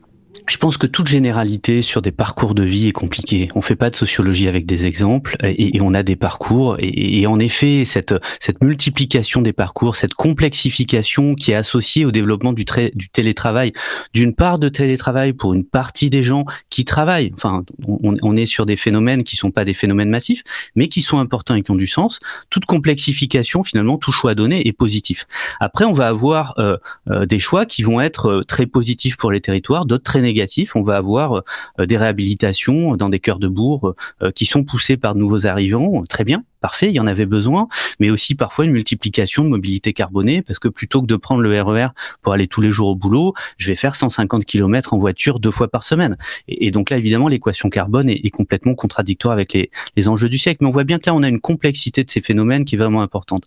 je 0.48 0.58
pense 0.58 0.78
que 0.78 0.88
toute 0.88 1.08
généralité 1.08 1.82
sur 1.82 2.02
des 2.02 2.12
parcours 2.12 2.56
de 2.56 2.64
vie 2.64 2.88
est 2.88 2.94
compliquée. 2.94 3.50
On 3.56 3.62
fait 3.62 3.76
pas 3.76 3.90
de 3.90 3.96
sociologie 3.96 4.48
avec 4.48 4.66
des 4.66 4.86
exemples 4.86 5.36
et, 5.44 5.80
on 5.82 5.94
a 5.94 6.04
des 6.04 6.16
parcours 6.16 6.78
et, 6.80 7.22
et, 7.22 7.28
en 7.28 7.40
effet 7.40 7.86
cette 7.86 8.16
cette 8.40 8.64
multiplication 8.64 9.42
des 9.42 9.54
parcours, 9.54 9.96
cette 9.96 10.14
complexification 10.14 11.36
qui 11.36 11.52
est 11.52 11.56
associée 11.56 12.06
au 12.06 12.12
développement 12.12 12.54
du, 12.54 12.66
du 12.96 13.10
télétravail, 13.10 13.74
d'une 14.14 14.34
part 14.34 14.60
de 14.60 14.70
télétravail 14.70 15.34
pour 15.34 15.54
une 15.54 15.66
partie 15.66 16.10
des 16.10 16.24
gens 16.24 16.46
qui 16.70 16.86
travaillent. 16.86 17.32
Enfin, 17.34 17.64
on, 17.86 18.16
on, 18.22 18.36
est 18.36 18.46
sur 18.46 18.66
des 18.66 18.78
phénomènes 18.78 19.24
qui 19.24 19.36
sont 19.36 19.52
pas 19.52 19.66
des 19.66 19.74
phénomènes 19.74 20.10
massifs, 20.10 20.44
mais 20.76 20.88
qui 20.88 21.02
sont 21.02 21.20
importants 21.20 21.56
et 21.56 21.62
qui 21.62 21.72
ont 21.72 21.76
du 21.76 21.88
sens. 21.88 22.20
Toute 22.50 22.66
complexification, 22.66 23.64
finalement, 23.64 23.98
tout 23.98 24.12
choix 24.12 24.36
donné 24.36 24.68
est 24.68 24.74
positif. 24.74 25.28
Après, 25.60 25.86
on 25.86 25.94
va 25.94 26.08
avoir 26.08 26.54
euh, 26.58 26.78
euh, 27.10 27.26
des 27.26 27.40
choix 27.40 27.66
qui 27.66 27.84
vont 27.84 28.02
être 28.02 28.28
euh, 28.28 28.42
très 28.44 28.66
positifs 28.66 29.18
pour 29.18 29.32
les 29.32 29.42
territoires, 29.42 29.86
d'autres 29.86 30.04
très 30.04 30.21
négatif. 30.22 30.76
On 30.76 30.84
va 30.84 30.98
avoir 30.98 31.44
des 31.80 31.98
réhabilitations 31.98 32.96
dans 32.96 33.10
des 33.10 33.20
cœurs 33.20 33.40
de 33.40 33.48
bourg 33.48 33.96
qui 34.36 34.46
sont 34.46 34.64
poussées 34.64 34.98
par 34.98 35.16
de 35.16 35.20
nouveaux 35.20 35.48
arrivants. 35.48 36.04
Très 36.06 36.24
bien, 36.24 36.44
parfait, 36.62 36.90
il 36.90 36.96
y 36.96 37.00
en 37.00 37.08
avait 37.08 37.26
besoin, 37.26 37.68
mais 38.00 38.10
aussi 38.10 38.36
parfois 38.36 38.66
une 38.66 38.72
multiplication 38.72 39.44
de 39.44 39.50
mobilité 39.50 39.92
carbonée, 39.94 40.42
parce 40.42 40.60
que 40.60 40.70
plutôt 40.70 41.02
que 41.02 41.08
de 41.08 41.16
prendre 41.16 41.42
le 41.42 41.62
RER 41.62 41.88
e 41.88 41.90
pour 42.22 42.34
aller 42.34 42.48
tous 42.48 42.62
les 42.62 42.72
jours 42.72 42.90
au 42.90 42.96
boulot, 42.96 43.34
je 43.58 43.68
vais 43.68 43.76
faire 43.76 43.96
150 43.96 44.46
km 44.46 44.94
en 44.94 44.98
voiture 44.98 45.40
deux 45.40 45.52
fois 45.52 45.68
par 45.68 45.84
semaine. 45.84 46.18
Et, 46.48 46.72
donc 46.72 46.90
là, 46.90 46.98
évidemment, 46.98 47.28
l'équation 47.28 47.70
carbone 47.70 48.10
est, 48.10 48.30
complètement 48.30 48.76
contradictoire 48.76 49.34
avec 49.34 49.54
les, 49.54 49.72
les 49.98 50.08
enjeux 50.08 50.30
du 50.30 50.38
siècle. 50.38 50.60
Mais 50.62 50.68
on 50.68 50.72
voit 50.72 50.86
bien 50.86 51.00
que 51.00 51.10
là, 51.10 51.14
on 51.14 51.24
a 51.24 51.28
une 51.28 51.42
complexité 51.42 52.04
de 52.04 52.10
ces 52.10 52.22
phénomènes 52.22 52.64
qui 52.64 52.76
est 52.76 52.78
vraiment 52.78 53.02
importante. 53.02 53.44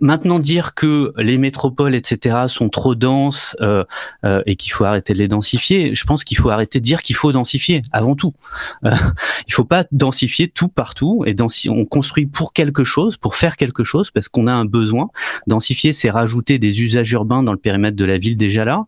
Maintenant, 0.00 0.38
dire 0.38 0.74
que 0.74 1.12
les 1.18 1.36
métropoles, 1.36 1.94
etc., 1.94 2.46
sont 2.48 2.70
trop 2.70 2.94
denses 2.94 3.56
euh, 3.60 3.84
euh, 4.24 4.42
et 4.46 4.56
qu'il 4.56 4.72
faut 4.72 4.84
arrêter 4.84 5.12
de 5.12 5.18
les 5.18 5.28
densifier, 5.28 5.94
je 5.94 6.04
pense 6.04 6.24
qu'il 6.24 6.38
faut 6.38 6.48
arrêter 6.48 6.80
de 6.80 6.84
dire 6.84 7.02
qu'il 7.02 7.14
faut 7.14 7.30
densifier 7.30 7.82
avant 7.92 8.16
tout. 8.16 8.32
Euh, 8.84 8.90
il 9.46 9.52
faut 9.52 9.64
pas 9.64 9.84
densifier 9.92 10.48
tout 10.48 10.68
partout 10.68 11.24
et 11.26 11.36
on 11.68 11.84
construit 11.84 12.26
pour 12.26 12.54
quelque 12.54 12.84
chose, 12.84 13.18
pour 13.18 13.36
faire 13.36 13.56
quelque 13.56 13.84
chose, 13.84 14.10
parce 14.10 14.28
qu'on 14.28 14.46
a 14.46 14.52
un 14.52 14.64
besoin. 14.64 15.10
Densifier, 15.46 15.92
c'est 15.92 16.10
rajouter 16.10 16.58
des 16.58 16.80
usages 16.82 17.12
urbains 17.12 17.42
dans 17.42 17.52
le 17.52 17.58
périmètre 17.58 17.96
de 17.96 18.04
la 18.04 18.16
ville 18.16 18.38
déjà 18.38 18.64
là. 18.64 18.86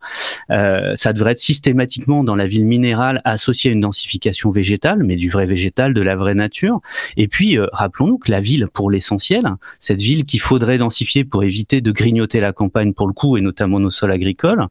Euh, 0.50 0.92
ça 0.94 1.12
devrait 1.12 1.32
être 1.32 1.38
systématiquement 1.38 2.24
dans 2.24 2.34
la 2.34 2.46
ville 2.46 2.64
minérale 2.64 3.20
associé 3.24 3.70
à 3.70 3.74
une 3.74 3.80
densification 3.80 4.50
végétale, 4.50 5.04
mais 5.04 5.16
du 5.16 5.28
vrai 5.28 5.44
végétal, 5.44 5.92
de 5.92 6.00
la 6.00 6.16
vraie 6.16 6.34
nature. 6.34 6.80
Et 7.18 7.28
puis, 7.28 7.58
euh, 7.58 7.66
rappelons-nous 7.72 8.18
que 8.18 8.30
la 8.30 8.40
ville, 8.40 8.68
pour 8.72 8.90
l'essentiel, 8.90 9.44
cette 9.80 10.00
ville 10.00 10.24
qu'il 10.24 10.40
faudrait 10.40 10.78
densifier 10.78 10.93
pour 11.28 11.42
éviter 11.42 11.80
de 11.80 11.92
grignoter 11.92 12.40
la 12.40 12.52
campagne 12.52 12.92
pour 12.92 13.06
le 13.06 13.12
coup 13.12 13.36
et 13.36 13.40
notamment 13.40 13.80
nos 13.80 13.90
sols 13.90 14.12
agricoles, 14.12 14.66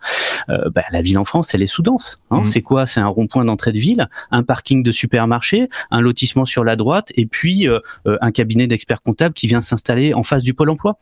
euh, 0.49 0.69
bah, 0.69 0.83
la 0.91 1.01
ville 1.01 1.17
en 1.17 1.25
France, 1.25 1.53
elle 1.53 1.63
est 1.63 1.67
sous-dense. 1.67 2.19
Hein. 2.31 2.41
Mhm. 2.41 2.45
C'est 2.45 2.61
quoi? 2.61 2.85
C'est 2.85 2.99
un 2.99 3.07
rond-point 3.07 3.45
d'entrée 3.45 3.71
de 3.71 3.79
ville, 3.79 4.07
un 4.31 4.43
parking 4.43 4.83
de 4.83 4.91
supermarché, 4.91 5.69
un 5.91 6.01
lotissement 6.01 6.45
sur 6.45 6.63
la 6.63 6.75
droite 6.75 7.11
et 7.15 7.25
puis 7.25 7.67
euh, 7.67 7.79
euh, 8.07 8.17
un 8.21 8.31
cabinet 8.31 8.67
d'experts 8.67 9.01
comptables 9.01 9.33
qui 9.33 9.47
vient 9.47 9.61
s'installer 9.61 10.13
en 10.13 10.23
face 10.23 10.43
du 10.43 10.53
pôle 10.53 10.69
emploi. 10.69 10.97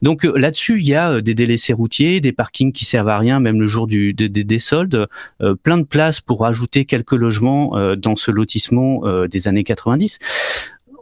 Donc 0.00 0.24
là-dessus, 0.24 0.80
il 0.80 0.86
y 0.86 0.94
a 0.94 1.20
des 1.20 1.34
délaissés 1.34 1.72
routiers, 1.72 2.20
des 2.20 2.32
parkings 2.32 2.72
qui 2.72 2.84
servent 2.84 3.08
à 3.08 3.18
rien, 3.18 3.40
même 3.40 3.60
le 3.60 3.66
jour 3.66 3.86
du, 3.86 4.14
des 4.14 4.58
soldes, 4.58 5.06
plein 5.62 5.78
de 5.78 5.84
places 5.84 6.20
pour 6.20 6.46
ajouter 6.46 6.84
quelques 6.84 7.12
logements 7.12 7.72
dans 7.96 8.16
ce 8.16 8.30
lotissement 8.30 9.02
des 9.26 9.48
années 9.48 9.64
90 9.64 10.18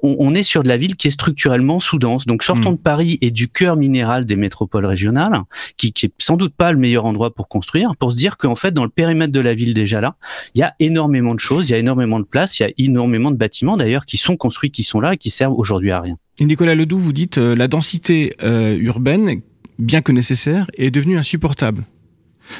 on, 0.03 0.35
est 0.35 0.43
sur 0.43 0.63
de 0.63 0.69
la 0.69 0.77
ville 0.77 0.97
qui 0.97 1.09
est 1.09 1.13
structurellement 1.13 1.81
sous-dense. 1.81 2.27
Donc 2.27 2.43
sortons 2.43 2.73
hmm. 2.73 2.77
de 2.77 2.81
Paris 2.81 3.19
et 3.21 3.31
du 3.31 3.49
cœur 3.49 3.77
minéral 3.77 4.25
des 4.25 4.37
métropoles 4.37 4.87
régionales, 4.87 5.43
qui, 5.77 5.93
qui 5.93 6.07
est 6.07 6.13
sans 6.19 6.37
doute 6.37 6.55
pas 6.55 6.73
le 6.73 6.79
meilleur 6.79 7.05
endroit 7.05 7.35
pour 7.35 7.49
construire, 7.49 7.97
pour 7.97 8.13
se 8.13 8.17
dire 8.17 8.37
qu'en 8.37 8.55
fait 8.55 8.73
dans 8.73 8.85
le 8.85 8.91
périmètre 8.91 9.33
de 9.33 9.41
la 9.41 9.55
ville 9.55 9.75
déjà 9.75 10.01
là, 10.01 10.17
il 10.55 10.61
y 10.61 10.63
a 10.63 10.75
énormément 10.81 11.35
de 11.35 11.41
choses, 11.41 11.69
il 11.69 11.73
y 11.73 11.75
a 11.75 11.79
énormément 11.79 12.19
de 12.19 12.25
places, 12.25 12.59
il 12.59 12.63
y 12.63 12.67
a 12.67 12.71
énormément 12.79 13.31
de 13.31 13.37
bâtiments 13.37 13.77
d'ailleurs 13.77 14.07
qui 14.07 14.17
sont 14.17 14.37
construits, 14.37 14.71
qui 14.71 14.83
sont 14.83 15.01
là 15.01 15.15
et 15.15 15.17
qui 15.17 15.31
servent 15.31 15.59
aujourd'hui 15.59 15.91
à 15.91 16.01
rien. 16.01 16.17
Et 16.39 16.47
Nicolas 16.47 16.75
Ledoux, 16.75 16.99
vous 16.99 17.13
dites 17.13 17.39
euh, 17.39 17.55
la 17.55 17.69
densité 17.69 18.35
euh, 18.43 18.77
urbaine, 18.79 19.43
bien 19.79 20.01
que 20.01 20.13
nécessaire, 20.13 20.71
est 20.77 20.91
devenue 20.91 21.19
insupportable. 21.19 21.85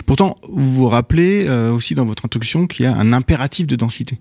Pourtant, 0.07 0.37
vous 0.49 0.73
vous 0.73 0.89
rappelez 0.89 1.47
euh, 1.49 1.73
aussi 1.73 1.95
dans 1.95 2.05
votre 2.05 2.25
introduction 2.25 2.67
qu'il 2.67 2.85
y 2.85 2.89
a 2.89 2.95
un 2.95 3.13
impératif 3.13 3.67
de 3.67 3.77
densité. 3.77 4.19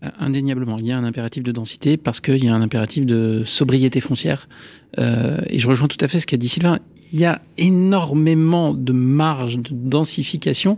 Indéniablement, 0.00 0.78
il 0.78 0.86
y 0.86 0.92
a 0.92 0.98
un 0.98 1.02
impératif 1.02 1.42
de 1.42 1.50
densité 1.50 1.96
parce 1.96 2.20
qu'il 2.20 2.44
y 2.44 2.48
a 2.48 2.54
un 2.54 2.62
impératif 2.62 3.04
de 3.04 3.42
sobriété 3.44 4.00
foncière. 4.00 4.48
Euh, 4.98 5.38
et 5.48 5.58
je 5.58 5.66
rejoins 5.66 5.88
tout 5.88 5.98
à 6.00 6.06
fait 6.06 6.20
ce 6.20 6.26
qu'a 6.26 6.36
dit 6.36 6.48
Sylvain. 6.48 6.78
Il 7.12 7.18
y 7.18 7.24
a 7.24 7.42
énormément 7.56 8.74
de 8.74 8.92
marge 8.92 9.58
de 9.58 9.70
densification 9.72 10.76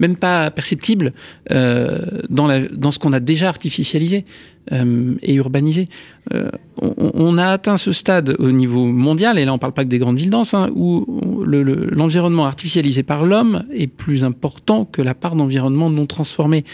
même 0.00 0.16
pas 0.16 0.50
perceptible 0.50 1.12
euh, 1.52 1.98
dans, 2.28 2.46
la, 2.46 2.60
dans 2.60 2.90
ce 2.90 2.98
qu'on 2.98 3.12
a 3.12 3.20
déjà 3.20 3.48
artificialisé 3.48 4.24
euh, 4.72 5.14
et 5.22 5.34
urbanisé. 5.34 5.86
Euh, 6.34 6.50
on, 6.82 7.12
on, 7.14 7.38
a 7.38 7.46
atteint 7.46 7.76
ce 7.76 7.92
stade 7.92 8.36
au 8.38 8.50
niveau 8.50 8.84
mondial, 8.86 9.38
et 9.38 9.44
là 9.44 9.52
on 9.52 9.58
parle 9.58 9.72
pas 9.72 9.84
que 9.84 9.88
des 9.88 9.98
grandes 9.98 10.18
villes 10.18 10.30
denses, 10.30 10.54
hein, 10.54 10.70
où 10.74 11.04
l'environnement 11.44 12.46
artificialisé 12.46 13.02
par 13.02 13.24
l'homme 13.24 13.64
est 13.72 13.86
plus 13.86 14.24
important 14.24 14.84
que 14.84 15.02
la 15.02 15.14
part 15.14 15.36
d'environnement 15.36 15.90
non 15.90 16.06
transformé. 16.06 16.64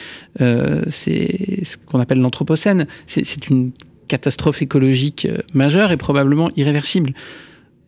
Euh, 0.40 0.82
c'est 0.88 1.64
ce 1.64 1.76
qu'on 1.76 2.00
appelle 2.00 2.20
l'anthropocène. 2.20 2.86
C'est 3.06 3.48
une 3.48 3.72
catastrophe 4.08 4.62
écologique 4.62 5.26
euh, 5.26 5.38
majeure 5.52 5.92
et 5.92 5.96
probablement 5.96 6.50
irréversible. 6.56 7.12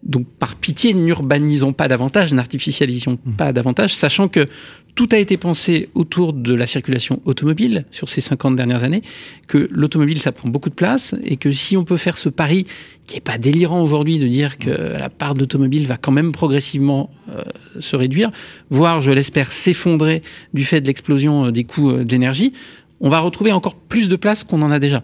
Donc, 0.05 0.27
par 0.39 0.55
pitié, 0.55 0.95
n'urbanisons 0.95 1.73
pas 1.73 1.89
davantage, 1.89 2.33
n'artificialisons 2.33 3.19
mmh. 3.25 3.33
pas 3.33 3.53
davantage, 3.53 3.95
sachant 3.95 4.29
que 4.29 4.47
tout 4.95 5.09
a 5.13 5.19
été 5.19 5.37
pensé 5.37 5.91
autour 5.95 6.33
de 6.33 6.55
la 6.55 6.67
circulation 6.67 7.21
automobile 7.25 7.85
sur 7.91 8.09
ces 8.09 8.21
50 8.21 8.57
dernières 8.57 8.83
années, 8.83 9.03
que 9.47 9.69
l'automobile, 9.71 10.19
ça 10.21 10.33
prend 10.33 10.49
beaucoup 10.49 10.71
de 10.71 10.75
place, 10.75 11.15
et 11.25 11.37
que 11.37 11.53
si 11.53 11.77
on 11.77 11.85
peut 11.85 11.97
faire 11.97 12.19
ce 12.19 12.29
pari, 12.29 12.67
qui 13.07 13.17
est 13.17 13.21
pas 13.21 13.39
délirant 13.39 13.83
aujourd'hui 13.83 14.19
de 14.19 14.27
dire 14.27 14.59
que 14.59 14.71
la 14.71 15.09
part 15.09 15.35
d'automobile 15.35 15.87
va 15.87 15.97
quand 15.97 16.13
même 16.13 16.33
progressivement 16.33 17.11
euh, 17.31 17.43
se 17.81 17.97
réduire, 17.97 18.31
voire, 18.71 19.01
je 19.01 19.11
l'espère, 19.11 19.53
s'effondrer 19.53 20.23
du 20.53 20.65
fait 20.65 20.81
de 20.81 20.87
l'explosion 20.87 21.47
euh, 21.47 21.53
des 21.53 21.65
coûts 21.65 21.91
euh, 21.91 22.05
d'énergie, 22.05 22.53
on 23.01 23.09
va 23.09 23.21
retrouver 23.21 23.53
encore 23.53 23.77
plus 23.77 24.09
de 24.09 24.17
place 24.17 24.45
qu'on 24.45 24.63
en 24.63 24.71
a 24.71 24.79
déjà. 24.79 25.03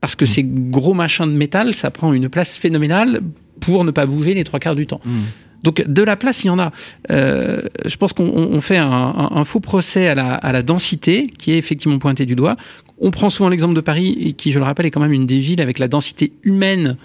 Parce 0.00 0.16
que 0.16 0.24
mmh. 0.24 0.28
ces 0.28 0.44
gros 0.44 0.94
machins 0.94 1.26
de 1.26 1.36
métal, 1.36 1.74
ça 1.74 1.90
prend 1.90 2.12
une 2.12 2.28
place 2.28 2.56
phénoménale 2.56 3.20
pour 3.60 3.84
ne 3.84 3.90
pas 3.90 4.06
bouger 4.06 4.34
les 4.34 4.44
trois 4.44 4.58
quarts 4.58 4.76
du 4.76 4.86
temps. 4.86 5.00
Mmh. 5.04 5.10
Donc 5.62 5.86
de 5.86 6.02
la 6.02 6.16
place, 6.16 6.44
il 6.44 6.48
y 6.48 6.50
en 6.50 6.58
a. 6.58 6.72
Euh, 7.10 7.60
je 7.84 7.96
pense 7.96 8.12
qu'on 8.12 8.60
fait 8.60 8.78
un, 8.78 9.44
faux 9.44 9.60
procès 9.60 10.08
à 10.08 10.14
la, 10.14 10.62
densité, 10.62 11.30
qui 11.38 11.52
est 11.52 11.58
effectivement 11.58 11.98
pointé 11.98 12.26
du 12.26 12.34
doigt. 12.34 12.56
On 12.98 13.10
prend 13.10 13.30
souvent 13.30 13.48
l'exemple 13.48 13.74
de 13.74 13.80
Paris, 13.80 14.34
qui, 14.36 14.52
je 14.52 14.58
le 14.58 14.64
rappelle, 14.64 14.86
est 14.86 14.90
quand 14.90 15.00
même 15.00 15.12
une 15.12 15.26
des 15.26 15.38
villes 15.38 15.60
avec 15.60 15.78
la 15.78 15.88
densité 15.88 16.32
humaine 16.44 16.96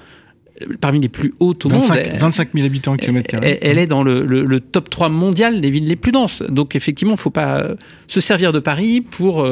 parmi 0.80 1.00
les 1.00 1.10
plus 1.10 1.34
hautes 1.40 1.66
au 1.66 1.70
25, 1.70 1.96
monde. 1.96 2.20
25 2.20 2.50
000 2.54 2.66
habitants 2.66 2.94
au 2.94 2.98
kilomètre 2.98 3.28
carré. 3.28 3.60
Elle, 3.62 3.78
est 3.78 3.88
dans 3.88 4.04
le, 4.04 4.60
top 4.60 4.90
3 4.90 5.10
mondial 5.10 5.62
des 5.62 5.70
villes 5.70 5.86
les 5.86 5.96
plus 5.96 6.12
denses. 6.12 6.44
Donc 6.50 6.76
effectivement, 6.76 7.14
il 7.14 7.18
ne 7.18 7.22
faut 7.22 7.30
pas 7.30 7.66
se 8.08 8.22
servir 8.22 8.54
de 8.54 8.60
Paris 8.60 9.02
pour 9.02 9.46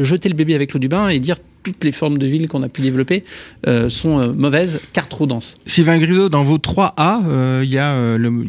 jeter 0.00 0.28
le 0.28 0.34
bébé 0.34 0.54
avec 0.54 0.72
l'eau 0.72 0.78
du 0.78 0.88
bain 0.88 1.08
et 1.08 1.18
dire 1.18 1.36
toutes 1.62 1.84
les 1.84 1.92
formes 1.92 2.18
de 2.18 2.26
villes 2.26 2.48
qu'on 2.48 2.62
a 2.62 2.68
pu 2.68 2.82
développer 2.82 3.24
euh, 3.66 3.88
sont 3.88 4.20
euh, 4.20 4.32
mauvaises 4.32 4.80
car 4.92 5.08
trop 5.08 5.26
denses. 5.26 5.58
Sylvain 5.66 5.98
Grisot, 5.98 6.28
dans 6.28 6.42
vos 6.42 6.58
3 6.58 6.94
A, 6.96 7.20
euh, 7.26 7.60
il 7.62 7.70
y, 7.70 7.74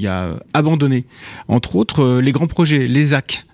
y, 0.02 0.08
a 0.08 0.40
abandonné. 0.54 1.06
Entre 1.48 1.76
autres, 1.76 2.20
les 2.22 2.32
grands 2.32 2.48
projets, 2.48 2.86
les 2.88 3.06
ZAC. 3.06 3.46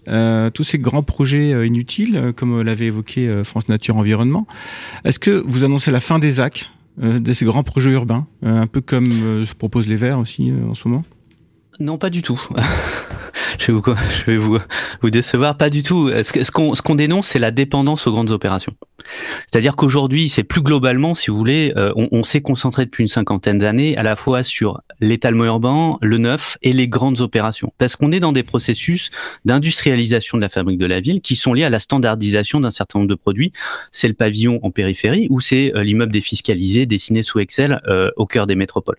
tous 0.54 0.64
ces 0.64 0.78
grands 0.78 1.04
projets 1.04 1.66
inutiles, 1.66 2.34
comme 2.36 2.62
l'avait 2.62 2.86
évoqué 2.86 3.44
France 3.44 3.70
Nature 3.70 3.98
Environnement. 3.98 4.46
Est-ce 5.04 5.20
que 5.20 5.44
vous 5.46 5.64
annoncez 5.64 5.92
la 5.92 6.00
fin 6.00 6.20
des 6.20 6.34
ZAC, 6.34 6.70
de 6.98 7.34
ces 7.34 7.46
grands 7.46 7.64
projets 7.64 7.92
urbains, 7.92 8.28
un 8.42 8.68
peu 8.68 8.82
comme 8.82 9.46
se 9.46 9.54
proposent 9.54 9.88
les 9.88 9.96
Verts 9.96 10.20
aussi 10.20 10.54
en 10.70 10.74
ce 10.74 10.88
moment? 10.88 11.04
Non, 11.80 11.98
pas 11.98 12.10
du 12.10 12.22
tout. 12.22 12.42
je 13.60 13.72
vais 13.72 13.74
vous, 13.74 13.84
je 14.20 14.32
vais 14.32 14.38
vous, 14.38 14.60
vous 15.02 15.10
décevoir, 15.10 15.58
pas 15.58 15.70
du 15.70 15.84
tout. 15.84 16.10
Ce 16.10 16.52
qu'on 16.52 16.76
ce 16.76 16.82
qu'on 16.82 16.96
dénonce, 16.96 17.28
c'est 17.28 17.40
la 17.40 17.52
dépendance 17.52 18.08
aux 18.08 18.12
grandes 18.12 18.32
opérations. 18.32 18.76
C'est-à-dire 19.48 19.76
qu'aujourd'hui, 19.76 20.30
c'est 20.30 20.44
plus 20.44 20.62
globalement, 20.62 21.16
si 21.16 21.32
vous 21.32 21.38
voulez, 21.38 21.74
euh, 21.76 21.92
on, 21.96 22.24
s'est 22.24 22.42
concentré 22.42 22.86
depuis 22.86 23.04
une 23.04 23.08
cinquantaine 23.08 23.60
d'années 23.60 23.96
à 23.98 24.04
la 24.04 24.16
fois 24.16 24.44
sur 24.44 24.82
l'étalement 25.00 25.46
urbain, 25.46 25.98
le 26.02 26.18
neuf 26.18 26.58
et 26.62 26.74
les 26.74 26.88
grandes 26.88 27.22
opérations. 27.22 27.72
Parce 27.78 27.96
qu'on 27.96 28.12
est 28.12 28.20
dans 28.20 28.32
des 28.32 28.44
processus 28.44 29.12
d'industrialisation 29.46 30.38
de 30.38 30.42
la 30.42 30.50
fabrique 30.50 30.80
de 30.80 30.86
la 30.86 31.02
ville 31.02 31.22
qui 31.22 31.36
sont 31.36 31.54
liés 31.54 31.66
à 31.66 31.70
la 31.70 31.80
standardisation 31.80 32.60
d'un 32.60 32.72
certain 32.72 33.00
nombre 33.00 33.10
de 33.10 33.16
produits. 33.16 33.52
C'est 33.92 34.08
le 34.08 34.14
pavillon 34.14 34.60
en 34.64 34.72
périphérie 34.72 35.28
ou 35.30 35.40
c'est 35.40 35.74
euh, 35.76 35.84
l'immeuble 35.84 36.12
défiscalisé 36.12 36.86
dessiné 36.86 37.22
sous 37.22 37.40
Excel 37.40 37.82
euh, 37.88 38.10
au 38.18 38.26
cœur 38.26 38.48
des 38.48 38.56
métropoles. 38.56 38.98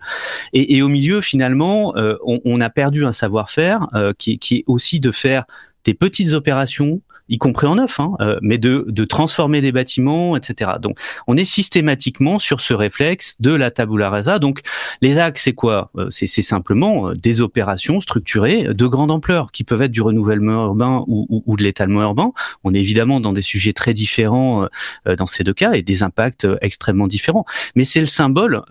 Et, 0.53 0.83
au 0.83 0.89
milieu, 0.89 1.21
finalement, 1.21 1.95
on, 1.97 2.41
on, 2.45 2.61
a 2.61 2.71
perdu 2.71 3.05
un 3.05 3.13
savoir-faire 3.13 3.89
qui, 4.19 4.39
qui 4.39 4.46
est 4.55 4.65
aussi 4.67 5.01
de 5.01 5.11
faire 5.11 5.45
des 5.85 5.95
petites 5.95 6.33
opérations 6.33 7.01
y 7.29 7.39
compris 7.39 7.66
en 7.66 7.77
neuf, 7.77 7.99
hein, 8.01 8.12
euh, 8.20 8.39
mais 8.43 8.59
de, 8.59 8.85
transformer 9.05 9.61
des 9.61 9.72
bâtiments, 9.72 10.37
etc. 10.37 10.72
Donc, 10.81 10.99
on 11.27 11.37
est 11.37 11.45
systématiquement 11.45 12.39
sur 12.39 12.61
ce 12.61 12.74
réflexe 12.74 13.37
de 13.41 13.53
la 13.53 13.70
tabula 13.70 14.11
rasa. 14.11 14.39
Donc, 14.39 14.61
les 15.01 15.18
axes, 15.18 15.43
c'est 15.45 15.53
quoi? 15.53 15.91
Euh, 15.97 16.09
C'est 16.11 16.27
simplement 16.43 17.11
euh, 17.11 17.14
des 17.14 17.41
opérations 17.41 18.01
structurées 18.01 18.74
de 18.74 18.87
grande 18.87 19.11
ampleur, 19.11 19.53
qui 19.53 19.64
peuvent 19.64 19.83
être 19.83 19.93
du 19.93 20.03
renouvellement 20.03 20.66
urbain 20.66 21.05
ou, 21.07 21.57
de 21.57 21.62
l'étalement 21.62 22.03
urbain. 22.03 22.33
On 22.64 22.74
est 22.74 22.81
évidemment 22.81 23.20
dans 23.20 23.33
des 23.33 23.43
sujets 23.43 23.72
très 23.72 23.95
différents 23.95 24.66
dans 25.07 25.27
ces 25.27 25.45
deux 25.45 25.55
cas 25.55 25.72
et 25.72 25.83
des 25.83 26.03
impacts 26.03 26.47
extrêmement 26.61 27.07
différents. 27.07 27.45
Mais 27.74 27.85
c'est 27.85 28.01
le 28.01 28.07
symbole, 28.07 28.62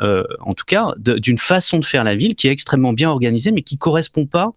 en 0.42 0.54
tout 0.54 0.66
cas, 0.66 0.94
d'une 0.98 1.38
façon 1.38 1.80
de 1.80 1.86
faire 1.86 2.04
la 2.04 2.16
ville 2.16 2.36
qui 2.36 2.48
est 2.48 2.52
extrêmement 2.52 2.94
bien 2.94 3.10
organisée, 3.10 3.52
mais 3.52 3.62
qui 3.62 3.78
correspond 3.78 4.26
pas 4.26 4.52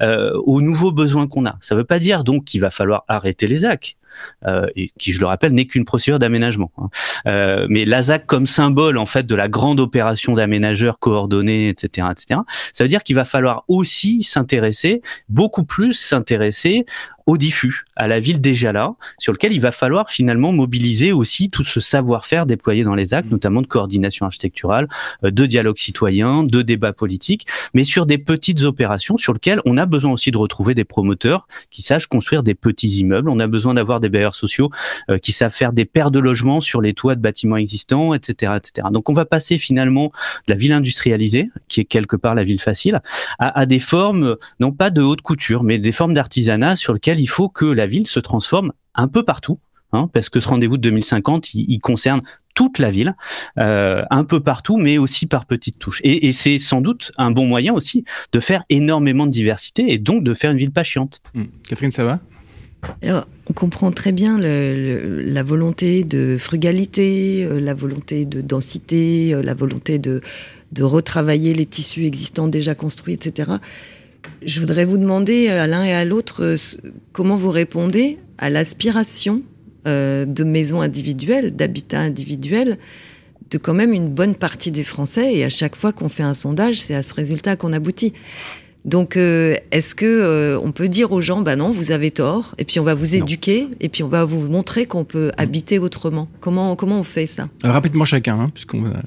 aux 0.00 0.60
nouveaux 0.60 0.92
besoins 0.92 1.26
qu'on 1.26 1.46
a. 1.46 1.56
Ça 1.60 1.74
veut 1.74 1.84
pas 1.84 1.98
dire 1.98 2.24
donc 2.24 2.44
qu'il 2.44 2.60
va 2.60 2.70
falloir 2.70 3.04
arrêter 3.08 3.43
les 3.46 3.58
ZAC. 3.58 3.96
et 4.76 4.92
qui, 4.96 5.12
je 5.12 5.18
le 5.18 5.26
rappelle, 5.26 5.52
n'est 5.52 5.64
qu'une 5.64 5.84
procédure 5.84 6.20
d'aménagement. 6.20 6.70
Hein. 6.78 7.66
mais 7.68 7.84
la 7.84 8.02
ZAC 8.02 8.26
comme 8.26 8.46
symbole 8.46 8.96
en 8.96 9.06
fait 9.06 9.26
de 9.26 9.34
la 9.34 9.48
grande 9.48 9.80
opération 9.80 10.34
d'aménageurs 10.34 10.98
coordonnés, 10.98 11.68
etc., 11.68 12.08
etc. 12.12 12.40
Ça 12.72 12.84
veut 12.84 12.88
dire 12.88 13.02
qu'il 13.02 13.16
va 13.16 13.24
falloir 13.24 13.64
aussi 13.68 14.22
s'intéresser 14.22 15.02
beaucoup 15.28 15.64
plus 15.64 15.94
s'intéresser 15.94 16.86
au 17.26 17.38
diffus, 17.38 17.84
à 17.96 18.06
la 18.06 18.20
ville 18.20 18.40
déjà 18.40 18.72
là, 18.72 18.94
sur 19.18 19.32
lequel 19.32 19.52
il 19.52 19.60
va 19.60 19.72
falloir 19.72 20.10
finalement 20.10 20.52
mobiliser 20.52 21.12
aussi 21.12 21.48
tout 21.48 21.64
ce 21.64 21.80
savoir-faire 21.80 22.44
déployé 22.44 22.84
dans 22.84 22.94
les 22.94 23.14
actes, 23.14 23.28
mmh. 23.28 23.32
notamment 23.32 23.62
de 23.62 23.66
coordination 23.66 24.26
architecturale, 24.26 24.88
euh, 25.24 25.30
de 25.30 25.46
dialogue 25.46 25.78
citoyen, 25.78 26.42
de 26.42 26.60
débat 26.62 26.92
politique, 26.92 27.46
mais 27.72 27.84
sur 27.84 28.04
des 28.04 28.18
petites 28.18 28.62
opérations 28.62 29.16
sur 29.16 29.32
lesquelles 29.32 29.60
on 29.64 29.78
a 29.78 29.86
besoin 29.86 30.12
aussi 30.12 30.30
de 30.30 30.36
retrouver 30.36 30.74
des 30.74 30.84
promoteurs 30.84 31.48
qui 31.70 31.82
sachent 31.82 32.08
construire 32.08 32.42
des 32.42 32.54
petits 32.54 32.98
immeubles. 32.98 33.30
On 33.30 33.40
a 33.40 33.46
besoin 33.46 33.74
d'avoir 33.74 34.00
des 34.00 34.10
bailleurs 34.10 34.34
sociaux 34.34 34.70
euh, 35.08 35.16
qui 35.18 35.32
savent 35.32 35.54
faire 35.54 35.72
des 35.72 35.86
paires 35.86 36.10
de 36.10 36.18
logements 36.18 36.60
sur 36.60 36.82
les 36.82 36.92
toits 36.92 37.14
de 37.14 37.22
bâtiments 37.22 37.56
existants, 37.56 38.12
etc., 38.12 38.52
etc. 38.56 38.88
Donc 38.92 39.08
on 39.08 39.14
va 39.14 39.24
passer 39.24 39.56
finalement 39.56 40.12
de 40.46 40.52
la 40.52 40.56
ville 40.58 40.72
industrialisée, 40.72 41.48
qui 41.68 41.80
est 41.80 41.84
quelque 41.84 42.16
part 42.16 42.34
la 42.34 42.44
ville 42.44 42.60
facile, 42.60 43.00
à, 43.38 43.58
à 43.58 43.64
des 43.64 43.78
formes 43.78 44.36
non 44.60 44.72
pas 44.72 44.90
de 44.90 45.00
haute 45.00 45.22
couture, 45.22 45.62
mais 45.62 45.78
des 45.78 45.92
formes 45.92 46.12
d'artisanat 46.12 46.76
sur 46.76 46.92
lesquelles 46.92 47.13
il 47.18 47.26
faut 47.26 47.48
que 47.48 47.64
la 47.64 47.86
ville 47.86 48.06
se 48.06 48.20
transforme 48.20 48.72
un 48.94 49.08
peu 49.08 49.22
partout, 49.22 49.58
hein, 49.92 50.08
parce 50.12 50.28
que 50.28 50.40
ce 50.40 50.48
rendez-vous 50.48 50.76
de 50.76 50.82
2050, 50.82 51.54
il, 51.54 51.78
concerne 51.78 52.22
toute 52.54 52.78
la 52.78 52.90
ville, 52.90 53.16
euh, 53.58 54.04
un 54.10 54.24
peu 54.24 54.40
partout, 54.40 54.76
mais 54.76 54.98
aussi 54.98 55.26
par 55.26 55.46
petites 55.46 55.78
touches. 55.78 56.00
Et, 56.04 56.32
c'est 56.32 56.58
sans 56.58 56.80
doute 56.80 57.12
un 57.18 57.30
bon 57.30 57.46
moyen 57.46 57.72
aussi 57.72 58.04
de 58.32 58.40
faire 58.40 58.64
énormément 58.70 59.26
de 59.26 59.32
diversité 59.32 59.92
et 59.92 59.98
donc 59.98 60.22
de 60.22 60.34
faire 60.34 60.52
une 60.52 60.58
ville 60.58 60.70
pas 60.70 60.84
chiante. 60.84 61.20
Hmm. 61.34 61.44
Catherine, 61.68 61.90
ça 61.90 62.04
va? 62.04 62.20
On 63.48 63.52
comprend 63.52 63.90
très 63.90 64.12
bien 64.12 64.38
la 64.38 65.42
volonté 65.42 66.04
de 66.04 66.36
frugalité, 66.38 67.44
euh, 67.44 67.60
la 67.60 67.74
volonté 67.74 68.24
de 68.24 68.40
densité, 68.40 69.34
euh, 69.34 69.42
la 69.42 69.54
volonté 69.54 69.98
de, 69.98 70.20
de 70.72 70.82
retravailler 70.82 71.54
les 71.54 71.66
tissus 71.66 72.04
existants 72.04 72.48
déjà 72.48 72.74
construits, 72.74 73.14
etc. 73.14 73.52
Je 74.46 74.60
voudrais 74.60 74.84
vous 74.84 74.98
demander 74.98 75.48
à 75.48 75.66
l'un 75.66 75.84
et 75.84 75.92
à 75.92 76.04
l'autre 76.04 76.42
euh, 76.42 76.56
comment 77.12 77.36
vous 77.36 77.50
répondez 77.50 78.18
à 78.36 78.50
l'aspiration 78.50 79.42
euh, 79.86 80.26
de 80.26 80.44
maisons 80.44 80.82
individuelles, 80.82 81.56
d'habitats 81.56 82.00
individuels, 82.00 82.78
de 83.50 83.58
quand 83.58 83.72
même 83.72 83.94
une 83.94 84.08
bonne 84.08 84.34
partie 84.34 84.70
des 84.70 84.84
Français. 84.84 85.34
Et 85.34 85.44
à 85.44 85.48
chaque 85.48 85.76
fois 85.76 85.92
qu'on 85.92 86.10
fait 86.10 86.22
un 86.22 86.34
sondage, 86.34 86.76
c'est 86.76 86.94
à 86.94 87.02
ce 87.02 87.14
résultat 87.14 87.56
qu'on 87.56 87.72
aboutit. 87.72 88.12
Donc, 88.84 89.16
euh, 89.16 89.56
est-ce 89.70 89.94
que 89.94 90.58
on 90.62 90.70
peut 90.70 90.88
dire 90.88 91.12
aux 91.12 91.22
gens, 91.22 91.40
bah 91.40 91.56
non, 91.56 91.70
vous 91.70 91.90
avez 91.90 92.10
tort, 92.10 92.54
et 92.58 92.66
puis 92.66 92.80
on 92.80 92.84
va 92.84 92.92
vous 92.92 93.14
éduquer, 93.14 93.68
et 93.80 93.88
puis 93.88 94.02
on 94.02 94.08
va 94.08 94.26
vous 94.26 94.46
montrer 94.50 94.84
qu'on 94.84 95.04
peut 95.06 95.32
habiter 95.38 95.78
autrement? 95.78 96.28
Comment 96.40 96.76
comment 96.76 97.00
on 97.00 97.04
fait 97.04 97.26
ça? 97.26 97.48
Rapidement 97.62 98.04
chacun, 98.04 98.38
hein, 98.38 98.50
puisqu'on 98.52 98.82
va. 98.82 98.98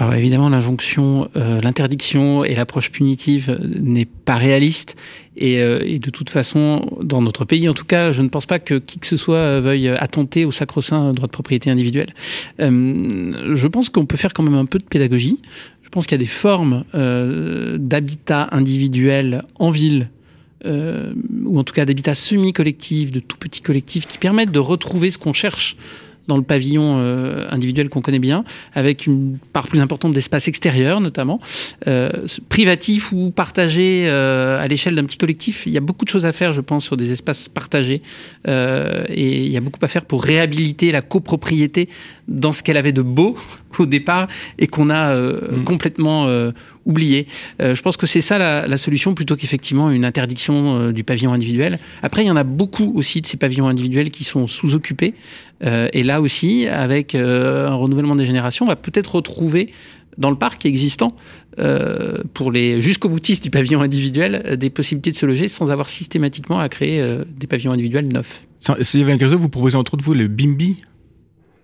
Alors 0.00 0.14
évidemment, 0.14 0.48
l'injonction, 0.48 1.28
euh, 1.36 1.60
l'interdiction 1.60 2.42
et 2.42 2.54
l'approche 2.54 2.90
punitive 2.90 3.60
n'est 3.78 4.06
pas 4.06 4.36
réaliste. 4.36 4.96
Et, 5.36 5.60
euh, 5.60 5.82
et, 5.84 5.98
de 5.98 6.08
toute 6.08 6.30
façon, 6.30 6.98
dans 7.02 7.20
notre 7.20 7.44
pays, 7.44 7.68
en 7.68 7.74
tout 7.74 7.84
cas, 7.84 8.10
je 8.10 8.22
ne 8.22 8.28
pense 8.28 8.46
pas 8.46 8.58
que 8.58 8.76
qui 8.76 8.98
que 8.98 9.06
ce 9.06 9.18
soit 9.18 9.60
veuille 9.60 9.88
attenter 9.88 10.46
au 10.46 10.52
sacro-saint 10.52 11.12
droit 11.12 11.26
de 11.26 11.32
propriété 11.32 11.70
individuelle. 11.70 12.14
Euh, 12.60 13.54
je 13.54 13.68
pense 13.68 13.90
qu'on 13.90 14.06
peut 14.06 14.16
faire 14.16 14.32
quand 14.32 14.42
même 14.42 14.54
un 14.54 14.64
peu 14.64 14.78
de 14.78 14.84
pédagogie. 14.84 15.38
Je 15.82 15.90
pense 15.90 16.06
qu'il 16.06 16.14
y 16.14 16.20
a 16.20 16.24
des 16.24 16.24
formes 16.24 16.84
euh, 16.94 17.76
d'habitat 17.78 18.48
individuel 18.52 19.44
en 19.58 19.70
ville 19.70 20.08
euh, 20.64 21.12
ou 21.44 21.58
en 21.58 21.64
tout 21.64 21.74
cas 21.74 21.84
d'habitat 21.84 22.14
semi-collectif, 22.14 23.10
de 23.10 23.20
tout 23.20 23.36
petits 23.36 23.60
collectifs, 23.60 24.06
qui 24.06 24.16
permettent 24.16 24.52
de 24.52 24.58
retrouver 24.58 25.10
ce 25.10 25.18
qu'on 25.18 25.32
cherche 25.32 25.76
dans 26.30 26.36
le 26.36 26.44
pavillon 26.44 26.98
euh, 26.98 27.48
individuel 27.50 27.88
qu'on 27.88 28.02
connaît 28.02 28.20
bien, 28.20 28.44
avec 28.72 29.06
une 29.06 29.36
part 29.52 29.66
plus 29.66 29.80
importante 29.80 30.12
d'espace 30.12 30.46
extérieur 30.46 31.00
notamment, 31.00 31.40
euh, 31.88 32.08
privatif 32.48 33.10
ou 33.10 33.32
partagé 33.32 34.04
euh, 34.06 34.62
à 34.62 34.68
l'échelle 34.68 34.94
d'un 34.94 35.04
petit 35.04 35.18
collectif. 35.18 35.64
Il 35.66 35.72
y 35.72 35.76
a 35.76 35.80
beaucoup 35.80 36.04
de 36.04 36.10
choses 36.10 36.26
à 36.26 36.32
faire, 36.32 36.52
je 36.52 36.60
pense, 36.60 36.84
sur 36.84 36.96
des 36.96 37.10
espaces 37.10 37.48
partagés, 37.48 38.02
et 38.46 39.46
il 39.46 39.50
y 39.50 39.56
a 39.56 39.60
beaucoup 39.60 39.80
à 39.82 39.88
faire 39.88 40.04
pour 40.04 40.22
réhabiliter 40.22 40.92
la 40.92 41.02
copropriété 41.02 41.88
dans 42.30 42.52
ce 42.52 42.62
qu'elle 42.62 42.78
avait 42.78 42.92
de 42.92 43.02
beau 43.02 43.36
au 43.78 43.86
départ 43.86 44.28
et 44.58 44.66
qu'on 44.66 44.88
a 44.88 45.14
mmh. 45.14 45.64
complètement 45.64 46.26
oublié. 46.86 47.26
je 47.60 47.80
pense 47.82 47.96
que 47.96 48.06
c'est 48.06 48.20
ça 48.20 48.38
la, 48.38 48.66
la, 48.66 48.76
solution 48.78 49.14
plutôt 49.14 49.36
qu'effectivement 49.36 49.90
une 49.90 50.04
interdiction 50.04 50.90
du 50.90 51.04
pavillon 51.04 51.32
individuel. 51.32 51.78
Après, 52.02 52.24
il 52.24 52.26
y 52.26 52.30
en 52.30 52.36
a 52.36 52.44
beaucoup 52.44 52.92
aussi 52.96 53.20
de 53.20 53.26
ces 53.26 53.36
pavillons 53.36 53.68
individuels 53.68 54.10
qui 54.10 54.24
sont 54.24 54.46
sous-occupés. 54.46 55.14
Euh, 55.64 55.88
et 55.92 56.02
là 56.02 56.20
aussi, 56.20 56.66
avec 56.66 57.14
euh, 57.14 57.68
un 57.68 57.74
renouvellement 57.74 58.16
des 58.16 58.24
générations, 58.24 58.64
on 58.64 58.68
va 58.68 58.76
peut-être 58.76 59.16
retrouver 59.16 59.72
dans 60.18 60.30
le 60.30 60.36
parc 60.36 60.66
existant, 60.66 61.16
euh, 61.58 62.18
pour 62.34 62.52
les 62.52 62.80
jusqu'au 62.80 63.08
boutistes 63.08 63.42
du 63.42 63.50
pavillon 63.50 63.80
individuel, 63.80 64.56
des 64.58 64.68
possibilités 64.68 65.12
de 65.12 65.16
se 65.16 65.24
loger 65.24 65.48
sans 65.48 65.70
avoir 65.70 65.88
systématiquement 65.88 66.58
à 66.58 66.68
créer 66.68 67.02
des 67.38 67.46
pavillons 67.46 67.72
individuels 67.72 68.08
neufs. 68.08 68.42
Sylvain 68.82 69.16
Caso, 69.16 69.38
vous 69.38 69.48
proposez 69.48 69.76
entre 69.76 69.94
autres 69.94 70.04
vous 70.04 70.14
le 70.14 70.26
BIMBI? 70.26 70.76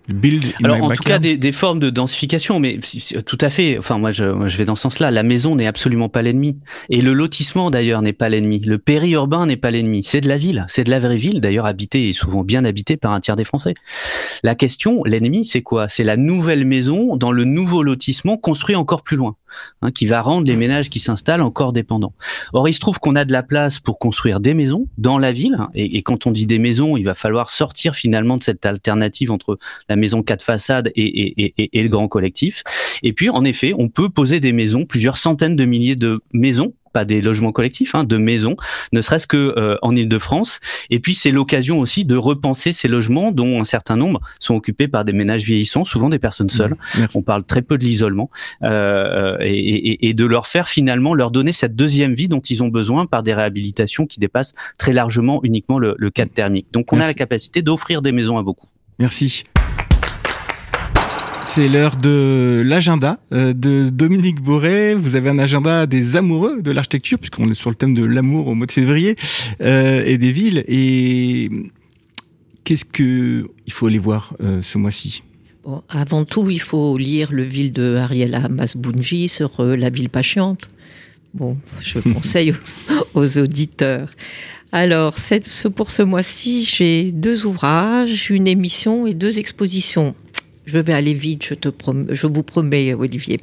Build 0.07 0.45
Alors 0.63 0.81
en 0.81 0.91
tout 0.91 1.03
cas 1.03 1.19
des, 1.19 1.37
des, 1.37 1.51
formes 1.51 1.79
de 1.79 1.89
densification, 1.89 2.59
mais 2.59 2.79
tout 3.25 3.37
à 3.41 3.49
fait. 3.49 3.77
Enfin 3.77 3.97
moi 3.97 4.11
je, 4.11 4.25
moi, 4.25 4.47
je 4.47 4.57
vais 4.57 4.65
dans 4.65 4.75
ce 4.75 4.83
sens-là. 4.83 5.11
La 5.11 5.23
maison 5.23 5.55
n'est 5.55 5.67
absolument 5.67 6.09
pas 6.09 6.21
l'ennemi, 6.21 6.59
et 6.89 7.01
le 7.01 7.13
lotissement 7.13 7.69
d'ailleurs 7.71 8.01
n'est 8.01 8.13
pas 8.13 8.29
l'ennemi. 8.29 8.59
Le 8.59 8.77
périurbain 8.77 9.45
n'est 9.45 9.57
pas 9.57 9.71
l'ennemi. 9.71 10.03
C'est 10.03 10.21
de 10.21 10.29
la 10.29 10.37
ville, 10.37 10.65
c'est 10.69 10.83
de 10.83 10.89
la 10.89 10.99
vraie 10.99 11.17
ville, 11.17 11.41
d'ailleurs 11.41 11.65
habitée 11.65 12.09
et 12.09 12.13
souvent 12.13 12.43
bien 12.43 12.65
habitée 12.65 12.97
par 12.97 13.11
un 13.11 13.19
tiers 13.19 13.35
des 13.35 13.43
Français. 13.43 13.73
La 14.43 14.55
question, 14.55 15.03
l'ennemi, 15.03 15.45
c'est 15.45 15.61
quoi? 15.61 15.87
C'est 15.87 16.03
la 16.03 16.17
nouvelle 16.17 16.65
maison 16.65 17.17
dans 17.17 17.31
le 17.31 17.43
nouveau 17.43 17.83
lotissement 17.83 18.37
construit 18.37 18.75
encore 18.75 19.03
plus 19.03 19.17
loin. 19.17 19.35
Hein, 19.81 19.91
qui 19.91 20.05
va 20.05 20.21
rendre 20.21 20.47
les 20.47 20.55
ménages 20.55 20.89
qui 20.89 20.99
s'installent 20.99 21.41
encore 21.41 21.71
dépendants. 21.71 22.13
Or, 22.53 22.67
il 22.67 22.73
se 22.73 22.79
trouve 22.79 22.99
qu'on 22.99 23.15
a 23.15 23.25
de 23.25 23.31
la 23.31 23.43
place 23.43 23.79
pour 23.79 23.97
construire 23.97 24.39
des 24.39 24.53
maisons 24.53 24.87
dans 24.97 25.17
la 25.17 25.31
ville, 25.31 25.57
et, 25.73 25.97
et, 25.97 26.01
quand 26.03 26.27
on 26.27 26.31
dit 26.31 26.45
des 26.45 26.59
maisons, 26.59 26.97
il 26.97 27.03
va 27.03 27.15
falloir 27.15 27.49
sortir 27.49 27.95
finalement 27.95 28.37
de 28.37 28.43
cette 28.43 28.65
alternative 28.65 29.31
entre 29.31 29.57
la 29.89 29.95
maison 29.97 30.23
quatre 30.23 30.43
façades 30.43 30.91
et, 30.95 31.43
et, 31.45 31.69
et 31.79 31.83
le 31.83 31.89
grand 31.89 32.07
collectif. 32.07 32.63
Et 33.03 33.13
puis, 33.13 33.29
en 33.29 33.43
effet, 33.43 33.73
on 33.77 33.89
peut 33.89 34.09
poser 34.09 34.39
des 34.39 34.53
maisons, 34.53 34.85
plusieurs 34.85 35.17
centaines 35.17 35.55
de 35.55 35.65
milliers 35.65 35.95
de 35.95 36.21
maisons 36.33 36.73
pas 36.97 37.05
des 37.05 37.21
logements 37.21 37.51
collectifs, 37.51 37.95
hein, 37.95 38.03
de 38.03 38.17
maisons, 38.17 38.55
ne 38.91 39.01
serait-ce 39.01 39.27
que 39.27 39.53
euh, 39.57 39.77
en 39.81 39.95
Ile-de-France. 39.95 40.59
Et 40.89 40.99
puis 40.99 41.13
c'est 41.13 41.31
l'occasion 41.31 41.79
aussi 41.79 42.05
de 42.05 42.15
repenser 42.15 42.73
ces 42.73 42.87
logements 42.87 43.31
dont 43.31 43.61
un 43.61 43.65
certain 43.65 43.95
nombre 43.95 44.21
sont 44.39 44.55
occupés 44.55 44.87
par 44.87 45.05
des 45.05 45.13
ménages 45.13 45.43
vieillissants, 45.43 45.85
souvent 45.85 46.09
des 46.09 46.19
personnes 46.19 46.49
seules. 46.49 46.75
Mmh, 46.95 47.05
On 47.15 47.21
parle 47.21 47.43
très 47.43 47.61
peu 47.61 47.77
de 47.77 47.83
l'isolement 47.83 48.29
euh, 48.63 49.37
et, 49.41 49.51
et, 49.51 50.09
et, 50.09 50.13
de 50.13 50.25
leur 50.25 50.47
faire 50.47 50.67
finalement 50.67 51.13
leur 51.13 51.31
donner 51.31 51.53
cette 51.53 51.75
deuxième 51.75 52.13
vie 52.13 52.27
dont 52.27 52.39
ils 52.39 52.63
ont 52.63 52.69
besoin 52.69 53.05
par 53.05 53.23
des 53.23 53.33
réhabilitations 53.33 54.05
qui 54.05 54.19
dépassent 54.19 54.55
très 54.77 54.93
largement 54.93 55.39
uniquement 55.43 55.79
le, 55.79 55.95
le 55.97 56.09
cadre 56.09 56.31
thermique. 56.31 56.67
Donc 56.71 56.93
on 56.93 56.99
a 56.99 57.05
la 57.05 57.13
capacité 57.13 57.61
d'offrir 57.61 58.01
des 58.01 58.11
maisons 58.11 58.37
à 58.37 58.43
beaucoup. 58.43 58.67
Merci. 58.99 59.43
C'est 61.49 61.69
l'heure 61.69 61.95
de 61.95 62.61
l'agenda 62.63 63.19
euh, 63.31 63.53
de 63.53 63.89
Dominique 63.89 64.41
Boré. 64.41 64.93
Vous 64.93 65.15
avez 65.15 65.29
un 65.29 65.39
agenda 65.39 65.87
des 65.87 66.15
amoureux 66.15 66.61
de 66.61 66.71
l'architecture, 66.71 67.17
puisqu'on 67.17 67.49
est 67.49 67.55
sur 67.55 67.71
le 67.71 67.75
thème 67.75 67.93
de 67.95 68.03
l'amour 68.03 68.47
au 68.47 68.53
mois 68.53 68.67
de 68.67 68.71
février, 68.71 69.15
euh, 69.61 70.03
et 70.05 70.19
des 70.19 70.31
villes. 70.31 70.63
Et 70.67 71.49
qu'est-ce 72.63 72.85
que 72.85 73.49
il 73.65 73.73
faut 73.73 73.87
aller 73.87 73.97
voir 73.97 74.35
euh, 74.41 74.61
ce 74.61 74.77
mois-ci? 74.77 75.23
Bon, 75.63 75.81
Avant 75.89 76.25
tout, 76.25 76.47
il 76.51 76.61
faut 76.61 76.95
lire 76.97 77.31
le 77.31 77.43
ville 77.43 77.73
de 77.73 77.95
Ariela 77.95 78.49
Masbounji 78.49 79.29
sur 79.29 79.63
la 79.63 79.89
ville 79.89 80.09
patiente. 80.09 80.69
Bon, 81.33 81.57
je 81.81 81.99
conseille 82.13 82.51
aux, 82.51 83.21
aux 83.21 83.37
auditeurs. 83.39 84.09
Alors, 84.73 85.17
ce, 85.17 85.67
pour 85.69 85.91
ce 85.91 86.03
mois-ci, 86.03 86.65
j'ai 86.65 87.11
deux 87.11 87.45
ouvrages, 87.45 88.29
une 88.29 88.47
émission 88.47 89.07
et 89.07 89.13
deux 89.13 89.39
expositions. 89.39 90.13
Je 90.67 90.79
vais 90.79 90.93
aller 90.93 91.13
vite, 91.13 91.45
je, 91.45 91.53
te 91.53 91.69
je 92.09 92.27
vous 92.27 92.43
promets, 92.43 92.93
Olivier. 92.93 93.39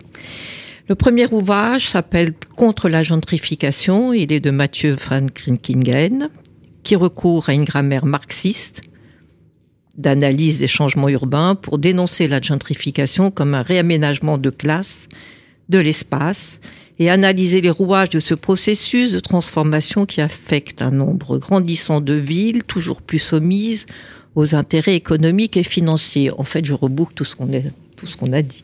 Le 0.89 0.95
premier 0.95 1.27
ouvrage 1.33 1.89
s'appelle 1.89 2.35
Contre 2.55 2.91
la 2.91 3.03
gentrification. 3.03 4.13
Il 4.13 4.31
est 4.31 4.41
de 4.41 4.51
Mathieu 4.51 4.95
van 5.09 5.27
Krinkingen, 5.33 6.29
qui 6.83 6.97
recourt 6.97 7.49
à 7.49 7.55
une 7.55 7.65
grammaire 7.65 8.05
marxiste 8.05 8.83
d'analyse 9.97 10.59
des 10.59 10.69
changements 10.69 11.09
urbains 11.09 11.55
pour 11.55 11.79
dénoncer 11.79 12.29
la 12.29 12.43
gentrification 12.43 13.31
comme 13.31 13.55
un 13.55 13.63
réaménagement 13.63 14.37
de 14.37 14.51
classe, 14.51 15.09
de 15.71 15.79
l'espace, 15.79 16.61
et 16.99 17.09
analyser 17.09 17.63
les 17.63 17.71
rouages 17.71 18.11
de 18.11 18.19
ce 18.19 18.35
processus 18.35 19.13
de 19.13 19.21
transformation 19.21 20.05
qui 20.05 20.21
affecte 20.21 20.83
un 20.83 20.91
nombre 20.91 21.39
grandissant 21.39 22.03
de 22.03 22.13
villes, 22.13 22.65
toujours 22.65 23.01
plus 23.01 23.19
soumises 23.19 23.87
aux 24.35 24.55
intérêts 24.55 24.95
économiques 24.95 25.57
et 25.57 25.63
financiers. 25.63 26.31
En 26.39 26.45
fait, 26.45 26.65
je 26.65 26.73
reboucle 26.73 27.15
tout 27.15 27.25
ce 27.25 27.37
qu'on 27.37 27.49
tout 27.97 28.07
ce 28.07 28.17
qu'on 28.17 28.33
a 28.33 28.43
dit. 28.43 28.63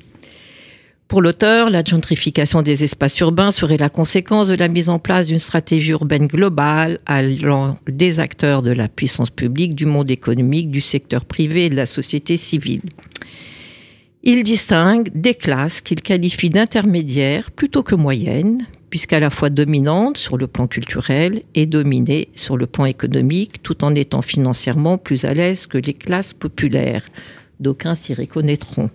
Pour 1.10 1.22
l'auteur, 1.22 1.70
la 1.70 1.82
gentrification 1.82 2.62
des 2.62 2.84
espaces 2.84 3.18
urbains 3.18 3.50
serait 3.50 3.78
la 3.78 3.88
conséquence 3.88 4.46
de 4.46 4.54
la 4.54 4.68
mise 4.68 4.88
en 4.88 5.00
place 5.00 5.26
d'une 5.26 5.40
stratégie 5.40 5.90
urbaine 5.90 6.28
globale 6.28 7.00
allant 7.04 7.78
des 7.88 8.20
acteurs 8.20 8.62
de 8.62 8.70
la 8.70 8.88
puissance 8.88 9.30
publique, 9.30 9.74
du 9.74 9.86
monde 9.86 10.08
économique, 10.08 10.70
du 10.70 10.80
secteur 10.80 11.24
privé 11.24 11.64
et 11.64 11.68
de 11.68 11.74
la 11.74 11.86
société 11.86 12.36
civile. 12.36 12.82
Il 14.22 14.44
distingue 14.44 15.10
des 15.12 15.34
classes 15.34 15.80
qu'il 15.80 16.00
qualifie 16.00 16.48
d'intermédiaires 16.48 17.50
plutôt 17.50 17.82
que 17.82 17.96
moyennes, 17.96 18.66
puisqu'à 18.90 19.20
la 19.20 19.30
fois 19.30 19.48
dominantes 19.48 20.18
sur 20.18 20.36
le 20.36 20.46
plan 20.46 20.66
culturel 20.66 21.42
et 21.54 21.66
dominées 21.66 22.28
sur 22.34 22.56
le 22.56 22.66
plan 22.66 22.84
économique, 22.84 23.62
tout 23.62 23.84
en 23.84 23.94
étant 23.94 24.20
financièrement 24.20 24.98
plus 24.98 25.24
à 25.24 25.32
l'aise 25.32 25.66
que 25.66 25.78
les 25.78 25.94
classes 25.94 26.34
populaires. 26.34 27.06
D'aucuns 27.60 27.94
s'y 27.94 28.14
reconnaîtront. 28.14 28.90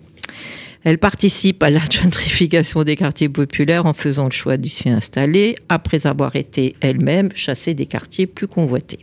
Elle 0.84 0.98
participe 0.98 1.62
à 1.62 1.70
la 1.70 1.80
gentrification 1.90 2.84
des 2.84 2.94
quartiers 2.94 3.28
populaires 3.28 3.86
en 3.86 3.94
faisant 3.94 4.26
le 4.26 4.30
choix 4.30 4.56
de 4.56 4.68
s'y 4.68 4.88
installer 4.88 5.56
après 5.68 6.06
avoir 6.06 6.36
été 6.36 6.76
elle-même 6.80 7.30
chassée 7.34 7.74
des 7.74 7.86
quartiers 7.86 8.26
plus 8.26 8.46
convoités. 8.46 9.00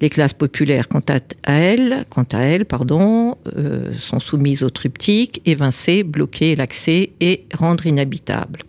Les 0.00 0.10
classes 0.10 0.34
populaires, 0.34 0.88
quant 0.88 1.02
à 1.08 1.20
elles, 1.52 2.04
quant 2.10 2.26
à 2.32 2.38
elles 2.40 2.66
pardon, 2.66 3.36
euh, 3.56 3.92
sont 3.98 4.20
soumises 4.20 4.62
au 4.62 4.70
triptyque 4.70 5.40
évincer, 5.46 6.02
bloquer 6.02 6.56
l'accès 6.56 7.10
et 7.20 7.44
rendre 7.54 7.86
inhabitable. 7.86 8.60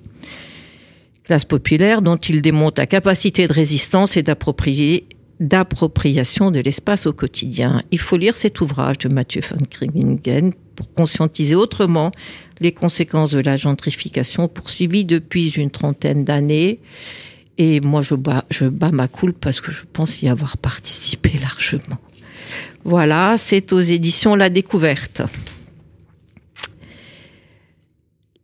Classe 1.25 1.45
populaire 1.45 2.03
dont 2.03 2.17
il 2.17 2.41
démontre 2.41 2.79
la 2.79 2.85
capacité 2.85 3.47
de 3.47 3.53
résistance 3.53 4.15
et 4.15 4.21
d'appropriation 4.21 6.51
de 6.51 6.59
l'espace 6.59 7.07
au 7.07 7.13
quotidien. 7.13 7.81
Il 7.89 7.99
faut 7.99 8.15
lire 8.15 8.35
cet 8.35 8.61
ouvrage 8.61 8.99
de 8.99 9.09
Mathieu 9.09 9.41
van 9.49 9.57
Grimingen 9.71 10.53
pour 10.75 10.91
conscientiser 10.91 11.55
autrement 11.55 12.11
les 12.59 12.73
conséquences 12.73 13.31
de 13.31 13.39
la 13.39 13.57
gentrification 13.57 14.47
poursuivie 14.47 15.03
depuis 15.03 15.49
une 15.49 15.71
trentaine 15.71 16.25
d'années. 16.25 16.77
Et 17.57 17.81
moi, 17.81 18.01
je 18.01 18.13
bats, 18.13 18.45
je 18.51 18.65
bats 18.65 18.91
ma 18.91 19.07
coule 19.07 19.33
parce 19.33 19.61
que 19.61 19.71
je 19.71 19.81
pense 19.91 20.21
y 20.21 20.29
avoir 20.29 20.57
participé 20.57 21.31
largement. 21.41 21.97
Voilà, 22.83 23.37
c'est 23.39 23.73
aux 23.73 23.79
éditions 23.79 24.35
La 24.35 24.49
Découverte. 24.49 25.23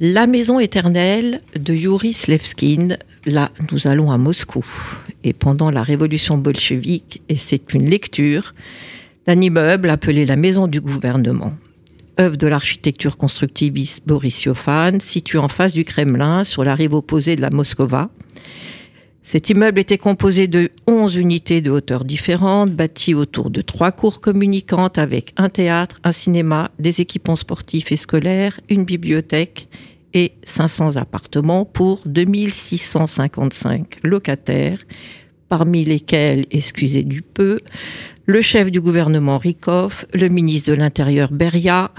La 0.03 0.25
maison 0.25 0.59
éternelle 0.59 1.41
de 1.53 1.75
Yuri 1.75 2.11
Slevskin. 2.11 2.97
Là, 3.27 3.51
nous 3.71 3.85
allons 3.85 4.09
à 4.09 4.17
Moscou. 4.17 4.65
Et 5.23 5.31
pendant 5.31 5.69
la 5.69 5.83
révolution 5.83 6.39
bolchevique, 6.39 7.21
et 7.29 7.35
c'est 7.35 7.75
une 7.75 7.87
lecture 7.87 8.55
d'un 9.27 9.39
immeuble 9.39 9.91
appelé 9.91 10.25
la 10.25 10.37
maison 10.37 10.65
du 10.65 10.81
gouvernement 10.81 11.53
œuvre 12.19 12.35
de 12.35 12.47
l'architecture 12.47 13.15
constructiviste 13.15 14.01
Boris 14.07 14.43
Yofan, 14.43 14.99
situé 14.99 15.37
en 15.37 15.47
face 15.47 15.73
du 15.73 15.85
Kremlin, 15.85 16.45
sur 16.45 16.63
la 16.63 16.73
rive 16.73 16.95
opposée 16.95 17.35
de 17.35 17.41
la 17.41 17.51
Moscova. 17.51 18.09
Cet 19.23 19.49
immeuble 19.49 19.79
était 19.79 19.99
composé 19.99 20.47
de 20.47 20.71
11 20.87 21.15
unités 21.15 21.61
de 21.61 21.69
hauteur 21.69 22.05
différentes, 22.05 22.71
bâties 22.71 23.13
autour 23.13 23.51
de 23.51 23.61
trois 23.61 23.91
cours 23.91 24.19
communicantes 24.19 24.97
avec 24.97 25.33
un 25.37 25.47
théâtre, 25.49 25.99
un 26.03 26.11
cinéma, 26.11 26.71
des 26.79 27.01
équipements 27.01 27.35
sportifs 27.35 27.91
et 27.91 27.95
scolaires, 27.95 28.59
une 28.69 28.83
bibliothèque 28.83 29.67
et 30.13 30.33
500 30.43 30.97
appartements 30.97 31.65
pour 31.65 32.01
2655 32.05 33.99
locataires, 34.03 34.79
parmi 35.49 35.85
lesquels, 35.85 36.45
excusez 36.51 37.03
du 37.03 37.21
peu, 37.21 37.59
le 38.25 38.41
chef 38.41 38.71
du 38.71 38.81
gouvernement 38.81 39.37
Rikov, 39.37 40.05
le 40.13 40.29
ministre 40.29 40.71
de 40.71 40.77
l'Intérieur 40.77 41.31
Beria, 41.31 41.91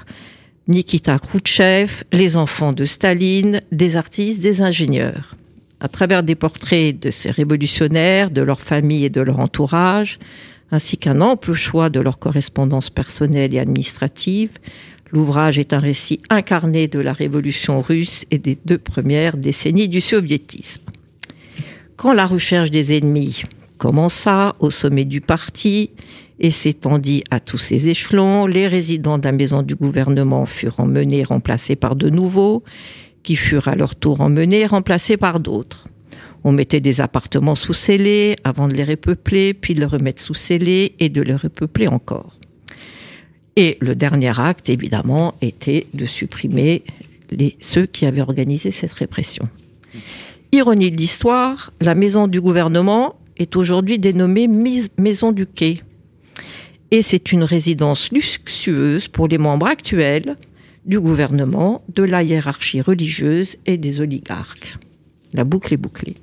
Nikita 0.69 1.19
Khrouchtchev, 1.19 2.03
les 2.13 2.37
enfants 2.37 2.73
de 2.73 2.85
Staline, 2.85 3.61
des 3.71 3.97
artistes, 3.97 4.43
des 4.43 4.61
ingénieurs. 4.61 5.37
À 5.83 5.89
travers 5.89 6.23
des 6.23 6.37
portraits 6.37 6.97
de 6.97 7.11
ces 7.11 7.33
révolutionnaires, 7.33 8.31
de 8.31 8.41
leurs 8.41 8.61
familles 8.61 9.07
et 9.07 9.11
de 9.11 9.21
leur 9.21 9.41
entourage, 9.41 10.21
ainsi 10.71 10.97
qu'un 10.97 11.21
ample 11.21 11.55
choix 11.55 11.91
de 11.91 11.99
leur 11.99 12.21
correspondance 12.21 12.89
personnelle 12.89 13.53
et 13.53 13.59
administrative, 13.59 14.51
l'ouvrage 15.11 15.59
est 15.59 15.73
un 15.73 15.81
récit 15.81 16.21
incarné 16.31 16.87
de 16.87 17.01
la 17.01 17.13
révolution 17.13 17.81
russe 17.81 18.27
et 18.31 18.39
des 18.39 18.57
deux 18.65 18.79
premières 18.79 19.37
décennies 19.37 19.89
du 19.89 20.01
soviétisme. 20.01 20.83
Quand 21.97 22.13
la 22.13 22.27
recherche 22.27 22.71
des 22.71 22.97
ennemis 22.97 23.43
commença 23.77 24.55
au 24.61 24.71
sommet 24.71 25.05
du 25.05 25.21
parti 25.21 25.91
et 26.43 26.51
s'étendit 26.51 27.25
à 27.31 27.41
tous 27.41 27.59
ses 27.59 27.89
échelons. 27.89 28.47
Les 28.47 28.69
résidents 28.69 29.17
de 29.17 29.25
la 29.25 29.33
maison 29.33 29.63
du 29.63 29.77
gouvernement 29.77 30.45
furent 30.45 30.81
emmenés, 30.81 31.23
remplacés 31.23 31.77
par 31.77 31.97
de 31.97 32.11
nouveaux, 32.11 32.63
qui 33.23 33.37
furent 33.37 33.69
à 33.69 33.75
leur 33.75 33.95
tour 33.95 34.21
emmenés, 34.21 34.67
remplacés 34.67 35.17
par 35.17 35.41
d'autres. 35.41 35.89
On 36.45 36.53
mettait 36.53 36.81
des 36.81 37.01
appartements 37.01 37.55
sous 37.55 37.75
scellés 37.75 38.37
avant 38.43 38.69
de 38.69 38.75
les 38.75 38.85
repeupler, 38.85 39.55
puis 39.55 39.75
de 39.75 39.81
les 39.81 39.87
remettre 39.87 40.21
sous 40.21 40.35
scellés 40.35 40.95
et 40.99 41.09
de 41.09 41.23
les 41.23 41.37
repeupler 41.37 41.87
encore. 41.87 42.37
Et 43.57 43.79
le 43.81 43.95
dernier 43.95 44.39
acte, 44.41 44.69
évidemment, 44.69 45.35
était 45.41 45.87
de 45.95 46.07
supprimer 46.07 46.83
ceux 47.61 47.87
qui 47.87 48.07
avaient 48.07 48.21
organisé 48.21 48.71
cette 48.71 48.93
répression. 48.93 49.49
Ironie 50.53 50.91
de 50.91 50.97
l'histoire, 50.97 51.73
la 51.81 51.95
maison 51.95 52.29
du 52.29 52.41
gouvernement 52.41 53.17
est 53.39 53.57
aujourd'hui 53.57 53.99
dénommée 53.99 54.49
Maison 54.99 55.33
du 55.33 55.47
Quai. 55.47 55.81
Et 56.91 57.03
c'est 57.03 57.33
une 57.33 57.43
résidence 57.43 58.13
luxueuse 58.13 59.09
pour 59.09 59.29
les 59.29 59.39
membres 59.39 59.67
actuels 59.67 60.37
du 60.85 60.99
gouvernement, 61.01 61.83
de 61.95 62.03
la 62.03 62.23
hiérarchie 62.23 62.81
religieuse 62.81 63.57
et 63.67 63.77
des 63.77 64.01
oligarques. 64.01 64.77
La 65.33 65.45
boucle 65.45 65.73
est 65.73 65.79
bouclée. 65.79 66.17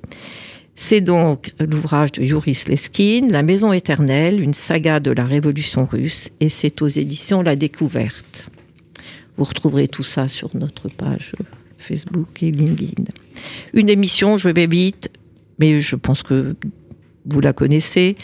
C'est 0.76 1.00
donc 1.00 1.52
l'ouvrage 1.58 2.12
de 2.12 2.22
Juris 2.22 2.64
Leskin, 2.66 3.28
La 3.28 3.42
Maison 3.42 3.72
éternelle, 3.72 4.40
une 4.40 4.54
saga 4.54 4.98
de 5.00 5.10
la 5.10 5.26
Révolution 5.26 5.84
russe, 5.84 6.30
et 6.40 6.48
c'est 6.48 6.80
aux 6.80 6.88
éditions 6.88 7.42
La 7.42 7.56
Découverte. 7.56 8.48
Vous 9.36 9.44
retrouverez 9.44 9.88
tout 9.88 10.02
ça 10.02 10.28
sur 10.28 10.56
notre 10.56 10.88
page 10.88 11.32
Facebook 11.76 12.42
et 12.42 12.50
LinkedIn. 12.50 13.04
Une 13.72 13.88
émission, 13.88 14.38
je 14.38 14.48
vais 14.48 14.66
vite, 14.66 15.10
mais 15.58 15.80
je 15.80 15.96
pense 15.96 16.22
que 16.22 16.56
vous 17.26 17.40
la 17.40 17.52
connaissez. 17.52 18.16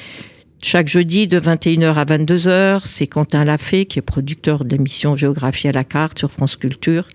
Chaque 0.63 0.89
jeudi 0.89 1.29
de 1.29 1.39
21h 1.39 1.95
à 1.95 2.05
22h, 2.05 2.83
c'est 2.87 3.07
Quentin 3.07 3.45
Lafay, 3.45 3.85
qui 3.85 3.99
est 3.99 4.03
producteur 4.03 4.65
de 4.65 4.71
l'émission 4.71 5.15
Géographie 5.15 5.69
à 5.69 5.73
la 5.73 5.85
carte 5.85 6.19
sur 6.19 6.33
France 6.33 6.57
Culture, 6.57 7.09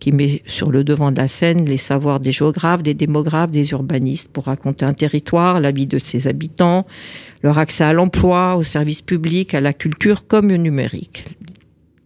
qui 0.00 0.12
met 0.12 0.42
sur 0.46 0.70
le 0.70 0.82
devant 0.82 1.12
de 1.12 1.18
la 1.18 1.28
scène 1.28 1.66
les 1.66 1.76
savoirs 1.76 2.20
des 2.20 2.32
géographes, 2.32 2.82
des 2.82 2.94
démographes, 2.94 3.50
des 3.50 3.70
urbanistes 3.70 4.28
pour 4.28 4.44
raconter 4.44 4.86
un 4.86 4.94
territoire, 4.94 5.60
la 5.60 5.72
vie 5.72 5.86
de 5.86 5.98
ses 5.98 6.26
habitants, 6.26 6.86
leur 7.42 7.58
accès 7.58 7.84
à 7.84 7.92
l'emploi, 7.92 8.56
aux 8.56 8.64
services 8.64 9.02
publics, 9.02 9.54
à 9.54 9.60
la 9.60 9.74
culture 9.74 10.26
comme 10.26 10.50
au 10.50 10.56
numérique. 10.56 11.36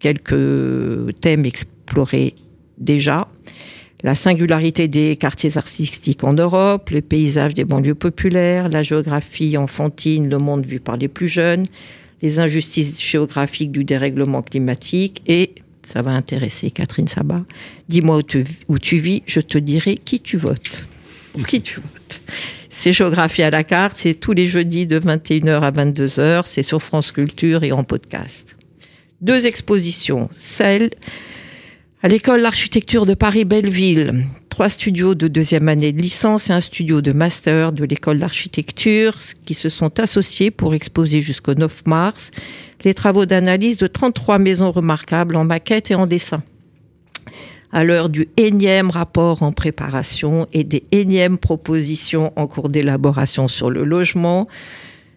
Quelques 0.01 1.21
thèmes 1.21 1.45
explorés 1.47 2.35
déjà 2.79 3.29
la 4.03 4.15
singularité 4.15 4.89
des 4.89 5.17
quartiers 5.17 5.57
artistiques 5.57 6.25
en 6.25 6.33
Europe, 6.33 6.91
le 6.91 7.01
paysage 7.03 7.55
des 7.55 7.65
banlieues 7.65 7.95
populaires, 7.95 8.69
la 8.69 8.83
géographie 8.83 9.57
enfantine, 9.57 10.29
le 10.29 10.39
monde 10.39 10.65
vu 10.65 10.81
par 10.81 10.97
les 10.97 11.09
plus 11.09 11.29
jeunes, 11.29 11.67
les 12.23 12.39
injustices 12.39 13.03
géographiques 13.03 13.73
du 13.73 13.85
dérèglement 13.85 14.43
climatique 14.43 15.23
et, 15.27 15.55
ça 15.83 16.03
va 16.03 16.11
intéresser 16.11 16.71
Catherine 16.71 17.09
Sabat, 17.09 17.45
dis-moi 17.89 18.21
où, 18.69 18.79
tu 18.79 18.97
vis, 18.97 19.23
je 19.27 19.41
te 19.41 19.59
dirai 19.59 19.97
qui 19.97 20.21
tu 20.21 20.37
votes. 20.37 20.87
Pour 21.33 21.47
qui 21.47 21.61
tu 21.63 21.81
votes. 21.81 22.23
C'est 22.69 22.93
Géographie 22.93 23.43
à 23.43 23.51
la 23.51 23.65
carte, 23.65 23.97
c'est 23.99 24.15
tous 24.15 24.33
les 24.33 24.47
jeudis 24.47 24.87
de 24.87 25.01
21h 25.01 25.61
à 25.61 25.71
22h, 25.71 26.43
c'est 26.47 26.63
sur 26.63 26.83
France 26.83 27.13
Culture 27.13 27.65
et 27.65 27.73
en 27.73 27.83
podcast. 27.83 28.57
Deux 29.21 29.47
expositions, 29.47 30.29
celle 30.37 30.91
à 32.03 32.09
l'école 32.09 32.41
d'architecture 32.41 33.05
de 33.05 33.13
Paris-Belleville, 33.13 34.25
trois 34.49 34.71
studios 34.71 35.15
de 35.15 35.29
deuxième 35.29 35.69
année 35.69 35.93
de 35.93 36.01
licence 36.01 36.49
et 36.49 36.53
un 36.55 36.63
studio 36.63 37.03
de 37.03 37.13
master 37.13 37.73
de 37.73 37.85
l'école 37.85 38.19
d'architecture 38.19 39.19
qui 39.45 39.53
se 39.53 39.69
sont 39.69 40.01
associés 40.01 40.51
pour 40.51 40.73
exposer 40.73 41.21
jusqu'au 41.21 41.53
9 41.53 41.83
mars 41.87 42.31
les 42.85 42.95
travaux 42.95 43.27
d'analyse 43.27 43.77
de 43.77 43.87
33 43.87 44.39
maisons 44.39 44.71
remarquables 44.71 45.37
en 45.37 45.45
maquette 45.45 45.91
et 45.91 45.95
en 45.95 46.07
dessin. 46.07 46.43
À 47.71 47.85
l'heure 47.85 48.09
du 48.09 48.29
énième 48.39 48.89
rapport 48.89 49.43
en 49.43 49.53
préparation 49.53 50.49
et 50.55 50.65
des 50.65 50.85
énièmes 50.93 51.37
propositions 51.37 52.33
en 52.35 52.47
cours 52.47 52.71
d'élaboration 52.71 53.47
sur 53.47 53.69
le 53.69 53.85
logement, 53.85 54.49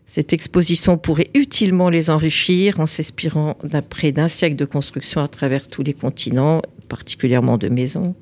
cette 0.05 0.31
exposition 0.31 0.97
pourrait 0.97 1.31
utilement 1.33 1.89
les 1.89 2.11
enrichir 2.11 2.79
en 2.79 2.85
s'inspirant 2.85 3.57
d'après 3.63 4.11
d'un 4.11 4.27
siècle 4.27 4.55
de 4.55 4.65
construction 4.65 5.21
à 5.21 5.27
travers 5.27 5.67
tous 5.67 5.81
les 5.81 5.95
continents, 5.95 6.61
particulièrement 6.93 7.57
de 7.57 7.69
maisons, 7.69 8.13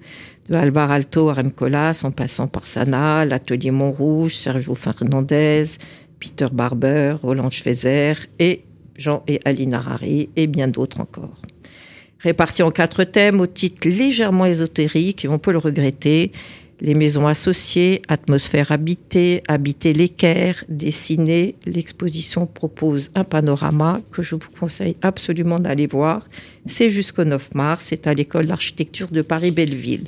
de 0.48 0.56
Alvar 0.56 0.92
Alto 0.92 1.28
à 1.28 1.34
Remcolas, 1.34 2.04
en 2.06 2.12
passant 2.12 2.48
par 2.48 2.66
Sana, 2.66 3.26
l'atelier 3.26 3.70
Montrouge, 3.70 4.34
Sergio 4.34 4.76
Fernandez, 4.76 5.66
Peter 6.22 6.48
Barber, 6.54 7.16
Roland 7.22 7.50
Schwezer 7.50 8.16
et 8.40 8.64
Jean 8.98 9.24
et 9.28 9.42
Aline 9.44 9.74
Harari 9.74 10.30
et 10.38 10.48
bien 10.48 10.70
d'autres 10.70 11.02
encore. 11.02 11.42
répartis 12.20 12.64
en 12.64 12.72
quatre 12.72 13.04
thèmes 13.04 13.42
au 13.42 13.48
titre 13.48 13.90
légèrement 13.90 14.46
ésotérique, 14.46 15.26
et 15.26 15.28
on 15.28 15.40
peut 15.40 15.52
le 15.52 15.58
regretter. 15.58 16.32
Les 16.84 16.96
maisons 16.96 17.28
associées, 17.28 18.02
atmosphère 18.08 18.72
habitée, 18.72 19.44
habiter 19.48 19.94
l'équerre, 19.94 20.64
dessiner. 20.68 21.54
L'exposition 21.68 22.48
propose 22.48 23.12
un 23.14 23.24
panorama 23.24 24.02
que 24.12 24.24
je 24.24 24.34
vous 24.34 24.50
conseille 24.60 24.96
absolument 25.04 25.60
d'aller 25.60 25.86
voir. 25.86 26.28
C'est 26.66 26.90
jusqu'au 26.90 27.24
9 27.24 27.54
mars, 27.54 27.84
c'est 27.86 28.08
à 28.08 28.16
l'école 28.16 28.48
d'architecture 28.48 29.10
de 29.12 29.22
Paris-Belleville. 29.22 30.06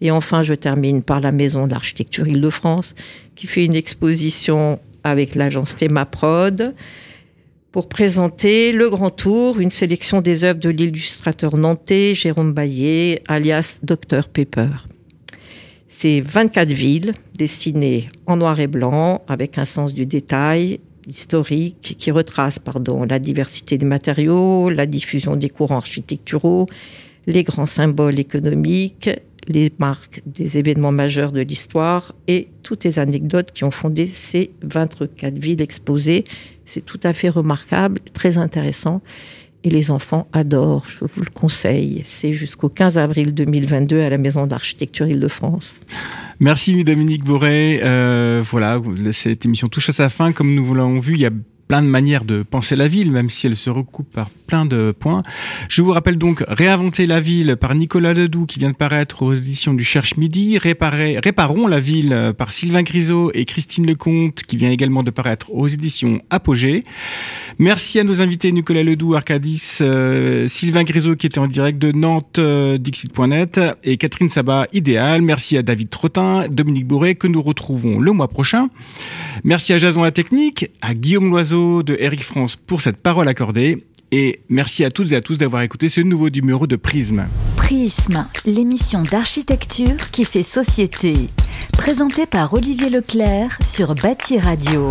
Et 0.00 0.10
enfin, 0.10 0.42
je 0.42 0.54
termine 0.54 1.04
par 1.04 1.20
la 1.20 1.30
Maison 1.30 1.68
d'architecture 1.68 2.26
Île-de-France, 2.26 2.96
qui 3.36 3.46
fait 3.46 3.64
une 3.64 3.76
exposition 3.76 4.80
avec 5.04 5.36
l'agence 5.36 5.76
Thémaprod 5.76 6.74
pour 7.70 7.88
présenter 7.88 8.72
Le 8.72 8.90
Grand 8.90 9.10
Tour, 9.10 9.60
une 9.60 9.70
sélection 9.70 10.20
des 10.20 10.42
œuvres 10.42 10.58
de 10.58 10.70
l'illustrateur 10.70 11.56
nantais 11.56 12.16
Jérôme 12.16 12.54
Baillet, 12.54 13.22
alias 13.28 13.78
Dr 13.84 14.28
Pepper. 14.32 14.70
C'est 16.00 16.20
24 16.20 16.70
villes 16.70 17.12
dessinées 17.36 18.08
en 18.26 18.36
noir 18.36 18.60
et 18.60 18.68
blanc, 18.68 19.20
avec 19.26 19.58
un 19.58 19.64
sens 19.64 19.92
du 19.92 20.06
détail 20.06 20.78
historique 21.08 21.96
qui 21.98 22.12
retrace 22.12 22.60
pardon, 22.60 23.02
la 23.02 23.18
diversité 23.18 23.78
des 23.78 23.84
matériaux, 23.84 24.70
la 24.70 24.86
diffusion 24.86 25.34
des 25.34 25.50
courants 25.50 25.78
architecturaux, 25.78 26.68
les 27.26 27.42
grands 27.42 27.66
symboles 27.66 28.20
économiques, 28.20 29.10
les 29.48 29.72
marques 29.80 30.22
des 30.24 30.56
événements 30.56 30.92
majeurs 30.92 31.32
de 31.32 31.40
l'histoire 31.40 32.14
et 32.28 32.46
toutes 32.62 32.84
les 32.84 33.00
anecdotes 33.00 33.50
qui 33.50 33.64
ont 33.64 33.72
fondé 33.72 34.06
ces 34.06 34.52
24 34.62 35.36
villes 35.36 35.60
exposées. 35.60 36.22
C'est 36.64 36.84
tout 36.84 37.00
à 37.02 37.12
fait 37.12 37.28
remarquable, 37.28 37.98
très 38.12 38.38
intéressant. 38.38 39.02
Et 39.64 39.70
les 39.70 39.90
enfants 39.90 40.28
adorent, 40.32 40.86
je 40.88 41.04
vous 41.04 41.22
le 41.22 41.30
conseille. 41.30 42.02
C'est 42.04 42.32
jusqu'au 42.32 42.68
15 42.68 42.96
avril 42.96 43.34
2022 43.34 44.00
à 44.00 44.08
la 44.08 44.18
Maison 44.18 44.46
d'Architecture 44.46 45.08
Île-de-France. 45.08 45.80
Merci 46.38 46.84
Dominique 46.84 47.24
Bourret. 47.24 47.80
Euh, 47.82 48.42
voilà, 48.44 48.80
cette 49.12 49.44
émission 49.44 49.66
touche 49.68 49.88
à 49.88 49.92
sa 49.92 50.08
fin. 50.08 50.32
Comme 50.32 50.54
nous 50.54 50.74
l'avons 50.74 51.00
vu, 51.00 51.14
il 51.14 51.20
y 51.20 51.26
a 51.26 51.30
plein 51.68 51.82
de 51.82 51.86
manières 51.86 52.24
de 52.24 52.42
penser 52.42 52.74
la 52.74 52.88
ville, 52.88 53.12
même 53.12 53.30
si 53.30 53.46
elle 53.46 53.56
se 53.56 53.70
recoupe 53.70 54.10
par 54.10 54.30
plein 54.30 54.64
de 54.64 54.92
points. 54.98 55.22
Je 55.68 55.82
vous 55.82 55.92
rappelle 55.92 56.16
donc 56.16 56.44
Réinventer 56.48 57.06
la 57.06 57.20
ville 57.20 57.56
par 57.60 57.74
Nicolas 57.74 58.14
Ledoux 58.14 58.46
qui 58.46 58.58
vient 58.58 58.70
de 58.70 58.76
paraître 58.76 59.22
aux 59.22 59.34
éditions 59.34 59.74
du 59.74 59.84
Cherche 59.84 60.16
Midi, 60.16 60.58
Réparer, 60.58 61.18
Réparons 61.22 61.66
la 61.66 61.78
ville 61.78 62.32
par 62.36 62.52
Sylvain 62.52 62.82
Grisot 62.82 63.30
et 63.34 63.44
Christine 63.44 63.86
Lecomte 63.86 64.42
qui 64.42 64.56
vient 64.56 64.70
également 64.70 65.02
de 65.02 65.10
paraître 65.10 65.52
aux 65.52 65.68
éditions 65.68 66.20
Apogée. 66.30 66.84
Merci 67.58 67.98
à 67.98 68.04
nos 68.04 68.22
invités 68.22 68.50
Nicolas 68.52 68.82
Ledoux, 68.82 69.14
Arcadis, 69.14 69.78
euh, 69.80 70.48
Sylvain 70.48 70.84
Grisot 70.84 71.16
qui 71.16 71.26
était 71.26 71.38
en 71.38 71.46
direct 71.46 71.78
de 71.78 71.92
Nantes, 71.92 72.38
euh, 72.38 72.78
Dixit.net 72.78 73.60
et 73.84 73.96
Catherine 73.96 74.28
Sabat, 74.28 74.68
Idéal. 74.72 75.22
Merci 75.22 75.56
à 75.58 75.62
David 75.62 75.90
Trottin, 75.90 76.46
Dominique 76.48 76.86
Bourret 76.86 77.14
que 77.14 77.26
nous 77.26 77.42
retrouvons 77.42 77.98
le 78.00 78.12
mois 78.12 78.28
prochain. 78.28 78.68
Merci 79.44 79.72
à 79.72 79.78
Jason 79.78 80.02
La 80.02 80.12
Technique, 80.12 80.70
à 80.80 80.94
Guillaume 80.94 81.28
De 81.58 81.96
Eric 81.98 82.22
France 82.22 82.56
pour 82.56 82.80
cette 82.80 82.98
parole 82.98 83.26
accordée. 83.28 83.84
Et 84.12 84.40
merci 84.48 84.84
à 84.84 84.90
toutes 84.90 85.12
et 85.12 85.16
à 85.16 85.20
tous 85.20 85.38
d'avoir 85.38 85.62
écouté 85.62 85.88
ce 85.88 86.00
nouveau 86.00 86.30
numéro 86.30 86.66
de 86.66 86.76
Prisme. 86.76 87.26
Prisme, 87.56 88.26
l'émission 88.46 89.02
d'architecture 89.02 90.10
qui 90.12 90.24
fait 90.24 90.44
société. 90.44 91.28
Présentée 91.72 92.26
par 92.26 92.54
Olivier 92.54 92.90
Leclerc 92.90 93.58
sur 93.62 93.94
Bâti 93.94 94.38
Radio. 94.38 94.88